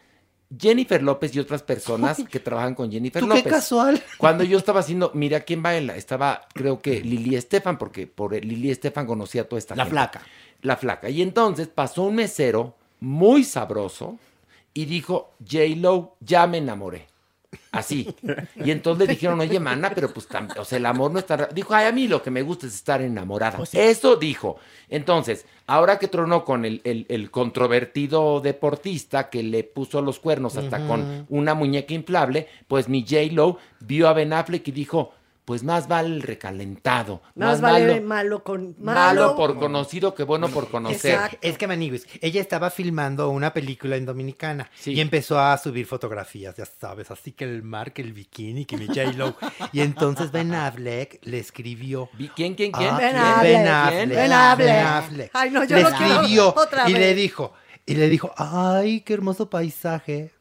[0.60, 3.44] Jennifer López y otras personas que trabajan con Jennifer Tú López.
[3.44, 4.02] qué casual.
[4.18, 8.72] Cuando yo estaba haciendo, mira quién baila, estaba creo que Lili Estefan, porque por Lili
[8.72, 9.94] Estefan conocía a toda esta La gente.
[9.94, 10.22] flaca.
[10.62, 11.10] La flaca.
[11.10, 14.18] Y entonces pasó un mesero muy sabroso
[14.74, 17.08] y dijo, J-Lo, ya me enamoré.
[17.72, 18.14] Así.
[18.64, 20.28] Y entonces le dijeron, oye, mana, pero pues,
[20.58, 21.38] o sea, el amor no está...
[21.38, 21.50] ra-".
[21.54, 23.58] Dijo, ay, a mí lo que me gusta es estar enamorada.
[23.58, 23.80] Pues sí.
[23.80, 24.58] Eso dijo.
[24.90, 30.58] Entonces, ahora que tronó con el, el- el controvertido deportista que le puso los cuernos
[30.58, 35.14] hasta con una muñeca inflable, pues mi J-Lo vio a Ben Affleck y dijo,
[35.46, 37.22] pues más vale el recalentado.
[37.36, 39.36] Más vale malo, malo con malo malo.
[39.36, 41.14] por conocido que bueno por conocer.
[41.16, 41.38] Exacto.
[41.42, 44.94] Es que Maniguis, ella estaba filmando una película en Dominicana Sí.
[44.94, 48.78] y empezó a subir fotografías, ya sabes, así que el mar, que el bikini, que
[48.78, 49.36] mi J-Lo.
[49.74, 52.10] y entonces Ben Affleck le escribió.
[52.36, 52.90] ¿Quién, quién, quién?
[52.92, 53.16] Ah, Ben.
[53.18, 53.44] Affleck.
[53.44, 54.10] Ben Affleck.
[54.18, 54.68] Ben Affleck.
[54.68, 55.32] Ben Affleck.
[55.34, 57.16] Ay, no, yo le quiero escribió otra y le vez.
[57.16, 57.54] dijo,
[57.86, 60.32] y le dijo, ay, qué hermoso paisaje.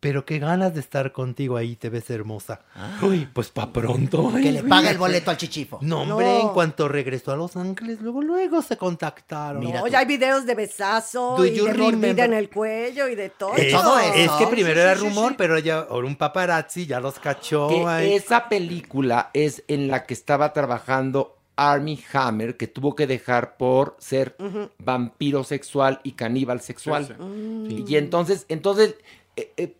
[0.00, 2.62] Pero qué ganas de estar contigo ahí, te ves hermosa.
[3.02, 4.32] Uy, pues pa' pronto.
[4.32, 5.78] Que le paga el boleto al chichifo.
[5.82, 6.40] No, hombre, No.
[6.40, 9.60] en cuanto regresó a Los Ángeles, luego, luego se contactaron.
[9.62, 13.28] Mira ya hay videos de besazo Do y de mordida en el cuello y de
[13.28, 13.54] todo.
[13.56, 14.14] Es, todo eso.
[14.14, 15.34] es que primero Sí, era sí, rumor, sí.
[15.36, 17.68] pero ya ahora un paparazzi ya los cachó.
[17.68, 18.14] que ay.
[18.14, 23.96] esa película es en la que estaba trabajando Army Hammer, que tuvo que dejar por
[23.98, 24.34] ser
[24.78, 27.16] vampiro sexual y caníbal sexual.
[27.18, 27.86] Mm.
[27.86, 28.94] Y entonces, entonces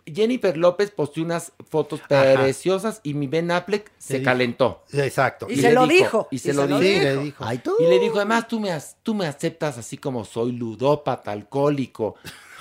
[0.07, 2.35] Jennifer López posteó unas fotos Ajá.
[2.35, 4.83] preciosas y mi Ben Affleck se dijo- calentó.
[4.93, 5.47] Exacto.
[5.51, 6.29] Y se lo dijo.
[6.31, 6.81] Y se lo dijo.
[6.81, 7.45] Le dijo.
[7.45, 7.75] Ay, tú.
[7.79, 8.71] Y le dijo, además, tú me,
[9.03, 12.17] tú me aceptas así como soy, ludópata, alcohólico.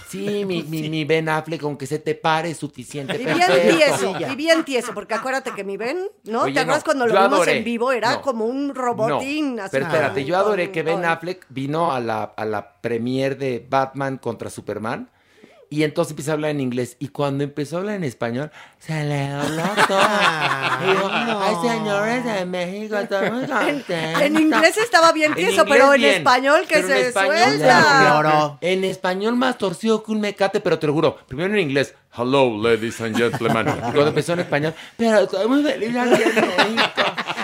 [0.09, 3.15] Sí, mi, mi, mi Ben Affleck, aunque se te pare, es suficiente.
[3.15, 3.37] Y bien
[3.77, 6.43] tieso, y bien tieso, porque acuérdate que mi Ben, ¿no?
[6.43, 7.57] Oye, ¿Te acuerdas no, cuando lo vimos adoré.
[7.59, 7.91] en vivo?
[7.91, 8.21] Era No.
[8.23, 9.55] como un robotín.
[9.57, 12.45] No, así pero espérate, yo con- adoré que Ben con- Affleck vino a la, a
[12.45, 15.09] la premiere de Batman contra Superman
[15.71, 19.03] y entonces empieza a hablar en inglés y cuando empezó a hablar en español se
[19.03, 19.99] le habló todo.
[20.83, 24.21] Y dijo, Ay, señores de México, estamos muy contentos".
[24.21, 27.35] En inglés estaba bien En tieso, pero en bien, español que pero en se español
[27.37, 28.57] suelta.
[28.61, 31.17] En español más torcido que un mecate, pero te lo juro.
[31.27, 31.93] Primero en inglés.
[32.17, 33.67] Hello, ladies and gentlemen.
[33.67, 34.73] Y cuando empezó en español.
[34.97, 36.35] Pero estoy muy feliz aquí en
[36.75, 37.01] México.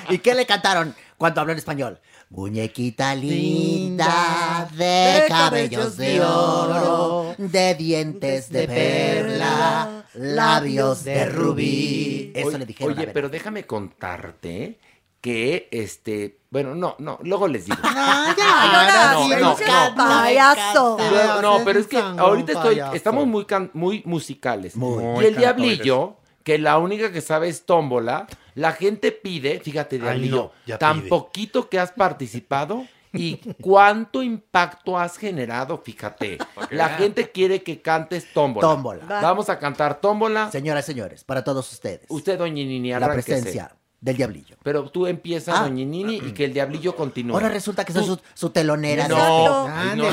[0.10, 2.00] ¿Y qué le cantaron cuando habló en español?
[2.30, 12.32] Muñequita linda, de cabellos de oro, de dientes de perla, labios de rubí.
[12.36, 12.98] Eso le dijeron.
[12.98, 14.80] Oye, pero déjame contarte
[15.22, 16.40] que este.
[16.50, 17.78] Bueno, no, no, luego les digo.
[17.84, 19.96] Ah, ya, Ahora no, no, no no.
[19.96, 20.98] payaso.
[21.42, 24.76] No, haces pero es que ahorita estoy, estamos muy, can- muy musicales.
[24.76, 25.24] Muy.
[25.24, 30.52] y el diablillo, que la única que sabe es tómbola, la gente pide, fíjate, no,
[30.66, 31.10] ya tan pide.
[31.10, 36.38] poquito que has participado y cuánto impacto has generado, fíjate.
[36.70, 38.68] La gente quiere que cantes tómbola.
[38.68, 39.06] Tómbola.
[39.06, 39.22] Va.
[39.22, 40.52] Vamos a cantar tómbola.
[40.52, 44.58] Señoras y señores, para todos ustedes, Usted, doña Nini, la presencia del diablillo.
[44.64, 45.64] Pero tú empiezas, Ah.
[45.64, 47.34] doña Nini, y que el diablillo continúe.
[47.34, 49.08] Ahora resulta que soy su, su telonera.
[49.08, 50.12] No, no, no,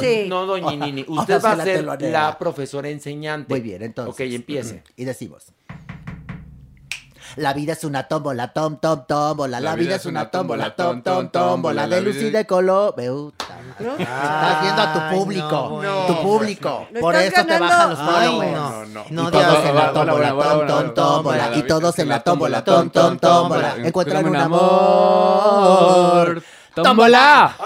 [0.00, 0.24] Sí.
[0.26, 1.04] no, doña Nini.
[1.08, 2.22] Usted va a la ser telonera.
[2.28, 3.52] la profesora enseñante.
[3.52, 4.14] Muy bien, entonces.
[4.14, 4.82] Ok, empiece.
[4.96, 5.52] Y decimos.
[7.36, 9.60] La vida es una tómbola, tom, tom, tómbola.
[9.60, 11.86] La, vida es una tómbola, tom, tom, tómbola.
[11.86, 12.94] De luz y de color.
[12.98, 15.80] Estás viendo a tu Ay, público.
[15.82, 16.86] no, tu público.
[16.92, 17.66] No Por eso te ganando.
[17.66, 18.52] bajan los Ay, followers.
[18.52, 19.04] no, no.
[19.08, 21.50] Y No todos digas en la tómbola, tom, tom, tómbola.
[21.56, 23.74] Y todos en la tómbola, tom, tom, tómbola.
[23.76, 26.42] Encuentran un amor.
[26.74, 27.56] ¡Tómbola!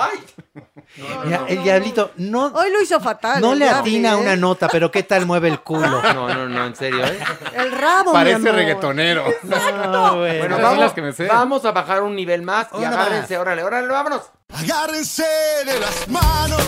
[1.25, 3.41] Mira, el diablito no, Hoy lo hizo fatal.
[3.41, 4.17] no le diablo, atina ¿eh?
[4.17, 5.89] una nota, pero qué tal mueve el culo.
[5.89, 7.19] No, no, no, en serio, ¿eh?
[7.55, 8.55] El rabo, mi Parece amor.
[8.55, 9.25] reggaetonero.
[9.43, 10.39] No, bueno.
[10.39, 11.27] Bueno, vamos, que me sé.
[11.29, 14.23] vamos a bajar un nivel más y Una agárrense, órale, órale, vámonos.
[14.55, 15.25] Agárrense
[15.65, 16.63] de las manos,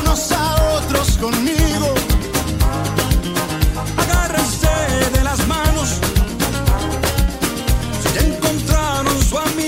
[0.00, 1.94] unos a otros conmigo.
[3.98, 4.68] Agárrense
[5.12, 5.98] de las manos,
[8.02, 9.61] si ya encontraron su amigo,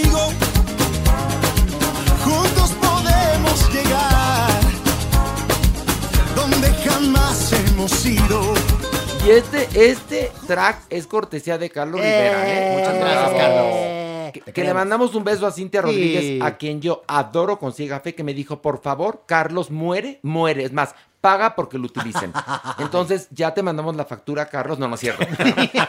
[9.26, 12.76] Y este, este track es cortesía de Carlos Rivera, ¿eh?
[12.78, 14.52] Muchas gracias, Carlos.
[14.52, 15.86] Que, le mandamos un beso a Cintia Sí.
[15.86, 20.20] Rodríguez, a quien yo adoro con ciega fe, que me dijo, por favor, Carlos, muere,
[20.22, 20.64] muere.
[20.64, 22.32] Es más, paga porque lo utilicen.
[22.78, 24.78] Entonces, ya te mandamos la factura, Carlos.
[24.78, 25.24] No, no es cierto.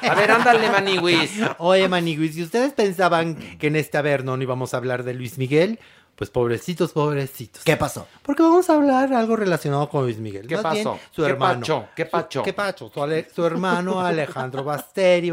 [0.02, 1.41] A ver, ándale, Maniwis.
[1.57, 5.38] Oye, Maniguis, si ustedes pensaban que en este Averno no íbamos a hablar de Luis
[5.38, 5.80] Miguel,
[6.16, 7.64] pues pobrecitos, pobrecitos.
[7.64, 8.08] ¿Qué pasó?
[8.22, 10.48] Porque vamos a hablar algo relacionado con Luis Miguel.
[10.48, 11.00] ¿Qué Más bien, pasó?
[11.12, 11.60] su ¿Qué hermano.
[11.60, 11.88] pacho?
[11.96, 12.44] ¿Qué Su- pacho?
[12.44, 12.92] ¿Qué pacho?
[12.94, 15.32] Su, ale- su hermano Alejandro Basteri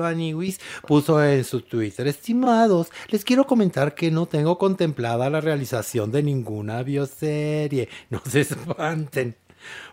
[0.87, 6.23] puso en su Twitter, estimados, les quiero comentar que no tengo contemplada la realización de
[6.23, 7.89] ninguna bioserie.
[8.11, 9.37] No se espanten.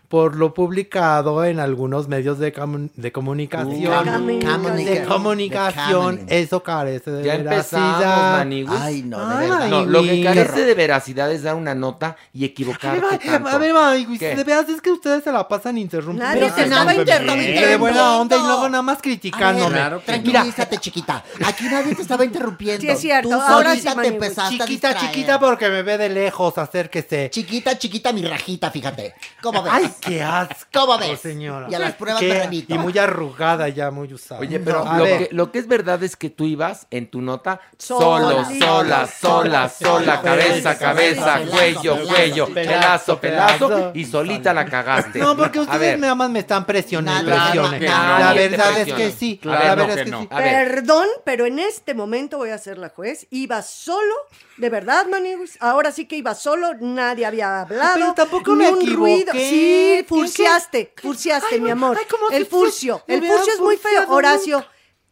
[0.10, 3.69] Por lo publicado en algunos medios de, comun- de comunicación.
[4.06, 4.26] Comunicación.
[4.27, 6.22] de comunicación, De comunicación.
[6.27, 8.40] eso carece de Ya veracidad.
[8.40, 9.68] Ay, no, Ay, de verdad.
[9.69, 13.49] No, lo que carece de veracidad es dar una nota y A equivocarte ver, tanto.
[13.49, 14.36] a ver, Maniguis, ¿Qué?
[14.36, 16.26] de veras es que ustedes se la pasan interrumpiendo.
[16.26, 17.68] Nadie sí, estaba interrumpiendo.
[17.68, 19.76] De buena onda y luego nada más A criticándome.
[19.76, 21.23] Claro tranquilízate, chiquita.
[21.45, 22.81] Aquí nadie te estaba interrumpiendo.
[22.81, 23.30] Sí, es cierto.
[23.30, 24.98] Tú Ahora solita sí, te empezaste Chiquita, a distraer.
[25.14, 27.30] chiquita, porque me ve de lejos, acérquese.
[27.30, 29.14] Chiquita, chiquita, mi rajita, fíjate.
[29.41, 29.84] ¿Cómo ¿Cómo ves?
[29.86, 31.20] Ay, qué asco, ¿Cómo ves?
[31.20, 31.68] señora.
[31.70, 32.74] Y a las pruebas Qué- me remito.
[32.74, 34.42] Y muy arrugada ya, muy usada.
[34.42, 37.10] Oye, pero A lo, ver, que, lo que es verdad es que tú ibas en
[37.10, 38.46] tu nota Sola.
[38.46, 43.92] solo, sola, sola, sola, cabeza, cabeza, Pelazo, cuello, pelazo, cuello, pelazo, pelazo, pelazo, pelazo.
[43.96, 45.20] y solita la cagaste.
[45.20, 47.30] No, porque A ustedes ver, nada más me están presionando.
[47.30, 49.38] La verdad es que sí.
[49.42, 50.22] Claro la verdad es que no.
[50.22, 50.28] sí.
[50.30, 53.28] Perdón, pero en este momento voy a ser la juez.
[53.32, 54.14] Iba solo,
[54.60, 55.57] de verdad, Maniguis.
[55.61, 57.94] Ahora sí que iba solo, nadie había hablado.
[57.95, 58.95] Pero tampoco ni me un equivoqué.
[58.95, 59.31] ruido.
[59.34, 61.98] Sí, ¿Qué- furciaste, furciaste, mi amor.
[61.99, 62.06] ay,
[62.38, 64.03] el furcio, el furcio es muy feo.
[64.10, 64.65] Horacio,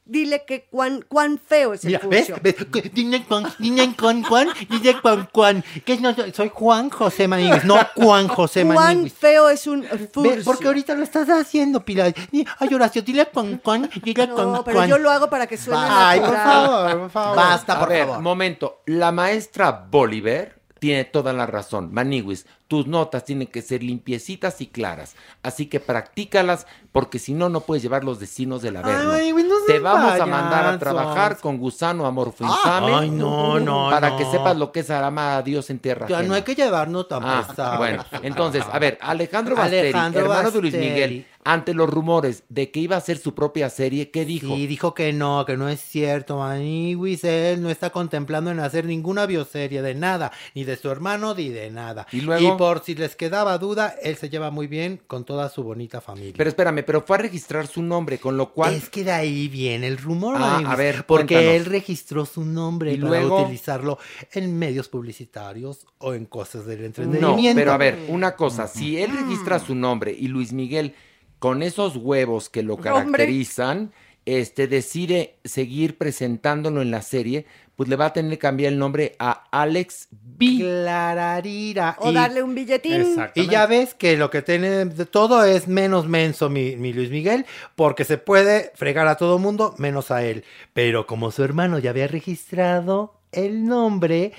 [0.07, 2.31] dile que cuán, cuán feo es el Mira, ¿ves?
[2.41, 2.55] ¿Ves?
[2.93, 5.63] Dime con, dime con Juan, dime con Juan.
[5.85, 9.13] Que no, soy- Juan José Maniguis, no Juan José Cuán Maniguis.
[9.13, 10.43] feo es un furcio.
[10.43, 12.13] Porque ahorita lo estás haciendo, Pilar.
[12.59, 14.89] Ay, Horacio, dile con Juan, dile con No, pero Juan.
[14.89, 17.35] yo lo hago para que suene Ay, por favor, por favor.
[17.37, 18.21] Basta, a por ver, favor.
[18.21, 18.81] momento.
[18.87, 21.89] La maestra Bolívar tiene toda la razón.
[21.93, 25.15] Maniwis, tus notas tienen que ser limpiecitas y claras.
[25.43, 29.11] Así que practícalas, porque si no, no puedes llevar los destinos del Averno.
[29.11, 32.93] Ay, güey, no Te vamos a mandar a trabajar con gusano amorfo infame.
[32.93, 34.17] Ay, no, no, Para no.
[34.17, 36.07] que sepas lo que es amar a Dios en tierra.
[36.07, 36.35] Ya no ajena.
[36.35, 40.73] hay que llevarnos tan Ah, bueno, entonces, a ver, Alejandro Basteri, Alejandro hermano de Luis.
[40.73, 44.55] Miguel, ante los rumores de que iba a hacer su propia serie, ¿qué dijo?
[44.55, 47.23] Sí, dijo que no, que no es cierto, Maniwis.
[47.23, 51.49] Él no está contemplando en hacer ninguna bioserie de nada, ni de su hermano, ni
[51.49, 52.05] de nada.
[52.11, 52.57] ¿Y luego?
[52.57, 56.33] por si les quedaba duda, él se lleva muy bien con toda su bonita familia.
[56.35, 58.73] Pero espérame, pero fue a registrar su nombre, con lo cual...
[58.73, 61.55] Es que de ahí viene el rumor, Ah, Maniwis, a ver, porque cuéntanos.
[61.61, 63.41] él registró su nombre ¿Y para luego?
[63.43, 63.99] utilizarlo
[64.33, 67.55] en medios publicitarios o en cosas del No, entretenimiento.
[67.59, 70.93] pero a ver, una cosa, si él registra su nombre y Luis Miguel,
[71.39, 72.91] con esos huevos que lo Hombre.
[72.91, 73.91] caracterizan,
[74.25, 77.45] este, decide seguir presentándolo en la serie,
[77.77, 80.57] pues le va a tener que cambiar el nombre a Alex B.
[80.59, 81.95] Clararira.
[81.99, 83.15] O Y- darle un billetín.
[83.35, 87.11] Y ya ves que lo que tiene de todo es menos menso mi, mi Luis
[87.11, 87.45] Miguel,
[87.75, 90.43] porque se puede fregar a todo mundo menos a él.
[90.73, 94.33] Pero como su hermano ya había registrado el nombre,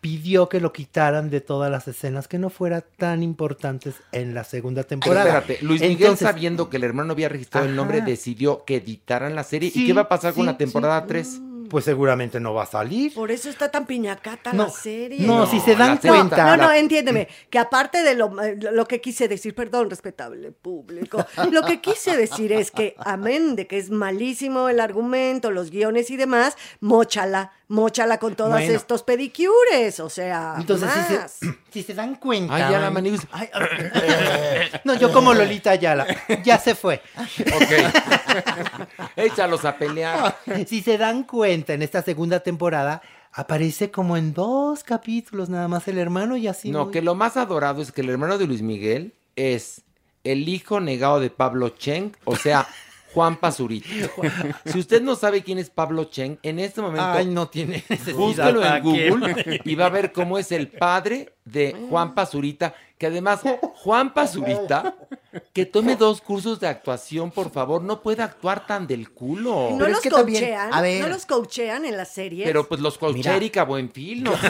[0.00, 4.44] pidió que lo quitaran de todas las escenas que no fuera tan importantes en la
[4.44, 5.38] segunda Pero temporada.
[5.38, 9.34] espérate, Luis Miguel Entonces, sabiendo que el hermano había registrado el nombre, decidió que editaran
[9.34, 9.70] la serie.
[9.70, 11.06] Sí, ¿Y qué va a pasar con la temporada sí.
[11.08, 11.40] 3?
[11.68, 13.12] Pues seguramente no va a salir.
[13.12, 15.26] Por eso está tan piñacata No, la serie.
[15.26, 16.56] no, si se dan cuenta.
[16.56, 18.32] No, no, entiéndeme, que aparte de lo,
[18.72, 23.66] lo que quise decir, perdón, respetable público, lo que quise decir es que, amén de
[23.66, 28.72] que es malísimo el argumento, los guiones y demás, móchala, móchala con todos Bueno.
[28.72, 31.32] estos pedicures, o sea, Entonces, si más.
[31.32, 32.54] se, si se dan cuenta.
[32.54, 32.88] Ay, ya la.
[33.32, 33.50] Ay,
[34.84, 36.06] no, yo como Lolita Ayala.
[36.44, 37.02] Ya se fue.
[37.18, 37.72] Ok.
[39.16, 40.38] Échalos a pelear.
[40.66, 45.86] Si se dan cuenta, en esta segunda temporada aparece como en dos capítulos nada más
[45.88, 46.70] el hermano y así.
[46.70, 49.82] No, muy- que lo más adorado es que el hermano de Luis Miguel es
[50.24, 52.66] el hijo negado de Pablo Cheng, o sea,
[53.14, 53.88] Juan Pazurita.
[54.66, 57.82] Si usted no sabe quién es Pablo Cheng, en este momento Ay, no tiene
[58.14, 58.82] búsquelo en.
[58.82, 63.40] Google y va a ver cómo es el padre de Juan Pazurita, que además
[63.76, 64.94] Juan Pazurita,
[65.54, 69.68] que tome dos cursos de actuación, por favor, no puede actuar tan del culo.
[69.72, 70.74] ¿No Pero es los también- coachean?
[70.74, 71.00] a ver.
[71.02, 72.44] ¿No los coachean en la serie?
[72.44, 73.36] Pero pues los Mira.
[73.36, 74.48] Erika Buenfil, no sé.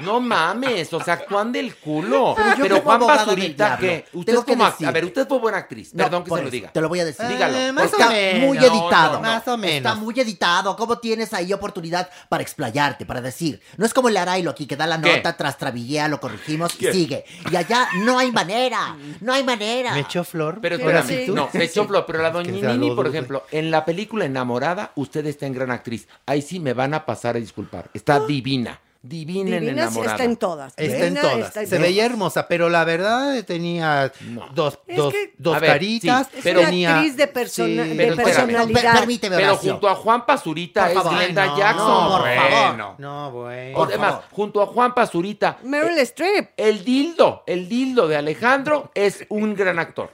[0.00, 2.34] No mames, o sea, actúan del culo.
[2.36, 4.90] Pero Pero, yo como Juan del diablo, que usted tengo que como act- decir- a
[4.90, 6.72] ver, usted fue buena actriz, No, perdón que por se lo eso, diga.
[6.72, 7.26] Te lo voy a decir.
[7.26, 7.56] Dígalo.
[7.58, 8.46] Eh, más o Está menos.
[8.48, 9.12] muy editado.
[9.12, 9.20] no, no.
[9.20, 9.76] Más o menos.
[9.76, 10.76] Está muy editado.
[10.76, 13.60] ¿Cómo tienes ahí oportunidad para explayarte, para decir?
[13.76, 15.16] No es como el Arailo aquí que da la ¿Qué?
[15.16, 16.92] nota, tras trabillea, lo corregimos y ¿Qué?
[16.92, 17.24] sigue.
[17.50, 18.96] Y allá no hay manera.
[19.20, 19.92] No hay manera.
[19.94, 20.58] Me echó flor.
[20.62, 21.26] Pero espérame, Sí.
[21.32, 24.24] no, se echó flor, pero la que sea doña lo por ejemplo, en la película
[24.24, 26.08] Enamorada, usted está en gran actriz.
[26.26, 27.90] Ahí sí me van a pasar a disculpar.
[27.94, 30.12] Está divina, divina, en Divina sí Enamorada.
[30.12, 30.74] está en todas.
[30.76, 31.38] Está en todas.
[31.48, 31.82] está en Se todas.
[31.82, 34.48] veía hermosa, pero la verdad tenía No.
[34.54, 36.28] dos, Es dos, que- dos ver, caritas.
[36.30, 37.88] sí, Es pero- una tenía- actriz de, persona, sí.
[37.90, 38.82] de Pero personalidad.
[38.92, 41.14] Per- permíteme, Pero junto a Juan Pazurita es favor.
[41.16, 41.88] Glenda no, Jackson.
[42.04, 42.42] no, por bueno.
[42.48, 42.94] favor.
[43.00, 43.82] No, bueno.
[43.84, 44.24] Además, favor.
[44.30, 46.50] junto a Juan Pazurita, Meryl Streep.
[46.56, 50.10] el dildo, el dildo de Alejandro es un gran actor.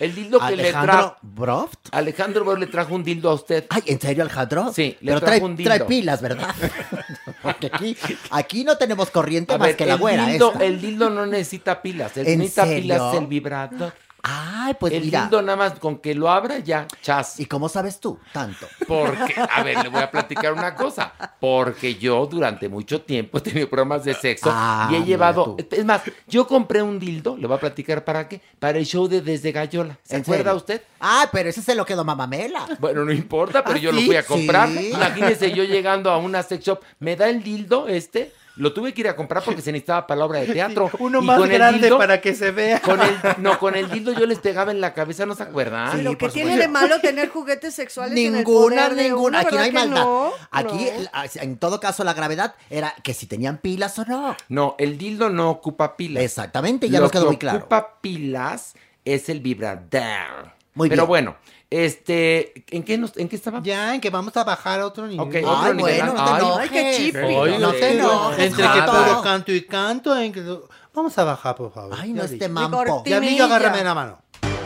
[0.00, 1.16] El dildo que le Alejandro trajo.
[1.22, 1.78] Broft.
[1.92, 3.66] Alejandro Bor le trajo un dildo a usted.
[3.68, 4.72] Ay, ¿en serio, Alejandro?
[4.72, 5.74] Sí, le Pero trajo trae, un dildo.
[5.74, 6.54] trae pilas, ¿verdad?
[7.42, 7.96] Porque aquí,
[8.30, 10.64] aquí no tenemos corriente A más ver, que la el, güera dildo, esta.
[10.64, 12.16] el dildo no necesita pilas.
[12.16, 12.82] El que ¿En necesita serio?
[12.82, 13.92] pilas es el vibrador.
[14.22, 15.22] Ay, pues el mira.
[15.22, 17.40] dildo nada más con que lo abra ya, chas.
[17.40, 18.66] ¿Y cómo sabes tú tanto?
[18.86, 21.12] Porque, a ver, le voy a platicar una cosa.
[21.40, 25.56] Porque yo durante mucho tiempo he tenido programas de sexo Ah, y he llevado.
[25.70, 28.40] Es más, yo compré un dildo, le voy a platicar para qué.
[28.58, 29.98] Para el show de Desde Gallola.
[30.02, 30.56] ¿Se ¿En acuerda serio?
[30.56, 30.82] usted?
[31.00, 32.66] Ah, pero ese se lo quedó Mamamela.
[32.78, 34.68] Bueno, no importa, pero ¿Ah, yo lo fui a comprar.
[34.68, 34.90] Sí.
[34.92, 39.00] Imagínese yo llegando a una sex shop, me da el dildo este, Lo tuve que
[39.00, 40.90] ir a comprar porque se necesitaba para la obra de teatro.
[40.98, 42.80] Uno Y más con el grande para que se vea.
[42.80, 45.96] Con el, no, con el dildo yo les pegaba en la cabeza, ¿no se acuerdan?
[45.96, 49.38] Pero ¿qué tiene de malo tener juguetes sexuales en el Ninguna, de ninguna.
[49.40, 50.04] uno, Aquí no hay ¿verdad que maldad.
[50.04, 50.32] no?
[50.50, 51.02] Aquí, No.
[51.02, 54.36] la- en todo caso, la gravedad era que si tenían pilas o no.
[54.48, 56.22] No, el dildo no ocupa pilas.
[56.22, 57.58] Exactamente, ya Lo nos quedó que muy claro.
[57.60, 58.74] ocupa pilas
[59.04, 60.52] es el vibrador.
[60.74, 61.08] Muy Pero bien.
[61.08, 61.36] bueno,
[61.70, 63.60] este, ¿en qué, nos, ¿en qué estaba?
[63.62, 65.20] Ya, en que vamos a bajar a otro nivel.
[65.20, 66.02] Ok, otro Ay, nivel.
[66.02, 66.58] bueno, no te Ay, enojes.
[66.60, 67.18] Ay, qué chipi.
[67.18, 68.46] Ay, no te enojes.
[68.46, 70.16] Entre que puro canto y canto.
[70.18, 70.58] en que-
[70.92, 71.96] Vamos a bajar, por favor.
[72.00, 73.04] Ay, no este mampo.
[73.06, 74.18] Ya vi, yo agárrame la mano.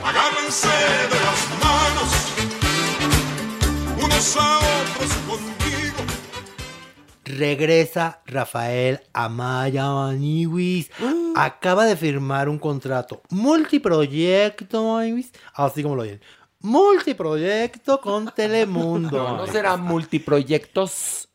[0.03, 2.13] Agárrense de las manos,
[4.03, 5.97] unos a otros conmigo.
[7.25, 10.91] Regresa Rafael Amaya Maniwis.
[11.37, 15.33] Acaba de firmar un contrato multiproyecto, Maniwis.
[15.55, 16.21] Así como lo oyen.
[16.65, 19.11] Multiproyecto con Telemundo.
[19.19, 21.29] No, no será multiproyectos.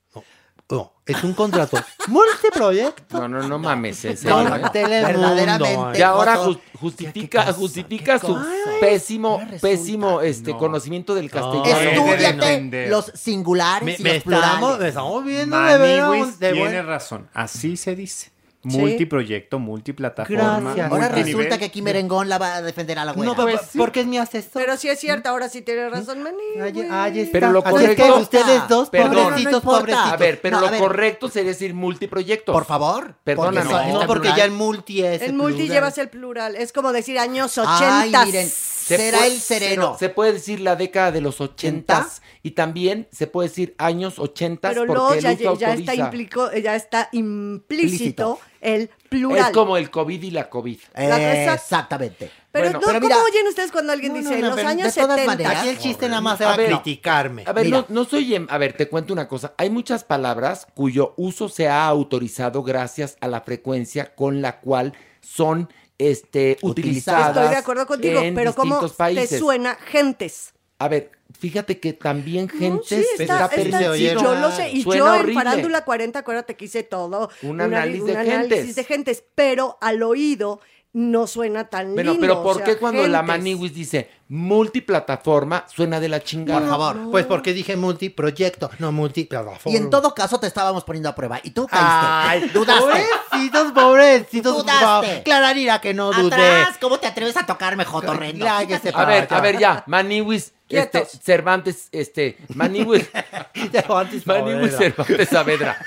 [0.72, 1.77] No, es un contrato
[2.07, 3.19] multiproyecto.
[3.19, 4.61] No, no, no mames, serio, ¿eh?
[4.73, 5.93] Telemundo.
[5.95, 6.38] Y ahora
[6.80, 8.38] justifica, justifica su
[8.80, 11.89] pésimo, pésimo este conocimiento del castellano.
[12.15, 14.47] Estúdiate los singulares Me- y me los plurales.
[14.56, 17.30] estamos- me estamos viendo de Maniwis de tiene buen- razón.
[17.34, 18.31] Así se dice.
[18.61, 18.77] Sí.
[18.77, 20.60] Multiproyecto, multiplataforma.
[20.60, 20.91] Gracias.
[20.91, 21.26] Ahora multinivel.
[21.38, 23.31] resulta que aquí Merengón la va a defender a la güera.
[23.31, 24.52] No, pa- porque es mi asesor.
[24.61, 26.38] Pero sí es cierto, ahora sí tiene razón, Mani.
[26.61, 27.31] Ahí está.
[27.31, 28.18] Pero lo Así es que correcto.
[28.19, 29.23] ustedes dos, Perdón.
[29.23, 30.11] pobrecitos, No pobrecitos.
[30.11, 30.80] A ver, pero No, lo a ver.
[30.81, 32.52] correcto sería decir multiproyectos.
[32.53, 33.15] Por favor.
[33.23, 33.61] Perdóname.
[33.61, 34.38] porque son- No, porque plural.
[34.38, 35.22] ya el multi es.
[35.22, 35.73] El el multi plural.
[35.76, 36.56] llevas el plural.
[36.57, 38.26] Es como decir años Ay, 80.
[38.26, 38.49] miren,
[38.89, 39.95] Se será puede- el sereno.
[39.97, 44.73] Se puede decir la década de los ochentas y también se puede decir años ochentas
[44.73, 48.39] Pero porque el ya, uso ya está implico, ya está implícito Implícito.
[48.61, 49.47] el plural.
[49.47, 50.79] Es como el COVID y la COVID.
[50.95, 52.31] Exactamente.
[52.51, 54.55] Pero, Bueno, no, pero ¿cómo mira- oyen ustedes cuando alguien No, dice no, no, los
[54.55, 55.31] pero años de todas 70?
[55.43, 57.43] maneras- Aquí el chiste nada más A era ver, criticarme.
[57.45, 57.77] A ver, Mira.
[57.77, 58.45] no, no soy...
[58.49, 59.53] A ver, te cuento una cosa.
[59.57, 64.93] Hay muchas palabras cuyo uso se ha autorizado gracias a la frecuencia con la cual
[65.21, 65.69] son
[65.99, 69.30] este, utilizadas Estoy de acuerdo contigo, en pero ¿cómo países.
[69.30, 70.53] te suena gentes?
[70.80, 73.95] A ver, fíjate que también No, gente sí, está, está- perdido.
[73.95, 74.69] yo lo sé.
[74.71, 75.34] Y yo en horrible.
[75.34, 77.30] Farándula 40, acuérdate que hice todo.
[77.41, 78.76] Un análisis de análisis gentes.
[78.76, 80.61] de gentes, pero al oído
[80.93, 82.21] no suena tan Bueno, lindo.
[82.21, 83.21] pero o ¿por sea, qué cuando la.
[83.21, 86.59] Maniwis dice multiplataforma suena de la chingada?
[86.59, 87.11] Por favor.
[87.11, 89.71] Pues porque dije multiproyecto, no multiplataforma.
[89.71, 91.39] Y en todo caso te estábamos poniendo a prueba.
[91.43, 91.87] Y tú caíste.
[91.89, 92.81] Ay, Dudaste.
[93.29, 94.57] pobrecitos, pobrecitos.
[94.63, 95.23] Dudaste.
[95.23, 96.35] Clararira que no dudé.
[96.35, 98.47] Atrás, ¿cómo te atreves a tocarme, Jotorrendo?
[98.47, 101.05] A ver, a ver ya, Maniwis, este.
[101.05, 103.09] Cervantes, este, Maniwis,
[103.71, 104.75] Cervantes Maniwis.
[104.75, 105.77] Cervantes Saavedra.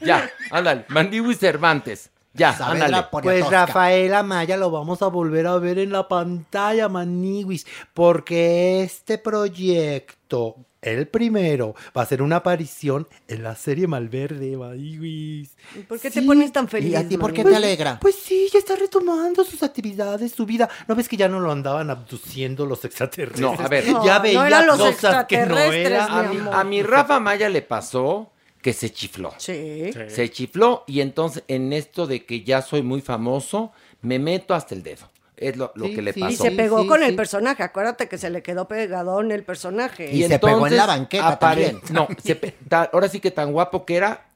[0.00, 2.10] Ya, ándale, Maniwis Cervantes.
[2.34, 3.06] Ya, ándale.
[3.10, 3.48] Pues.
[3.48, 10.56] Rafael Amaya lo vamos a volver a ver en la pantalla, Maniwis, porque este proyecto,
[10.82, 15.56] el primero, va a ser una aparición en la serie Malverde, Maniwis.
[15.86, 16.90] ¿Por qué te pones tan feliz?
[16.90, 18.00] ¿Y a ti por qué te alegra?
[18.00, 20.68] Pues sí, ya está retomando sus actividades, su vida.
[20.88, 23.40] ¿No ves que ya no lo andaban abduciendo los extraterrestres?
[23.40, 23.86] No, a ver.
[23.86, 26.06] No, ya no veía eran los cosas que no extraterrestres, era.
[26.06, 28.32] A mi a mi Rafa Maya le pasó
[28.64, 29.34] que se chifló.
[29.36, 29.90] Sí.
[30.08, 34.74] Se chifló y entonces en esto de que ya soy muy famoso, me meto hasta
[34.74, 35.10] el dedo.
[35.36, 36.32] Es lo, lo Sí, que le sí, pasó.
[36.32, 37.04] Y se pegó sí, con sí.
[37.06, 37.62] el personaje.
[37.62, 40.10] Acuérdate que se le quedó pegado en el personaje.
[40.16, 41.78] Y se pegó en la banqueta también.
[41.92, 42.34] No, se
[42.68, 44.28] ta- ahora sí que tan guapo que era.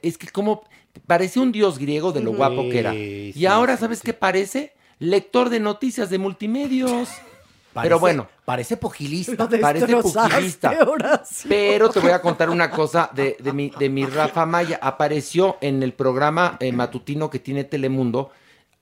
[0.00, 0.64] Es que como
[1.06, 2.92] parecía un dios griego de lo guapo que era.
[2.92, 4.06] Sí, Y ahora, sí, ¿sabes sí.
[4.06, 4.72] qué parece?
[4.98, 7.10] Lector de noticias de multimedios.
[7.74, 9.32] Parece- Pero bueno, Parece pugilista.
[9.60, 9.86] Parece
[10.30, 10.70] pugilista.
[11.48, 14.78] Pero te voy a contar una cosa de, de mi, de mi Rafa Maya.
[14.80, 18.30] Apareció en el programa eh, matutino que tiene Telemundo,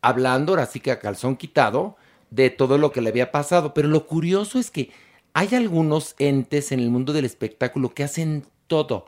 [0.03, 1.97] hablando, ahora sí que a calzón quitado,
[2.31, 3.73] de todo lo que le había pasado.
[3.75, 4.91] Pero lo curioso es que
[5.35, 9.07] hay algunos entes en el mundo del espectáculo que hacen todo,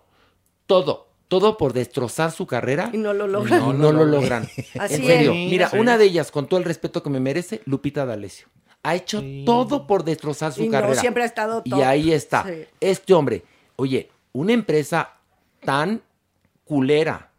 [0.66, 1.08] todo,
[1.40, 2.90] todo por destrozar su carrera.
[2.92, 3.60] Y no lo logran.
[3.60, 4.44] No, no lo logran.
[4.78, 5.32] Así en serio.
[5.32, 5.50] es.
[5.50, 5.78] Mira, Sí.
[5.78, 8.46] una de ellas, con todo el respeto que me merece, Lupita D'Alessio.
[8.82, 11.00] Ha hecho todo por destrozar su Y no carrera.
[11.00, 12.44] siempre ha estado Y ahí está.
[12.44, 12.64] Sí.
[12.80, 13.42] Este hombre,
[13.76, 15.14] oye, una empresa
[15.64, 16.02] tan
[16.64, 17.30] culera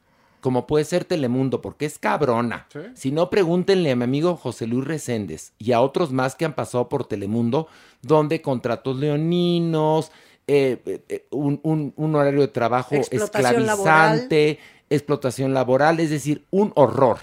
[0.41, 2.67] como puede ser Telemundo, porque es cabrona.
[2.93, 6.53] Si no, pregúntenle a mi amigo José Luis Reséndez y a otros más que han
[6.53, 7.67] pasado por Telemundo,
[8.03, 10.11] donde contratos leoninos,
[10.47, 14.59] eh, eh, un, un- un horario de trabajo Explotación esclavizante,
[14.89, 17.17] explotación laboral, es decir, un horror.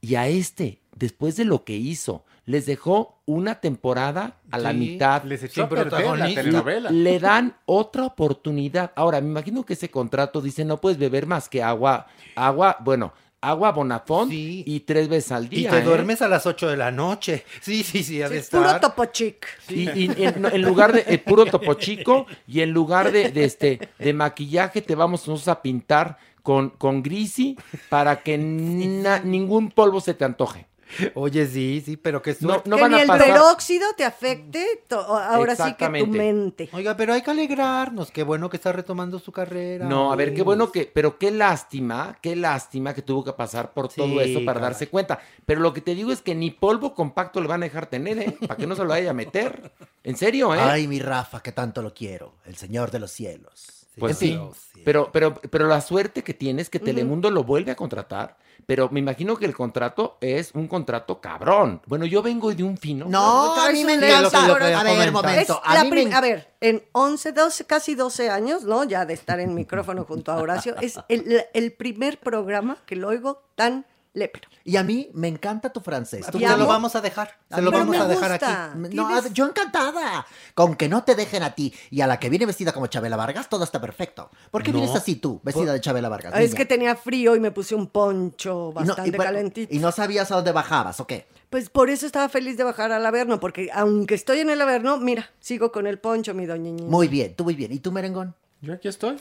[0.00, 5.24] Y a este, después de lo que hizo, les dejó una temporada a la mitad.
[5.24, 6.90] les echó a perder la telenovela.
[6.90, 8.92] Le dan otra oportunidad.
[8.94, 12.06] Ahora, me imagino que ese contrato dice no puedes beber más que agua,
[12.36, 14.64] agua, bueno, agua Bonafont Sí.
[14.66, 15.70] y tres veces al Y día.
[15.70, 15.82] te ¿eh?
[15.82, 17.44] duermes a las 8 de la noche.
[17.60, 18.80] Sí, sí, sí, Es puro estar.
[18.80, 19.46] topo chic.
[19.68, 23.88] Y, y en, lugar de eh, puro topo chico y en lugar de, de este
[23.98, 27.56] de maquillaje te vamos nosotros a pintar con, con Grisi
[27.88, 30.66] para que na- ningún polvo se te antoje.
[31.14, 33.26] Oye, sí, sí, pero que No, no que van ni a el pasar.
[33.26, 36.68] peróxido te afecte, to- ahora sí que tu mente.
[36.72, 38.10] Oiga, pero hay que alegrarnos.
[38.10, 39.86] Qué bueno que está retomando su carrera.
[39.86, 43.72] No, a ver, qué bueno que, pero qué lástima, qué lástima que tuvo que pasar
[43.72, 44.70] por todo Sí, eso para caray.
[44.72, 45.18] darse cuenta.
[45.44, 48.18] Pero lo que te digo es que ni polvo compacto le van a dejar tener,
[48.18, 48.36] ¿eh?
[48.46, 49.72] Para que no se lo vaya a meter.
[50.04, 50.60] En serio, ¿eh?
[50.60, 52.34] Ay, mi Rafa, que tanto lo quiero.
[52.44, 53.86] El señor de los cielos.
[53.98, 54.38] Pues sí,
[54.84, 58.36] pero, pero, pero la suerte que tiene es que Telemundo lo vuelve a contratar.
[58.66, 61.80] Pero me imagino que el contrato es un contrato cabrón.
[61.86, 63.06] Bueno, yo vengo de un fino.
[63.08, 64.44] No, a mí me encanta.
[64.44, 65.60] A ver, momento.
[65.64, 68.82] A la mí me A ver, en 11, 12, casi 12 años, ¿no?
[68.82, 73.08] Ya de estar en micrófono junto a Horacio, es el, el primer programa que lo
[73.08, 73.86] oigo tan
[74.16, 74.48] lépero.
[74.64, 76.26] Y a mí me encanta tu francés.
[76.32, 77.38] Tu Se lo vamos a dejar.
[77.54, 78.72] Se lo vamos a dejar gusta.
[78.72, 78.94] aquí.
[78.96, 80.26] No, yo encantada.
[80.54, 83.16] Con que no te dejen a ti y a la que viene vestida como Chabela
[83.16, 84.30] Vargas, todo está perfecto.
[84.50, 84.78] ¿Por qué No.
[84.80, 86.32] vienes así tú, vestida de Chabela Vargas?
[86.34, 86.56] Es niña?
[86.56, 89.74] que tenía frío y me puse un poncho Y no- bastante y, calentito.
[89.74, 91.28] y no sabías a dónde bajabas, ¿o qué?
[91.50, 94.98] Pues por eso estaba feliz de bajar al Averno, porque aunque estoy en el Averno,
[94.98, 96.72] mira, sigo con el poncho, mi doña.
[96.84, 97.70] Muy bien, tú muy bien.
[97.72, 98.34] ¿Y tú, merengón?
[98.62, 99.16] Yo aquí estoy.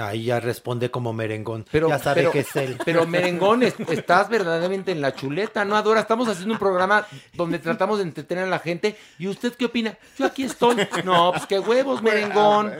[0.00, 1.64] Ahí ya responde como merengón.
[1.70, 2.76] Pero, ya sabe pero- que es él.
[2.84, 6.00] Pero merengón, es- estás verdaderamente en la chuleta, ¿no, Adora?
[6.00, 8.96] Estamos haciendo un programa donde tratamos de entretener a la gente.
[9.18, 9.96] ¿Y usted qué opina?
[10.18, 10.76] Yo aquí estoy.
[11.04, 12.72] No, pues qué huevos, merengón.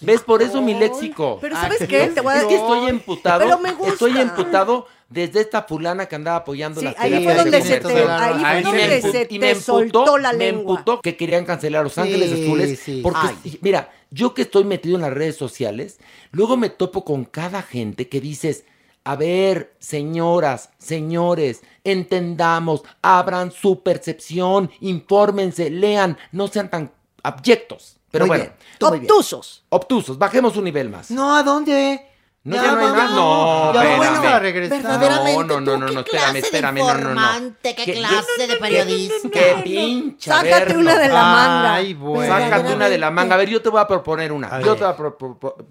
[0.00, 0.20] ¿Ves?
[0.22, 1.38] Por eso mi léxico.
[1.40, 2.08] Pero ¿sabes qué?
[2.08, 3.40] Te voy a Es que estoy emputado.
[3.40, 3.92] Pero me gusta.
[3.92, 7.80] Estoy emputado desde esta fulana que andaba apoyando Sí, las ahí fue de donde se
[7.80, 10.74] te- ahí fue donde me se te me soltó la me lengua.
[10.78, 12.78] emputó que querían cancelar Los Ángeles Sí, Azules.
[12.78, 13.00] sí.
[13.02, 13.58] Porque, Ay.
[13.60, 15.98] mira, yo que estoy metido en las redes sociales,
[16.32, 18.64] luego me topo con cada gente que dices,
[19.04, 26.92] a ver, señoras, señores, entendamos, abran su percepción, infórmense, lean, no sean tan
[27.22, 27.96] abyectos.
[28.10, 29.02] Pero Muy bueno, bien.
[29.02, 29.64] Obtusos.
[29.68, 31.10] obtusos, bajemos un nivel más.
[31.10, 32.09] No, ¿a dónde?
[32.42, 33.10] No, ya no hay más.
[33.10, 33.96] No, ya espérame.
[33.98, 34.82] bueno para regresar.
[34.82, 37.54] No, no, no, ¿tú no, no, espérame, espérame, no, no, no.
[37.62, 39.28] qué clase de periodista?
[39.30, 40.30] Qué pinche.
[40.30, 41.74] Sácate una de la manga.
[41.74, 42.34] Ay, bueno.
[42.34, 43.34] Sácate una de la manga.
[43.34, 44.58] A ver, yo te voy a proponer una.
[44.58, 44.78] Yo ver.
[44.78, 45.66] te voy a proponer.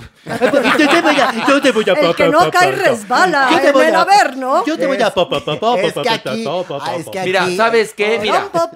[0.77, 3.49] yo te voy a, yo te voy a El que no cae resbala.
[3.49, 4.63] Yo te en voy a- Averno.
[4.65, 6.45] Yo te voy a Es que aquí,
[7.25, 8.19] Mira, ¿sabes qué?
[8.21, 8.47] Mira.
[8.51, 8.71] Toma,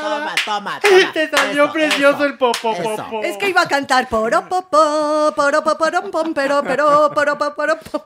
[0.00, 0.80] toma, toma.
[1.12, 2.74] Te salió precioso el popo.
[3.22, 8.02] Es que iba a cantar poro popo, poro poporom pom, pero pero poro poporo pom.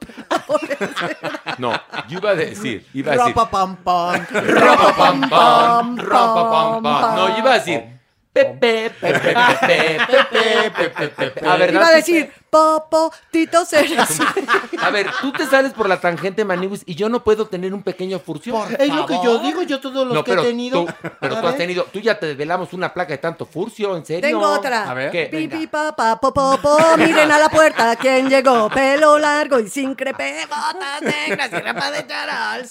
[1.59, 1.73] No,
[2.09, 2.87] yo iba a decir.
[2.95, 3.35] Iba a decir.
[3.35, 4.27] Ropa pam pam.
[4.33, 5.97] Ropa pam pam.
[5.99, 7.17] Ropa pam pam.
[7.17, 7.81] No, yo iba a decir.
[8.33, 11.49] Pepe, pepe, pepe, pepe, pepe, pepe.
[11.49, 14.19] A ver, Iba a decir popo, Tito Ceres.
[14.81, 17.83] A ver, tú te sales por la tangente, Maniwis, y yo no puedo tener un
[17.83, 18.65] pequeño furcio.
[18.79, 20.85] Es lo que yo digo, yo todos los No, que pero he tenido.
[20.87, 24.07] tú, pero tú has tenido, tú ya te desvelamos una placa de tanto furcio, ¿en
[24.07, 24.23] serio?
[24.23, 24.91] Tengo otra.
[24.91, 25.11] A ver.
[25.11, 25.27] ¿Qué?
[25.27, 30.47] Pipi papá popo po, miren a la puerta quién llegó, pelo largo y sin crepe,
[30.47, 32.67] botas negras y ropa de charal.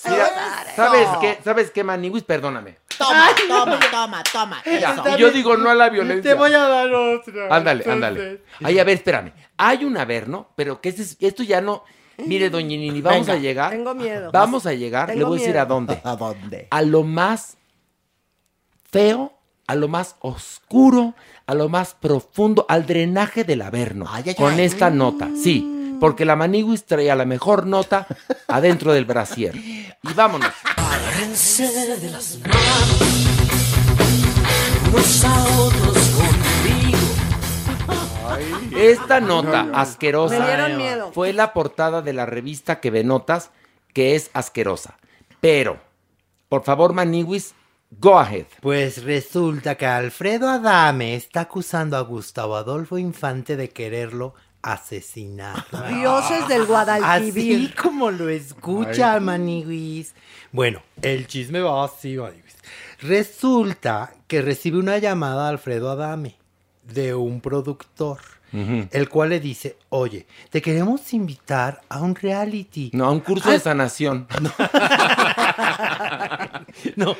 [0.75, 1.39] ¿sabes qué?
[1.43, 2.23] ¿Sabes qué, Maniwis?
[2.23, 2.77] Perdóname.
[2.97, 4.63] Toma, toma, toma, toma.
[4.65, 6.31] Ya, y yo digo no a la violencia.
[6.31, 7.47] Te voy a dar otra.
[7.55, 8.41] Ándale, Entonces, ándale.
[8.63, 9.31] Ay, a ver, espérame.
[9.57, 11.83] Hay un Averno, pero que ese es- esto ya no.
[12.17, 13.33] Mire, doña Nini, vamos Venga.
[13.33, 13.71] a llegar.
[13.71, 14.31] Tengo miedo.
[14.31, 15.07] Vamos a llegar.
[15.07, 15.99] Tengo le voy a decir a dónde.
[16.03, 16.67] ¿A dónde?
[16.71, 17.57] A lo más
[18.89, 19.33] feo,
[19.67, 21.13] a lo más oscuro,
[21.47, 24.05] a lo más profundo, al drenaje del Averno.
[24.09, 24.61] Ay, ay, con ay.
[24.61, 25.29] esta nota.
[25.41, 28.07] Sí, porque la Maniguis traía la mejor nota
[28.47, 29.55] adentro del brasier.
[29.55, 30.51] Y vámonos.
[31.17, 33.01] De las manos,
[34.91, 36.97] unos a otros conmigo.
[38.77, 41.11] Esta nota asquerosa Me dieron miedo.
[41.13, 43.51] fue la portada de la revista que ve notas,
[43.93, 44.97] que es asquerosa.
[45.39, 45.79] Pero,
[46.49, 47.55] por favor, Maniwis,
[47.91, 48.47] go ahead.
[48.59, 54.33] Pues resulta que Alfredo Adame está acusando a Gustavo Adolfo Infante de quererlo
[54.65, 55.63] asesinar.
[55.89, 57.75] Dioses del Así Guadalquivir.
[57.75, 60.15] como lo escucha, Maniwis.
[60.51, 62.55] Bueno, el chisme va así, Maniwis.
[62.99, 66.37] Resulta que recibe una llamada de Alfredo Adame
[66.81, 68.19] de un productor,
[68.51, 72.89] el cual le dice, oye, te queremos invitar a un reality.
[72.93, 74.27] No, a un curso de sanación.
[76.95, 77.15] No,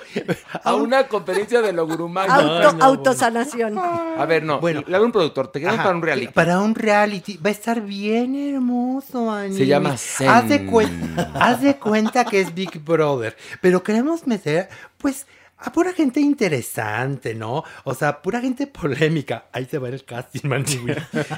[0.64, 2.28] A una conferencia de Logurumay.
[2.30, 3.78] Auto, autosanación.
[3.80, 4.60] A ver, no.
[4.60, 4.84] Bueno.
[4.86, 5.48] le hago un productor.
[5.52, 6.34] Te quedas para un reality.
[6.34, 7.38] Para un reality.
[7.38, 9.56] Va a estar bien hermoso, Ani.
[9.56, 10.30] Se llama Zen.
[10.30, 13.36] Haz de, cuen- haz de cuenta que es Big Brother.
[13.62, 15.26] Pero queremos meter, pues,
[15.58, 17.64] a pura gente interesante, ¿no?
[17.86, 19.46] O sea, pura gente polémica.
[19.52, 20.98] Ahí se va el casting, Maniwis.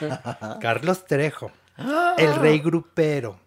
[0.61, 1.52] Carlos Trejo.
[2.18, 3.39] El Rey Grupero.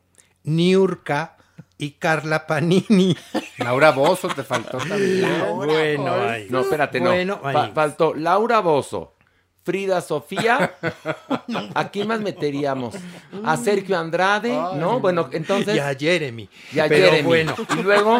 [0.45, 1.37] Niurka
[1.81, 3.16] y Carla Panini.
[3.59, 5.28] Laura Bozo te faltó también.
[5.55, 6.47] bueno, ay.
[6.51, 7.11] No, espérate, no.
[7.11, 7.73] Bueno, Fa- ahí.
[7.74, 9.15] faltó Laura Bozo,
[9.71, 10.75] Frida Sofía.
[11.75, 12.97] ¿A quién más meteríamos?
[13.45, 14.99] A Sergio Andrade, ¿no?
[14.99, 15.77] Bueno, entonces.
[15.77, 16.49] Y a Jeremy.
[16.73, 17.23] Y a Pero Jeremy.
[17.29, 17.55] bueno.
[17.79, 18.19] Y luego.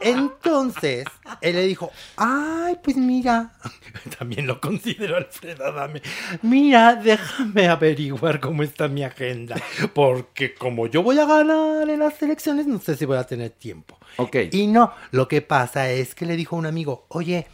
[0.00, 1.06] Entonces,
[1.40, 3.54] él le dijo, ay, pues mira,
[4.18, 6.02] también lo considero Alfredo Adame,
[6.42, 9.56] mira, déjame averiguar cómo está mi agenda,
[9.94, 13.50] porque como yo voy a ganar en las elecciones, no sé si voy a tener
[13.50, 13.96] tiempo.
[14.18, 14.36] Ok.
[14.52, 17.46] Y no, lo que pasa es que le dijo a un amigo, oye,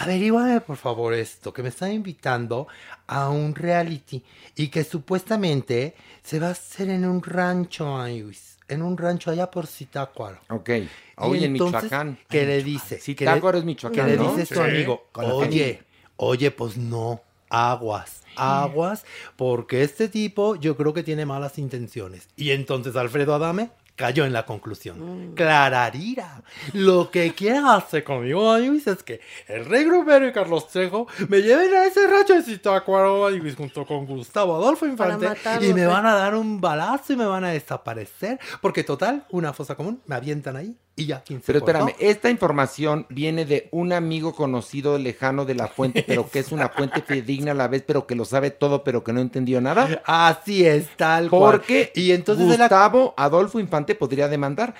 [0.00, 2.66] averíguame por favor esto, que me están invitando
[3.06, 4.22] a un reality
[4.56, 9.66] y que supuestamente se va a hacer en un rancho, en un rancho allá por
[9.66, 10.40] Zitácuaro.
[10.48, 10.70] Ok.
[11.16, 12.18] Oye, en Michoacán.
[12.28, 12.98] ¿Qué le dice?
[12.98, 14.34] Sí, ¿Qué le- Tácuaro es Michoacán, ¿Qué le ¿no?
[14.34, 15.08] dice su amigo?
[15.12, 15.82] Oye,
[16.16, 17.20] oye, pues no,
[17.50, 19.04] aguas, aguas,
[19.36, 22.26] porque este tipo yo creo que tiene malas intenciones.
[22.36, 23.70] Y entonces Alfredo Adame
[24.00, 25.34] cayó en la conclusión.
[25.34, 31.06] Clararira, lo que quiere hacer conmigo, Ayuis, es que el Rey Grupero y Carlos Trejo
[31.28, 35.28] me lleven a ese rancho de Zitácuaro, junto con Gustavo Adolfo Infante,
[35.60, 35.86] y me ¿eh?
[35.86, 40.00] van a dar un balazo y me van a desaparecer, porque total, una fosa común,
[40.06, 44.98] me avientan ahí y ya, 15 Pero espérame, esta información viene de un amigo conocido
[44.98, 48.14] lejano de la fuente, pero que es una fuente fidedigna a la vez, pero que
[48.14, 50.02] lo sabe todo, pero que no entendió nada.
[50.04, 51.52] Así es, tal cual.
[51.58, 54.74] Porque Y entonces la- Gustavo Adolfo Infante podría demandar.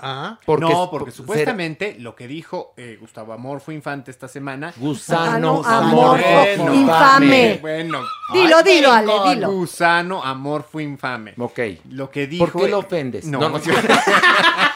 [0.00, 4.28] Ah, Porque no, es- porque ser- supuestamente lo que dijo eh, Gustavo Amorfo Infante esta
[4.28, 4.72] semana.
[4.76, 7.58] Gusano Ah, no, amorfo infame.
[7.60, 7.98] Bueno.
[8.32, 9.52] Dilo, Ay, dilo, Ale, dilo.
[9.52, 11.34] Gusano amorfo infame.
[11.38, 11.58] Ok.
[11.90, 12.46] Lo que dijo.
[12.46, 13.24] ¿Por qué lo ofendes?
[13.26, 13.58] No, No, no.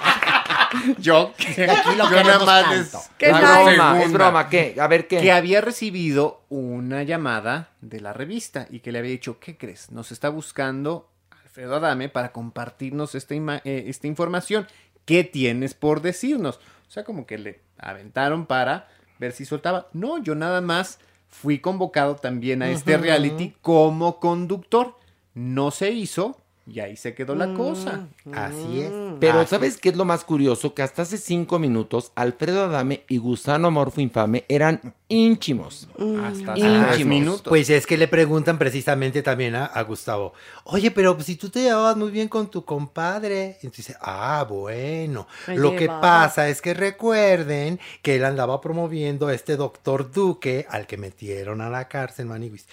[0.99, 2.77] yo- que- Aquí lo yo nada más tanto.
[2.99, 4.03] les- ¿Qué Es la broma, segunda.
[4.05, 4.49] es broma.
[4.49, 4.77] ¿Qué?
[4.81, 5.19] A ver, ¿qué?
[5.21, 9.91] Que había recibido una llamada de la revista y que le había dicho, ¿qué crees?
[9.91, 11.09] Nos está buscando
[11.43, 14.67] Alfredo Adame para compartirnos esta, ima- eh, esta información.
[15.05, 16.57] ¿Qué tienes por decirnos?
[16.89, 18.89] O sea, como que le aventaron para
[19.19, 19.89] ver si soltaba.
[19.93, 20.99] No, yo nada más
[21.29, 24.97] fui convocado también a este reality como conductor.
[25.35, 26.40] No se hizo
[26.73, 28.07] y ahí se quedó la cosa.
[28.33, 28.93] Así es.
[29.19, 30.73] Pero Así ¿sabes qué es lo más curioso?
[30.75, 35.89] Que hasta hace cinco minutos Alfredo Adame y Gusano Amorfo Infame eran ínchimos.
[36.25, 37.07] Hasta hace Ínchimos.
[37.07, 37.43] minutos.
[37.49, 40.33] Pues es que le preguntan precisamente también a, a Gustavo,
[40.65, 45.27] oye, pero si tú te llevabas muy bien con tu compadre, y dice, ah, bueno,
[45.49, 50.67] Me lo que pasa es que recuerden que él andaba promoviendo a este doctor Duque
[50.71, 52.67] al que metieron a la cárcel, Maniguis.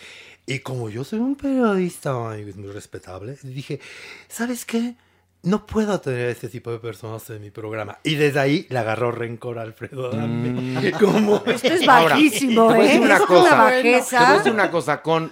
[0.50, 3.80] Y como yo soy un periodista, muy respetable, dije,
[4.30, 4.96] ¿sabes qué?
[5.44, 8.00] No puedo tener este tipo de personas en mi programa.
[8.04, 10.92] Y desde ahí le agarró rencor a Alfredo Adame.
[11.00, 12.88] Como- Esto es Ahora, bajísimo, te voy a ¿eh?
[12.88, 13.54] decir una Es cosa.
[13.56, 15.02] una Te voy a decir una cosa.
[15.02, 15.32] Con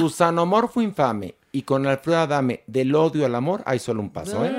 [0.00, 4.50] Gusanomorfo Infame y con Alfredo Adame del odio al amor, hay solo un paso, ¿eh?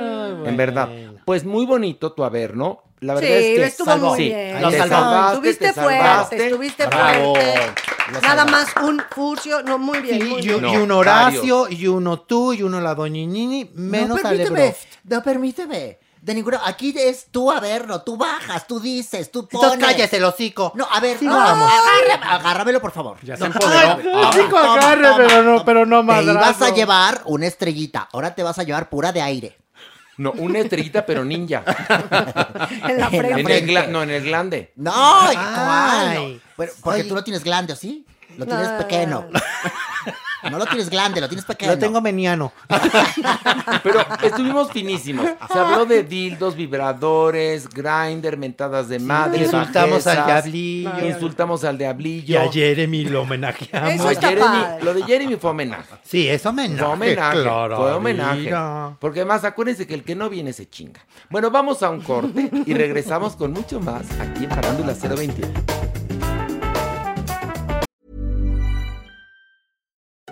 [0.45, 0.89] En verdad.
[1.25, 2.81] Pues muy bonito tu haber, ¿no?
[3.01, 4.09] La verdad Sí, es que estuvo salvó.
[4.11, 4.59] muy Sí, bien.
[4.61, 6.45] salvaste, Estuviste te fuerte, salvaste.
[6.47, 7.35] estuviste Bravo.
[7.35, 7.81] fuerte.
[8.21, 10.65] Nada más un furcio, no, muy bien, muy y, bien.
[10.65, 15.99] y un Horacio, y uno tú, y uno la doñinini, menos no, permíteme, no, permíteme.
[16.21, 19.85] De ninguna, aquí es tú a verlo, tú bajas, tú dices, tú Entonces pones.
[19.85, 20.73] cállese el hocico.
[20.75, 21.71] No, a ver, Sí, no, vamos.
[22.29, 23.17] agárramelo por favor.
[23.23, 23.99] Ya se No, empoderó.
[24.23, 28.43] El chico agarre, pero no, pero no Te ibas a llevar una estrellita, ahora te
[28.43, 29.57] vas a llevar pura de aire.
[30.17, 31.63] No, una estrellita, pero ninja.
[32.87, 33.57] En la frente.
[33.57, 34.73] En el no, en el glande.
[34.75, 36.41] No, Ay.
[36.81, 38.05] Porque tú no tienes glande, ¿o sí?
[38.37, 38.77] Lo tienes No.
[38.77, 39.27] pequeño.
[40.51, 41.71] No lo tienes glande, lo tienes pequeño.
[41.73, 42.53] Lo tengo meniano.
[43.83, 45.25] Pero estuvimos finísimos.
[45.51, 49.43] Se habló de dildos, vibradores, grinder, mentadas de madre.
[49.43, 51.05] Insultamos al bajezas, diablillo.
[51.07, 52.41] Insultamos al Y diablillo.
[52.41, 53.89] a Jeremy lo homenajeamos.
[53.93, 54.83] Eso No, está Jeremy- padre.
[54.85, 55.95] lo de Jeremy fue homenaje.
[56.03, 56.83] Sí, es homenaje.
[56.83, 57.41] Fue homenaje.
[57.41, 58.39] claro, fue homenaje.
[58.41, 58.95] mira.
[58.99, 61.01] Porque además, acuérdense que el que no viene se chinga.
[61.29, 66.06] Bueno, vamos a un corte y regresamos con mucho más aquí en Farándula 021.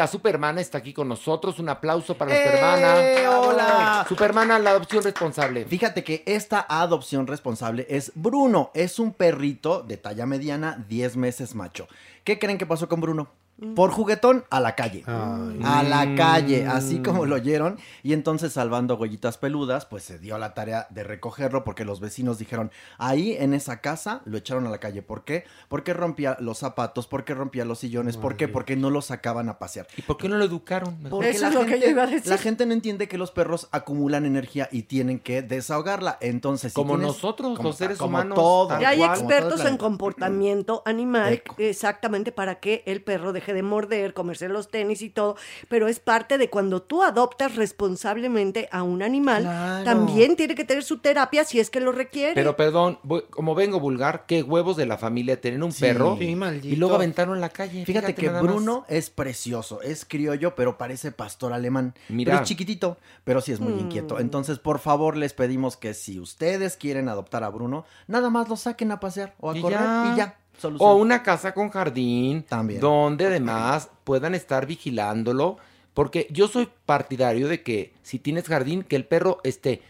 [0.00, 1.58] La Supermana está aquí con nosotros.
[1.58, 2.44] Un aplauso para la ¡Eh!
[2.46, 3.38] Supermana.
[3.38, 4.06] ¡Hola!
[4.08, 5.66] Supermana, la adopción responsable.
[5.66, 8.70] Fíjate que esta adopción responsable es Bruno.
[8.72, 11.86] Es un perrito de talla mediana, 10 meses macho.
[12.24, 13.28] ¿Qué creen que pasó con Bruno?
[13.76, 15.04] Por juguetón a la calle.
[15.06, 17.78] A la calle, así como lo oyeron.
[18.02, 22.38] Y entonces, salvando huellitas peludas, pues se dio la tarea de recogerlo porque los vecinos
[22.38, 25.02] dijeron, ahí en esa casa lo echaron a la calle.
[25.02, 25.44] ¿Por qué?
[25.68, 28.48] Porque rompía los zapatos, porque rompía los sillones, ¿por qué?
[28.48, 29.86] Porque no lo sacaban a pasear.
[29.96, 30.96] ¿Y por qué no lo educaron?
[31.10, 32.28] Porque Eso la es lo que gente, yo iba a decir.
[32.30, 36.16] la gente no entiende que los perros acumulan energía y tienen que desahogarla.
[36.20, 39.10] Entonces, si Como tienes- nosotros, como- los seres como humanos, todo, tal Y hay cual,
[39.18, 41.54] expertos en comportamiento animal, Eco.
[41.58, 45.36] exactamente para que el perro deje de morder, comerse los tenis y todo,
[45.68, 49.84] pero es parte de cuando tú adoptas responsablemente a un animal, Claro.
[49.84, 52.34] también tiene que tener su terapia si es que lo requiere.
[52.34, 55.80] Pero perdón, voy- como vengo vulgar, qué huevos de la familia tener un Sí.
[55.82, 57.84] perro Sí, y luego aventaron en la calle.
[57.84, 58.42] Fíjate, que más.
[58.42, 61.94] Bruno es precioso, es criollo, pero parece pastor alemán.
[62.08, 62.32] Mira.
[62.32, 63.78] Pero es chiquitito, pero sí es muy Mm.
[63.80, 64.18] inquieto.
[64.20, 68.56] Entonces, por favor, les pedimos que si ustedes quieren adoptar a Bruno, nada más lo
[68.56, 70.10] saquen a pasear o a Y correr ya.
[70.12, 70.36] y ya.
[70.60, 70.90] Solución.
[70.90, 72.80] O una casa con jardín, También.
[72.80, 75.56] donde además puedan estar vigilándolo,
[75.94, 79.82] porque yo soy partidario de que si tienes jardín, que el perro esté.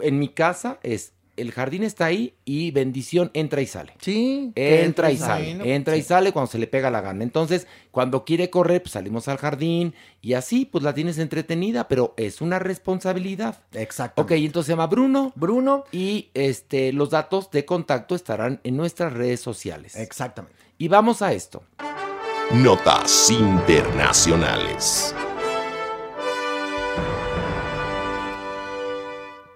[0.00, 3.94] En mi casa es el jardín está ahí y bendición entra y sale.
[4.00, 4.52] Sí.
[4.54, 5.74] Entra y sale.
[5.74, 7.22] entra y sale cuando se le pega la gana.
[7.22, 12.14] Entonces, cuando quiere correr, pues salimos al jardín y así, pues la tienes entretenida, pero
[12.16, 13.62] es una responsabilidad.
[13.72, 14.22] Exacto.
[14.22, 15.32] Ok, entonces se llama Bruno.
[15.34, 15.84] Bruno.
[15.92, 19.96] Y este, los datos de contacto estarán en nuestras redes sociales.
[19.96, 20.56] Exactamente.
[20.78, 21.62] Y vamos a esto.
[22.52, 25.14] Notas internacionales.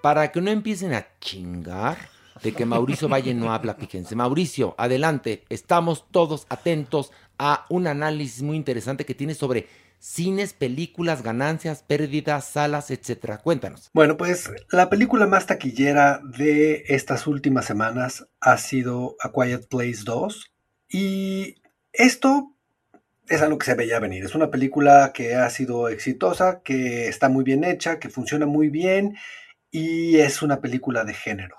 [0.02, 1.98] Para que no empiecen a chingar
[2.42, 4.14] de que Mauricio Valle no habla, fíjense.
[4.14, 5.44] Mauricio, adelante.
[5.48, 9.66] Estamos todos atentos a un análisis muy interesante que tiene sobre
[9.98, 13.38] cines, películas, ganancias, pérdidas, salas, etcétera.
[13.38, 13.90] Cuéntanos.
[13.92, 20.02] Bueno, pues la película más taquillera de estas últimas semanas ha sido A Quiet Place
[20.04, 20.52] 2.
[20.90, 21.56] Y
[21.92, 22.54] esto
[23.28, 24.24] es algo que se veía venir.
[24.24, 28.68] Es una película que ha sido exitosa, que está muy bien hecha, que funciona muy
[28.68, 29.16] bien
[29.70, 31.56] y es una película de género.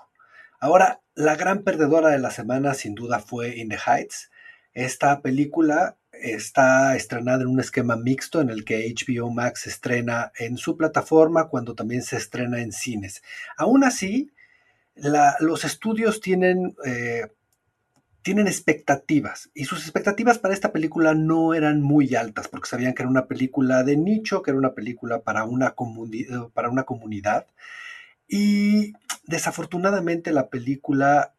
[0.58, 4.30] Ahora, la gran perdedora de la semana sin duda fue In the Heights.
[4.72, 10.58] Esta película está estrenada en un esquema mixto en el que HBO Max estrena en
[10.58, 13.22] su plataforma cuando también se estrena en cines.
[13.56, 14.30] Aún así,
[14.94, 17.28] los estudios tienen, eh,
[18.22, 23.02] tienen expectativas y sus expectativas para esta película no eran muy altas porque sabían que
[23.02, 25.74] era una película de nicho, que era una película para una,
[26.52, 27.46] para una comunidad
[28.30, 28.92] y
[29.24, 31.34] desafortunadamente la película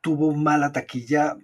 [0.00, 1.36] tuvo mala taquilla,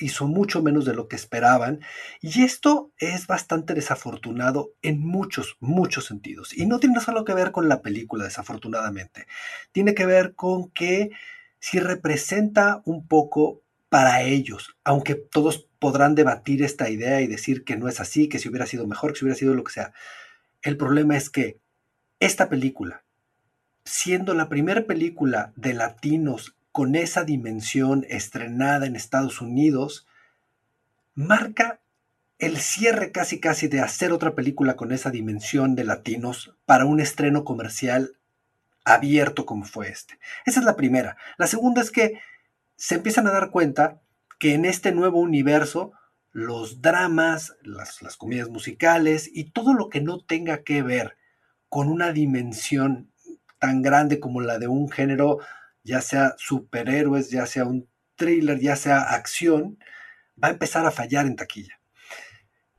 [0.00, 1.80] hizo mucho menos de lo que esperaban
[2.20, 6.56] y esto es bastante desafortunado en muchos, muchos sentidos.
[6.56, 9.26] Y no tiene solo que ver con la película, desafortunadamente.
[9.72, 11.10] Tiene que ver con que
[11.60, 17.76] si representa un poco para ellos, aunque todos podrán debatir esta idea y decir que
[17.76, 19.92] no es así, que si hubiera sido mejor, que si hubiera sido lo que sea.
[20.62, 21.58] El problema es que
[22.20, 23.04] esta película,
[23.88, 30.06] siendo la primera película de latinos con esa dimensión estrenada en Estados Unidos,
[31.14, 31.80] marca
[32.38, 37.00] el cierre casi casi de hacer otra película con esa dimensión de latinos para un
[37.00, 38.16] estreno comercial
[38.84, 40.18] abierto como fue este.
[40.44, 41.16] Esa es la primera.
[41.38, 42.20] La segunda es que
[42.76, 44.00] se empiezan a dar cuenta
[44.38, 45.92] que en este nuevo universo
[46.30, 51.16] los dramas, las, las comedias musicales y todo lo que no tenga que ver
[51.70, 53.10] con una dimensión
[53.58, 55.38] tan grande como la de un género,
[55.82, 59.78] ya sea superhéroes, ya sea un thriller, ya sea acción,
[60.42, 61.78] va a empezar a fallar en taquilla.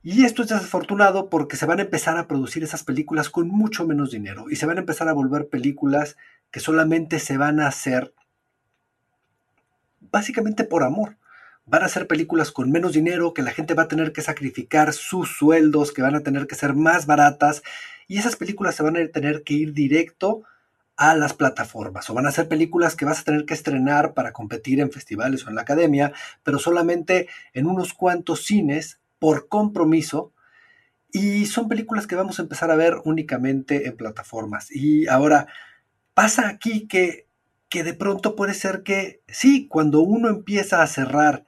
[0.02, 3.86] Y esto es desafortunado porque se van a empezar a producir esas películas con mucho
[3.86, 6.16] menos dinero y se van a empezar a volver películas
[6.50, 8.14] que solamente se van a hacer
[10.00, 11.18] básicamente por amor.
[11.66, 14.94] Van a ser películas con menos dinero, que la gente va a tener que sacrificar
[14.94, 17.62] sus sueldos, que van a tener que ser más baratas
[18.08, 20.44] y esas películas se van a tener que ir directo
[21.00, 24.34] a las plataformas o van a ser películas que vas a tener que estrenar para
[24.34, 26.12] competir en festivales o en la academia,
[26.42, 30.34] pero solamente en unos cuantos cines por compromiso
[31.10, 34.70] y son películas que vamos a empezar a ver únicamente en plataformas.
[34.70, 35.46] Y ahora
[36.12, 37.26] pasa aquí que,
[37.70, 41.46] que de pronto puede ser que sí, cuando uno empieza a cerrar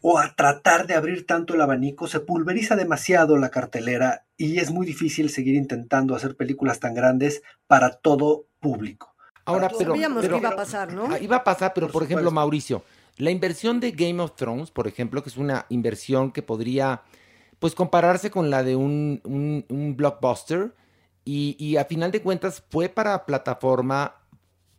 [0.00, 4.70] o a tratar de abrir tanto el abanico, se pulveriza demasiado la cartelera y es
[4.70, 9.14] muy difícil seguir intentando hacer películas tan grandes para todo público.
[9.44, 11.08] Ahora, pero, Sabíamos pero- que iba a pasar, ¿no?
[11.10, 12.84] Ah, Iba a pasar, pero por, ejemplo, Mauricio,
[13.16, 17.02] la inversión de Game of Thrones, por ejemplo, que es una inversión que podría,
[17.58, 20.74] pues, compararse con la de un, un- un blockbuster,
[21.24, 24.14] y, y a final de cuentas fue para plataforma,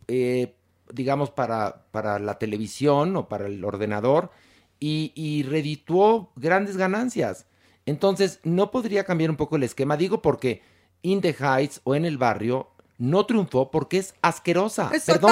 [0.08, 0.56] eh,
[0.94, 4.32] digamos, para, para la televisión o para el ordenador,
[4.80, 7.46] y, y redituó grandes ganancias.
[7.86, 10.62] Entonces, no podría cambiar un poco el esquema, digo porque
[11.02, 14.90] In the Heights o en el barrio no triunfó porque es asquerosa.
[15.14, 15.32] Perdón,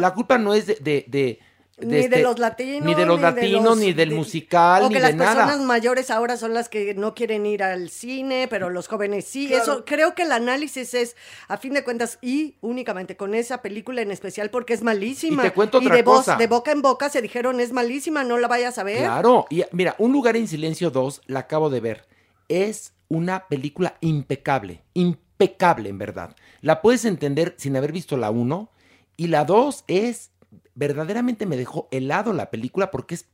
[0.00, 0.74] la culpa no es de...
[0.76, 1.38] de- de-
[1.78, 2.86] de Ni de este- los latinos.
[2.86, 5.56] Ni de los latinos, los- ni del de- musical, O ni que de las personas
[5.56, 5.66] nada.
[5.66, 9.48] mayores ahora son las que no quieren ir al cine, pero los jóvenes sí.
[9.48, 9.62] Claro.
[9.62, 11.16] Eso creo que el análisis es,
[11.48, 15.42] a fin de cuentas, y únicamente con esa película en especial porque es malísima.
[15.42, 16.36] Y te cuento otra de voz, cosa.
[16.36, 18.98] de boca en boca se dijeron es malísima, no la vayas a ver.
[18.98, 22.06] Claro, y mira, Un lugar en silencio 2, la acabo de ver.
[22.48, 26.36] Es una película impecable, impecable en verdad.
[26.60, 28.70] La puedes entender sin haber visto la 1
[29.16, 30.31] y la 2 es
[30.74, 33.26] verdaderamente me dejó helado la película porque es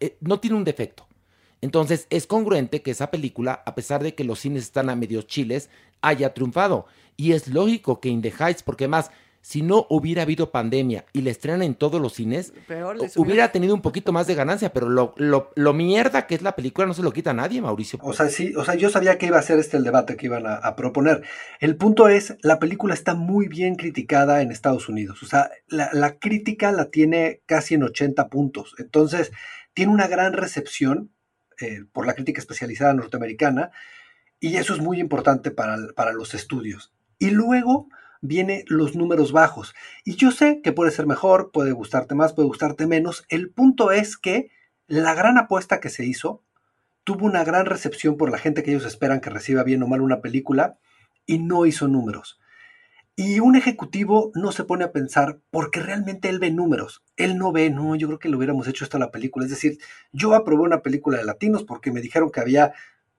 [0.00, 1.06] eh, no tiene un defecto.
[1.60, 5.26] Entonces es congruente que esa película, a pesar de que los cines están a medios
[5.26, 5.68] chiles,
[6.00, 6.86] haya triunfado.
[7.18, 8.22] Y es lógico que In
[8.64, 9.10] porque más,
[9.42, 13.52] si no hubiera habido pandemia y la estrenan en todos los cines, Peor hubiera hubiera-
[13.52, 16.86] tenido un poquito más de ganancia, pero lo, lo, lo mierda que es la película
[16.86, 17.98] no se lo quita a nadie, Mauricio.
[18.02, 20.26] O sea, sí, o sea, yo sabía que iba a ser este el debate que
[20.26, 21.22] iban a, a proponer.
[21.58, 25.22] El punto es, la película está muy bien criticada en Estados Unidos.
[25.22, 28.74] O sea, la, la crítica la tiene casi en 80 puntos.
[28.78, 29.32] Entonces,
[29.72, 31.10] tiene una gran recepción
[31.60, 33.70] eh, por la crítica especializada norteamericana
[34.38, 36.92] y eso es muy importante para, para los estudios.
[37.18, 37.88] Y luego
[38.20, 39.74] viene los números bajos.
[40.04, 43.24] Y yo sé que puede ser mejor, puede gustarte más, puede gustarte menos.
[43.28, 44.50] El punto es que
[44.86, 46.42] la gran apuesta que se hizo
[47.04, 50.00] tuvo una gran recepción por la gente que ellos esperan que reciba bien o mal
[50.00, 50.78] una película
[51.26, 52.40] y no hizo números.
[53.16, 57.02] Y un ejecutivo no se pone a pensar porque realmente él ve números.
[57.16, 59.44] Él no ve, no, yo creo que lo hubiéramos hecho esto a la película.
[59.44, 59.78] Es decir,
[60.12, 62.72] yo aprobé una película de latinos porque me dijeron que había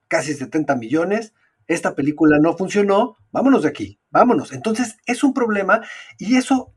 [0.08, 1.34] casi 70 millones.
[1.66, 3.16] Esta película no funcionó.
[3.30, 4.52] Vámonos de aquí, vámonos.
[4.52, 5.82] Entonces es un problema
[6.18, 6.74] y eso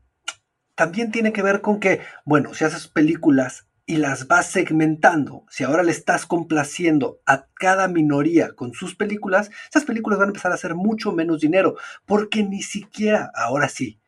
[0.74, 5.64] también tiene que ver con que, bueno, si haces películas y las vas segmentando, si
[5.64, 10.50] ahora le estás complaciendo a cada minoría con sus películas, esas películas van a empezar
[10.50, 14.00] a hacer mucho menos dinero, porque ni siquiera, ahora sí,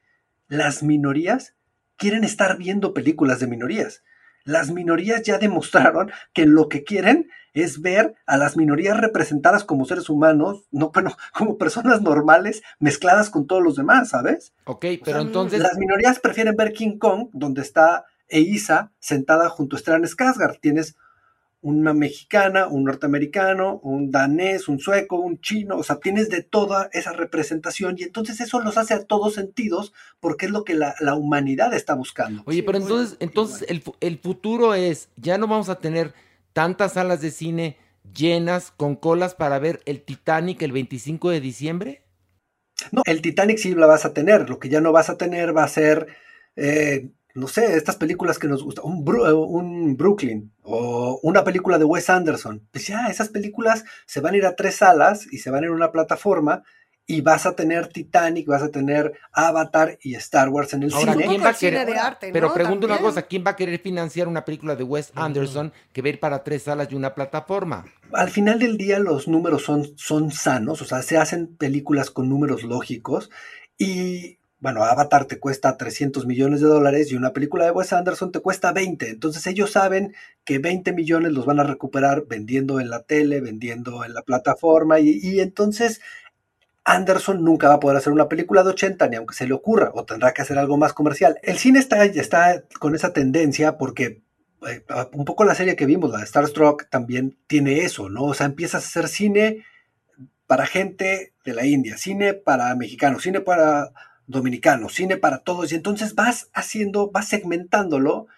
[0.48, 1.54] las minorías
[1.96, 4.02] quieren estar viendo películas de minorías.
[4.48, 9.84] Las minorías ya demostraron que lo que quieren es ver a las minorías representadas como
[9.84, 14.54] seres humanos, no, bueno, como personas normales mezcladas con todos los demás, ¿sabes?
[14.64, 15.60] Ok, pero entonces...
[15.60, 20.58] Las minorías prefieren ver King Kong, donde está Eiza sentada junto a Stellan Skarsgård.
[20.62, 20.96] Tienes
[21.60, 26.88] una mexicana, un norteamericano, un danés, un sueco, un chino, o sea, tienes de toda
[26.92, 30.94] esa representación y entonces eso los hace a todos sentidos porque es lo que la,
[31.00, 32.42] la humanidad está buscando.
[32.46, 36.14] Oye, pero entonces, entonces el, el futuro es, ya no vamos a tener
[36.52, 37.76] tantas salas de cine
[38.14, 42.02] llenas con colas para ver el Titanic el 25 de diciembre.
[42.92, 45.56] No, el Titanic sí la vas a tener, lo que ya no vas a tener
[45.56, 46.06] va a ser,
[46.56, 51.44] eh, no sé, estas películas que nos gustan, un, Bru- eh, un Brooklyn o una
[51.44, 52.66] película de Wes Anderson.
[52.72, 55.66] Pues ya, esas películas se van a ir a tres salas y se van a
[55.66, 56.62] ir a una plataforma
[57.10, 61.12] y vas a tener Titanic, vas a tener Avatar y Star Wars en el Ahora,
[61.14, 61.26] cine.
[61.26, 61.86] ¿quién va a querer?
[61.86, 62.54] de arte, pero ¿no?
[62.54, 66.08] pregunto una cosa, ¿quién va a querer financiar una película de Wes Anderson que va
[66.08, 67.86] a ir para tres salas y una plataforma?
[68.12, 72.28] al final del día los números son, son sanos, o sea, se hacen películas con
[72.28, 73.30] números lógicos
[73.78, 78.32] y bueno, Avatar te cuesta 300 millones de dólares y una película de Wes Anderson
[78.32, 79.10] te cuesta 20.
[79.10, 80.14] Entonces ellos saben
[80.44, 84.98] que 20 millones los van a recuperar vendiendo en la tele, vendiendo en la plataforma
[84.98, 86.00] y, entonces
[86.84, 89.92] Anderson nunca va a poder hacer una película de 80 ni aunque se le ocurra
[89.94, 91.38] o tendrá que hacer algo más comercial.
[91.42, 94.22] El cine está, está con esa tendencia porque
[94.66, 98.24] eh, un poco la serie que vimos, la de Starstruck, también tiene eso, ¿no?
[98.24, 99.64] O sea, empiezas a hacer cine
[100.48, 103.92] para gente de la India, cine para mexicanos, cine para
[104.28, 108.28] dominicanos, cine para todos, y entonces vas haciendo, vas segmentándolo,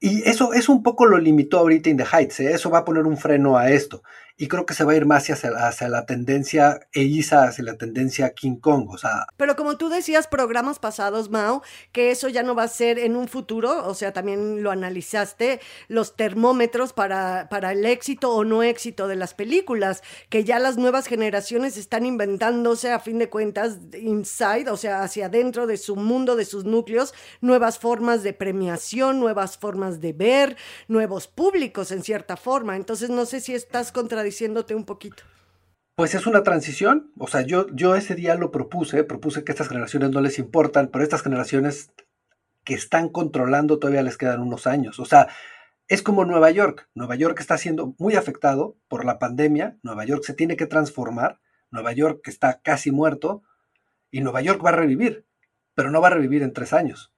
[0.00, 2.52] y eso, eso un poco lo limitó ahorita In the Heights, ¿eh?
[2.52, 4.02] eso va a poner un freno a esto,
[4.36, 7.76] y creo que se va a ir más hacia, hacia la tendencia EISA, hacia la
[7.76, 11.62] tendencia King Kong, o sea, Pero como tú decías programas pasados, Mao,
[11.92, 15.60] que eso ya no va a ser en un futuro, o sea, también lo analizaste,
[15.88, 20.76] los termómetros para, para el éxito o no éxito de las películas, que ya las
[20.76, 25.94] nuevas generaciones están inventándose a fin de cuentas inside, o sea, hacia adentro de su
[25.94, 30.56] mundo, de sus núcleos, nuevas formas de premiación, nuevas formas de ver,
[30.88, 32.74] nuevos públicos en cierta forma.
[32.74, 33.92] Entonces no sé si estás
[34.24, 35.22] contradiciéndote un poquito.
[35.96, 39.68] Pues es una transición, o sea, yo, yo ese día lo propuse, propuse que estas
[39.68, 41.90] generaciones no les importan, pero estas generaciones
[42.64, 45.28] que están controlando todavía les quedan unos años, o sea,
[45.88, 50.24] es como Nueva York, Nueva York está siendo muy afectado por la pandemia, Nueva York
[50.24, 51.38] se tiene que transformar,
[51.70, 53.42] Nueva York está casi muerto
[54.10, 55.26] y Nueva York va a revivir,
[55.74, 57.12] pero no va a revivir en tres años,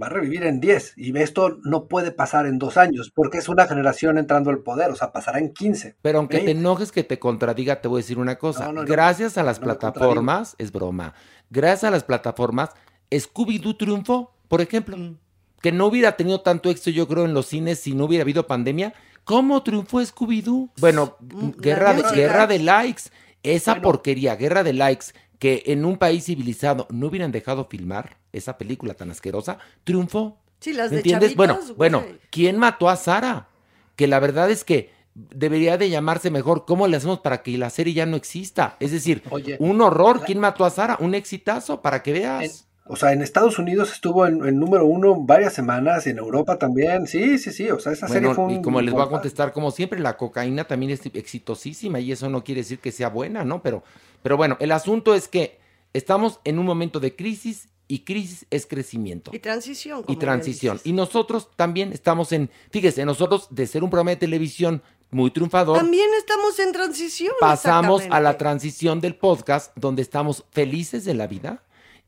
[0.00, 3.48] va a revivir en diez y esto no puede pasar en dos años porque es
[3.48, 5.96] una generación entrando al poder, o sea, pasará en 15.
[6.00, 6.60] Pero aunque te 20.
[6.60, 8.66] enojes que te contradiga, te voy a decir una cosa.
[8.66, 8.86] No, no, no.
[8.88, 11.14] Gracias a las plataformas, es broma,
[11.50, 12.70] gracias a las plataformas,
[13.10, 14.96] Scooby-Doo triunfó, por ejemplo.
[14.96, 15.16] Mm.
[15.60, 18.46] Que no hubiera tenido tanto éxito, yo creo, en los cines si no hubiera habido
[18.46, 18.94] pandemia.
[19.24, 20.70] ¿Cómo triunfó Scooby-Doo?
[20.78, 21.16] Bueno,
[21.58, 23.02] guerra de, Mm, la- guerra de likes.
[23.42, 25.06] Esa porquería, guerra de likes,
[25.40, 30.38] que en un país civilizado no hubieran dejado filmar esa película tan asquerosa, triunfó.
[30.60, 31.34] Sí, las ¿Me de entiendes?
[31.34, 32.18] chavitos, bueno, bueno.
[32.30, 33.48] ¿quién mató a Sara?
[33.96, 37.70] Que la verdad es que debería de llamarse mejor ¿Cómo le hacemos para que la
[37.70, 38.76] serie ya no exista?
[38.80, 40.22] Es decir, Oye, un horror.
[40.26, 40.98] ¿Quién mató a Sara?
[41.00, 42.68] Un exitazo para que veas.
[42.92, 46.58] O sea, en Estados Unidos estuvo en, en número uno varias semanas, y en Europa
[46.58, 47.06] también.
[47.06, 47.70] Sí, sí, sí.
[47.70, 48.50] O sea, esa serie Bueno, fue un.
[48.50, 52.28] y como les voy a contestar, como siempre, la cocaína también es exitosísima y eso
[52.28, 53.62] no quiere decir que sea buena, ¿no?
[53.62, 53.84] Pero,
[54.24, 55.58] pero bueno, el asunto es que
[55.92, 59.30] estamos en un momento de crisis y crisis es crecimiento.
[59.32, 60.00] Y transición.
[60.00, 60.80] y como transición.
[60.82, 65.76] Y nosotros también estamos en, fíjese, nosotros de ser un programa de televisión muy triunfador,
[65.76, 67.34] También estamos en transición.
[67.40, 71.62] pasamos a la transición del podcast donde estamos felices de la vida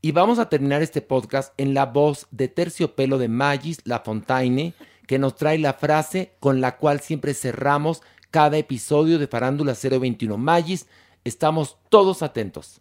[0.04, 4.74] y vamos a terminar este podcast en la voz de terciopelo de Magis La Fontaine
[5.06, 8.02] que nos trae la frase con la cual siempre cerramos
[8.32, 10.36] cada episodio de Farándula 021.
[10.36, 10.86] Magis,
[11.22, 12.80] estamos todos atentos.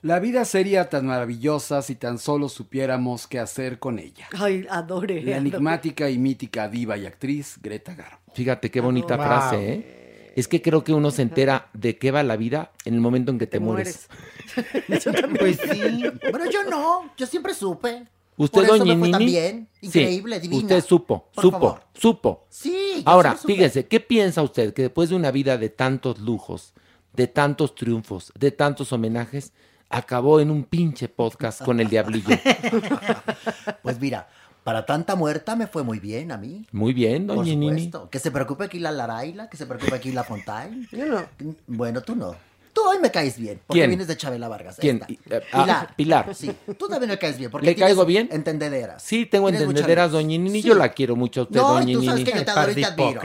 [0.00, 4.26] La vida sería tan maravillosa si tan solo supiéramos qué hacer con ella.
[4.32, 5.16] Ay, adore.
[5.16, 5.36] La adore.
[5.36, 8.16] enigmática y mítica diva y actriz Greta Garbo.
[8.32, 9.99] Fíjate qué bonita frase, ¿eh?
[10.36, 13.30] Es que creo que uno se entera de qué va la vida en el momento
[13.32, 14.08] en que te, mueres.
[15.38, 16.02] Pues sí.
[16.30, 17.12] Bueno, yo no.
[17.16, 18.06] Yo siempre supe.
[18.36, 19.68] Usted, Por eso doña me fue tan Nini, bien.
[19.80, 20.62] sí, Increíble, divina.
[20.62, 21.82] Usted supo, Por supo, favor.
[21.94, 22.46] supo.
[22.48, 26.72] Sí, yo Ahora, fíjese, ¿qué piensa usted que después de una vida de tantos lujos,
[27.12, 29.52] de tantos triunfos, de tantos homenajes,
[29.90, 32.28] acabó en un pinche podcast con el diablillo?
[33.82, 34.28] Pues mira,
[34.64, 36.66] para tanta muerta me fue muy bien a mí.
[36.72, 37.84] Muy bien, Por doña Nini.
[37.84, 38.10] supuesto.
[38.10, 40.86] Que se preocupe aquí la Laraila, que se preocupe aquí la Fontaine.
[40.92, 41.24] Yo no.
[41.66, 42.34] Bueno, tú no.
[42.72, 43.90] Tú hoy me caes bien, porque ¿Quién?
[43.90, 44.76] vienes de Chabela Vargas.
[44.78, 44.96] ¿Quién?
[45.00, 45.12] esta.
[45.12, 45.62] Y- eh, ah,
[45.96, 45.96] Pilar.
[45.96, 46.34] Pilar.
[46.36, 47.50] Sí, tú también me caes bien.
[47.50, 48.28] Porque ¿Le caigo bien?
[48.30, 49.02] Entendederas.
[49.02, 50.62] Sí, tengo entendederas, doña Nini.
[50.62, 50.68] Sí.
[50.68, 52.30] Yo la quiero mucho a usted, No, doña y tú sabes Nini.
[52.32, 53.20] que yo te adoro y te admiro.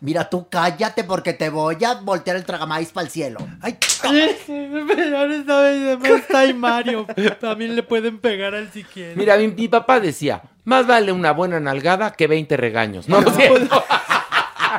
[0.00, 3.38] Mira, tú cállate porque te voy a voltear el tragamais para el cielo.
[3.60, 7.06] Ay, Pero esta vez además está ahí Mario.
[7.40, 9.16] También le pueden pegar al si quieren.
[9.18, 13.08] Mira, mi, mi papá decía, más vale una buena nalgada que 20 regaños.
[13.08, 13.84] No, lo siento.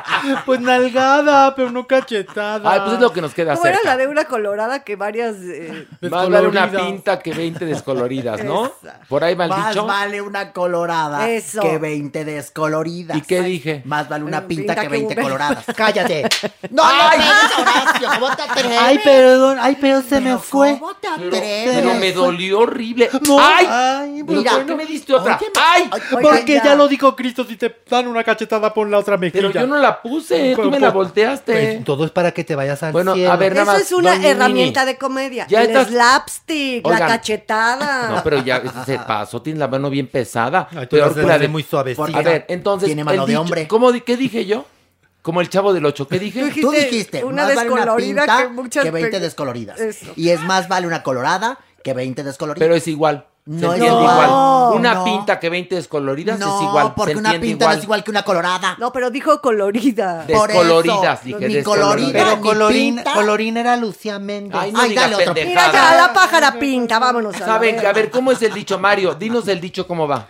[0.46, 2.70] Pues nalgada, pero no cachetada.
[2.70, 3.90] Ay, pues es lo que nos queda ¿Cómo era cerca.
[3.90, 5.36] la de una colorada que varias...
[5.42, 8.72] eh, Más vale una pinta que 20 descoloridas, ¿no?
[9.08, 9.86] Por ahí va el más dicho.
[9.86, 11.60] vale una colorada Eso.
[11.62, 13.16] que 20 descoloridas.
[13.16, 13.82] ¿Y qué dije?
[13.84, 15.64] Más vale una Ay, pinta, pinta que que 20 un- coloradas.
[15.76, 16.28] Cállate.
[16.70, 18.08] No, no pegues, Horacio.
[18.20, 18.78] ¿Cómo te atreves?
[18.80, 19.58] Ay, perdón.
[19.60, 20.78] Ay, pero se me fue.
[20.78, 21.70] ¿Cómo te Pero, atreves?
[21.76, 23.10] pero me dolió horrible.
[23.26, 23.38] No.
[23.40, 23.66] ¡Ay!
[23.68, 24.52] Ay, mira.
[24.52, 25.36] ¿por qué me diste otra?
[25.38, 25.90] Oye, ¡Ay!
[26.22, 26.64] Porque ya.
[26.64, 29.48] ya lo dijo Cristo, si te dan una cachetada, pon la otra mejilla.
[29.48, 31.52] Pero yo no la puse, tú me la volteaste.
[31.52, 33.32] Pues, todo es para que te vayas al Bueno, cielo.
[33.32, 34.30] a ver, nada Eso es una doña Nini.
[34.30, 35.46] herramienta de comedia.
[35.48, 37.00] Ya el estás- slapstick, Oigan.
[37.00, 38.10] la cachetada.
[38.10, 40.68] No, pero ya se pasó, tienes la mano bien pesada.
[40.70, 42.18] Ay, tú Peor la que la haces de muy suavecita.
[42.18, 42.86] A ver, entonces.
[42.86, 43.68] Tiene mano el de dicho- hombre.
[43.68, 44.66] ¿Cómo, di- ¿Qué dije yo?
[45.22, 46.06] Como el chavo del 8.
[46.08, 46.40] ¿Qué dije?
[46.40, 49.20] Tú Tú dijiste dijiste, una más vale una descolorida pinta que muchas que 20 pe-
[49.20, 49.80] descoloridas.
[49.80, 50.06] Eso.
[50.16, 52.64] Y es más vale una colorada que 20 descoloridas.
[52.64, 53.26] Pero es igual.
[53.48, 54.28] Se No entiende igual.
[54.28, 54.76] igual.
[54.76, 55.04] Una No.
[55.04, 56.92] pinta que 20 descoloridas no, es igual.
[56.94, 57.68] porque se una pinta igual.
[57.68, 58.76] no es igual que una colorada.
[58.78, 60.26] No, pero dijo colorida.
[60.30, 63.12] Por Descoloridas, eso, dije, ni colorida, Pero pinta.
[63.14, 64.54] Colorina era Lucía Méndez.
[64.60, 65.32] Ay, no Ay, dale otro.
[65.32, 67.36] Mira ya, la pájara pinta, vámonos.
[67.36, 69.14] a Saben que, a ver, ¿cómo es el dicho, Mario?
[69.14, 70.26] Dinos el dicho cómo va.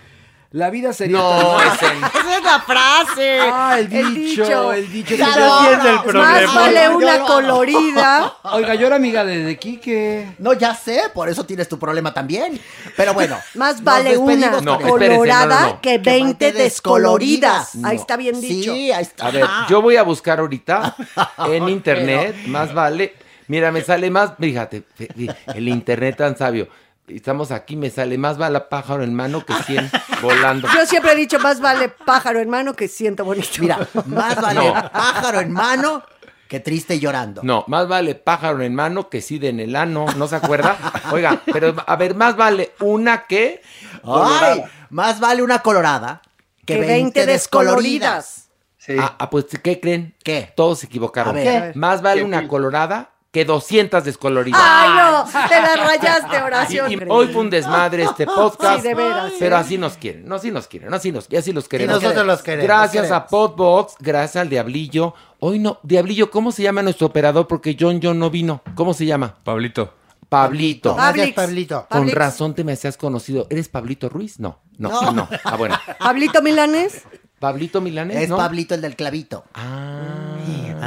[0.51, 1.87] La vida sería No, tan- ese
[2.19, 3.39] Esa es la frase.
[3.53, 4.73] Ah, el El dicho, dicho.
[4.73, 5.15] el dicho.
[5.15, 6.33] Ya que- no, entiendo el problema.
[6.41, 8.35] Más vale una lo- colorida.
[8.45, 10.33] Oiga, yo era amiga de, de Quique.
[10.39, 12.59] No, ya sé, por eso tienes tu problema también.
[12.97, 13.37] Pero bueno.
[13.57, 15.81] Más vale una No, colorada no, no, no.
[15.83, 17.73] que Que 20 20 descoloridas.
[17.85, 18.73] Ahí está bien dicho.
[18.73, 19.27] Sí, ahí está.
[19.27, 20.97] A ver, yo voy a buscar ahorita
[21.47, 23.15] en internet, más vale.
[23.49, 26.69] Mira, me sale más, fíjate, fí- el internet tan sabio.
[27.09, 29.91] Estamos aquí, me sale más vale pájaro en mano que 100
[30.23, 30.69] volando.
[30.75, 33.49] Yo siempre he dicho, más vale pájaro en mano que siento bonito.
[33.61, 34.73] Mira, más vale No.
[34.93, 36.03] pájaro en mano
[36.49, 37.43] que triste y llorando.
[37.45, 40.77] No, más vale pájaro en mano que sida en el ano, ¿no se acuerda?
[41.13, 43.61] Oiga, pero a ver, más vale una que...
[44.05, 46.23] Ay, más vale una colorada
[46.65, 48.49] que, Que 20, 20 descoloridas.
[48.79, 48.95] Sí.
[48.99, 50.15] Ah, ah, pues, ¿qué creen?
[50.25, 50.51] ¿Qué?
[50.57, 51.37] Todos se equivocaron.
[51.37, 51.73] A ver.
[51.73, 51.79] ¿Qué?
[51.79, 52.25] Más vale ¿Qué?
[52.27, 54.61] una colorada que 200 descoloridas.
[54.63, 56.93] Ay, no, te la rayaste, Y- oración.
[56.93, 58.77] y hoy fue un desmadre este podcast.
[58.83, 59.63] Sí, de veras, Pero sí.
[59.63, 62.01] así nos quieren, no, así nos quieren, no, así nos, y así los queremos.
[62.03, 62.65] nosotros los queremos.
[62.67, 65.15] Gracias a Podbox, gracias al Diablillo.
[65.41, 67.47] Hoy no, Diablillo, ¿cómo se llama nuestro operador?
[67.47, 68.63] Porque John John no vino.
[68.75, 69.37] ¿Cómo se llama?
[69.45, 69.95] Pablito.
[70.29, 70.95] Pablito.
[70.95, 71.33] Gracias.
[71.33, 71.81] Pablito.
[71.89, 72.15] Con Pablix.
[72.19, 73.47] razón te me hacías conocido.
[73.51, 74.39] ¿Eres Pablito Ruiz?
[74.41, 75.29] No, no, no.
[75.45, 75.79] Ah, bueno.
[75.99, 77.03] Pablito Milanes,
[77.39, 78.37] Pablito Milanes, Es ¿no?
[78.37, 79.45] Pablito el del clavito.
[79.55, 80.28] Ah.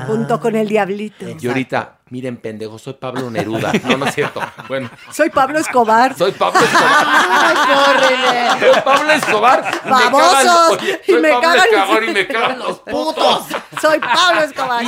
[0.07, 1.25] Junto con el diablito.
[1.39, 3.71] Y ahorita, miren, pendejo, soy Pablo Neruda.
[3.83, 4.41] No, no es cierto.
[4.67, 6.15] Bueno, Soy Pablo Escobar.
[6.17, 7.07] soy Pablo Escobar.
[8.59, 9.71] Soy Pablo Escobar.
[9.85, 10.71] y me cagan- Babosos.
[10.79, 13.45] oye, Y me cagan- y me cagan los putos.
[13.81, 14.83] Soy Pablo Escobar.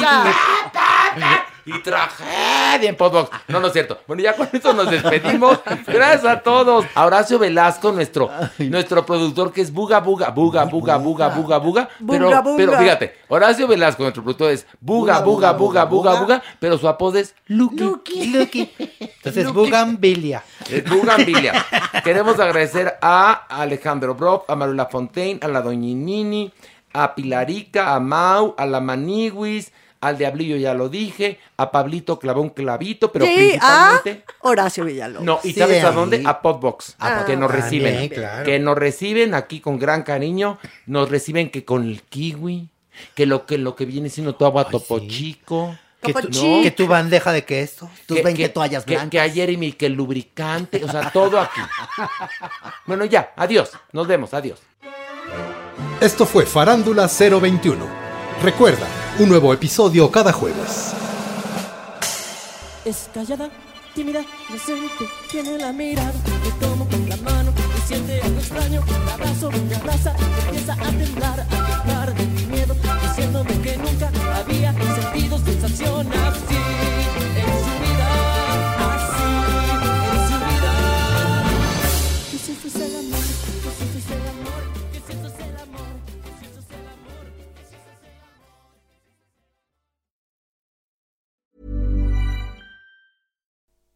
[1.66, 3.30] Y tragedia en Podbox.
[3.48, 4.00] No, no es cierto.
[4.08, 5.60] Bueno, ya con esto nos despedimos.
[5.88, 6.86] Gracias a todos.
[6.94, 8.30] A Horacio Velasco, nuestro,
[8.60, 11.90] nuestro productor, que es Buga Buga, Buga Buga Buga Buga Buga.
[12.08, 16.88] Pero, pero fíjate, Horacio Velasco, nuestro productor, es Buga Buga Buga Buga Buga, pero su
[16.88, 18.26] apodo es Lucky.
[18.28, 18.72] Lucky.
[19.00, 20.44] Entonces, Bugambilia.
[20.70, 21.66] Es Bugambilia.
[22.04, 26.52] Queremos agradecer a Alejandro Brock, a Manuela Fontaine, a la Doñinini,
[26.94, 29.72] a Pilarica, a Mau, a la Maniwis,
[30.08, 34.26] al Diablillo ya lo dije, a Pablito clavó un clavito, pero Sí, a principalmente...
[34.42, 35.26] Horacio Villalobos.
[35.26, 36.22] No, y Sí, ¿sabes a dónde?
[36.26, 38.10] A Podbox, Ah, que nos también, reciben.
[38.10, 38.44] claro.
[38.46, 42.70] Que nos reciben aquí con gran cariño, nos reciben que con el kiwi,
[43.16, 45.76] que lo que, lo que viene siendo tu agua topo chico.
[46.02, 47.90] Que tu, que tu bandeja de queso.
[48.06, 49.10] Tus 20 toallas que, blancas.
[49.10, 51.62] que ayer y mi, que el lubricante, o sea, todo aquí.
[52.86, 53.72] Bueno, ya, adiós.
[53.94, 54.60] Nos vemos, adiós.
[56.02, 58.03] Esto fue Farándula 021.
[58.42, 58.88] Recuerda,
[59.20, 60.94] un nuevo episodio cada jueves.
[62.84, 63.50] Es callada,
[63.96, 69.12] tímida, inocente, tiene la mirada, me tomo con la mano y siente algo extraño, me
[69.12, 70.14] abrazo, me abraza,
[70.46, 76.63] empieza a temblar, a quejar de mi miedo, diciéndome que nunca había sentido sensación así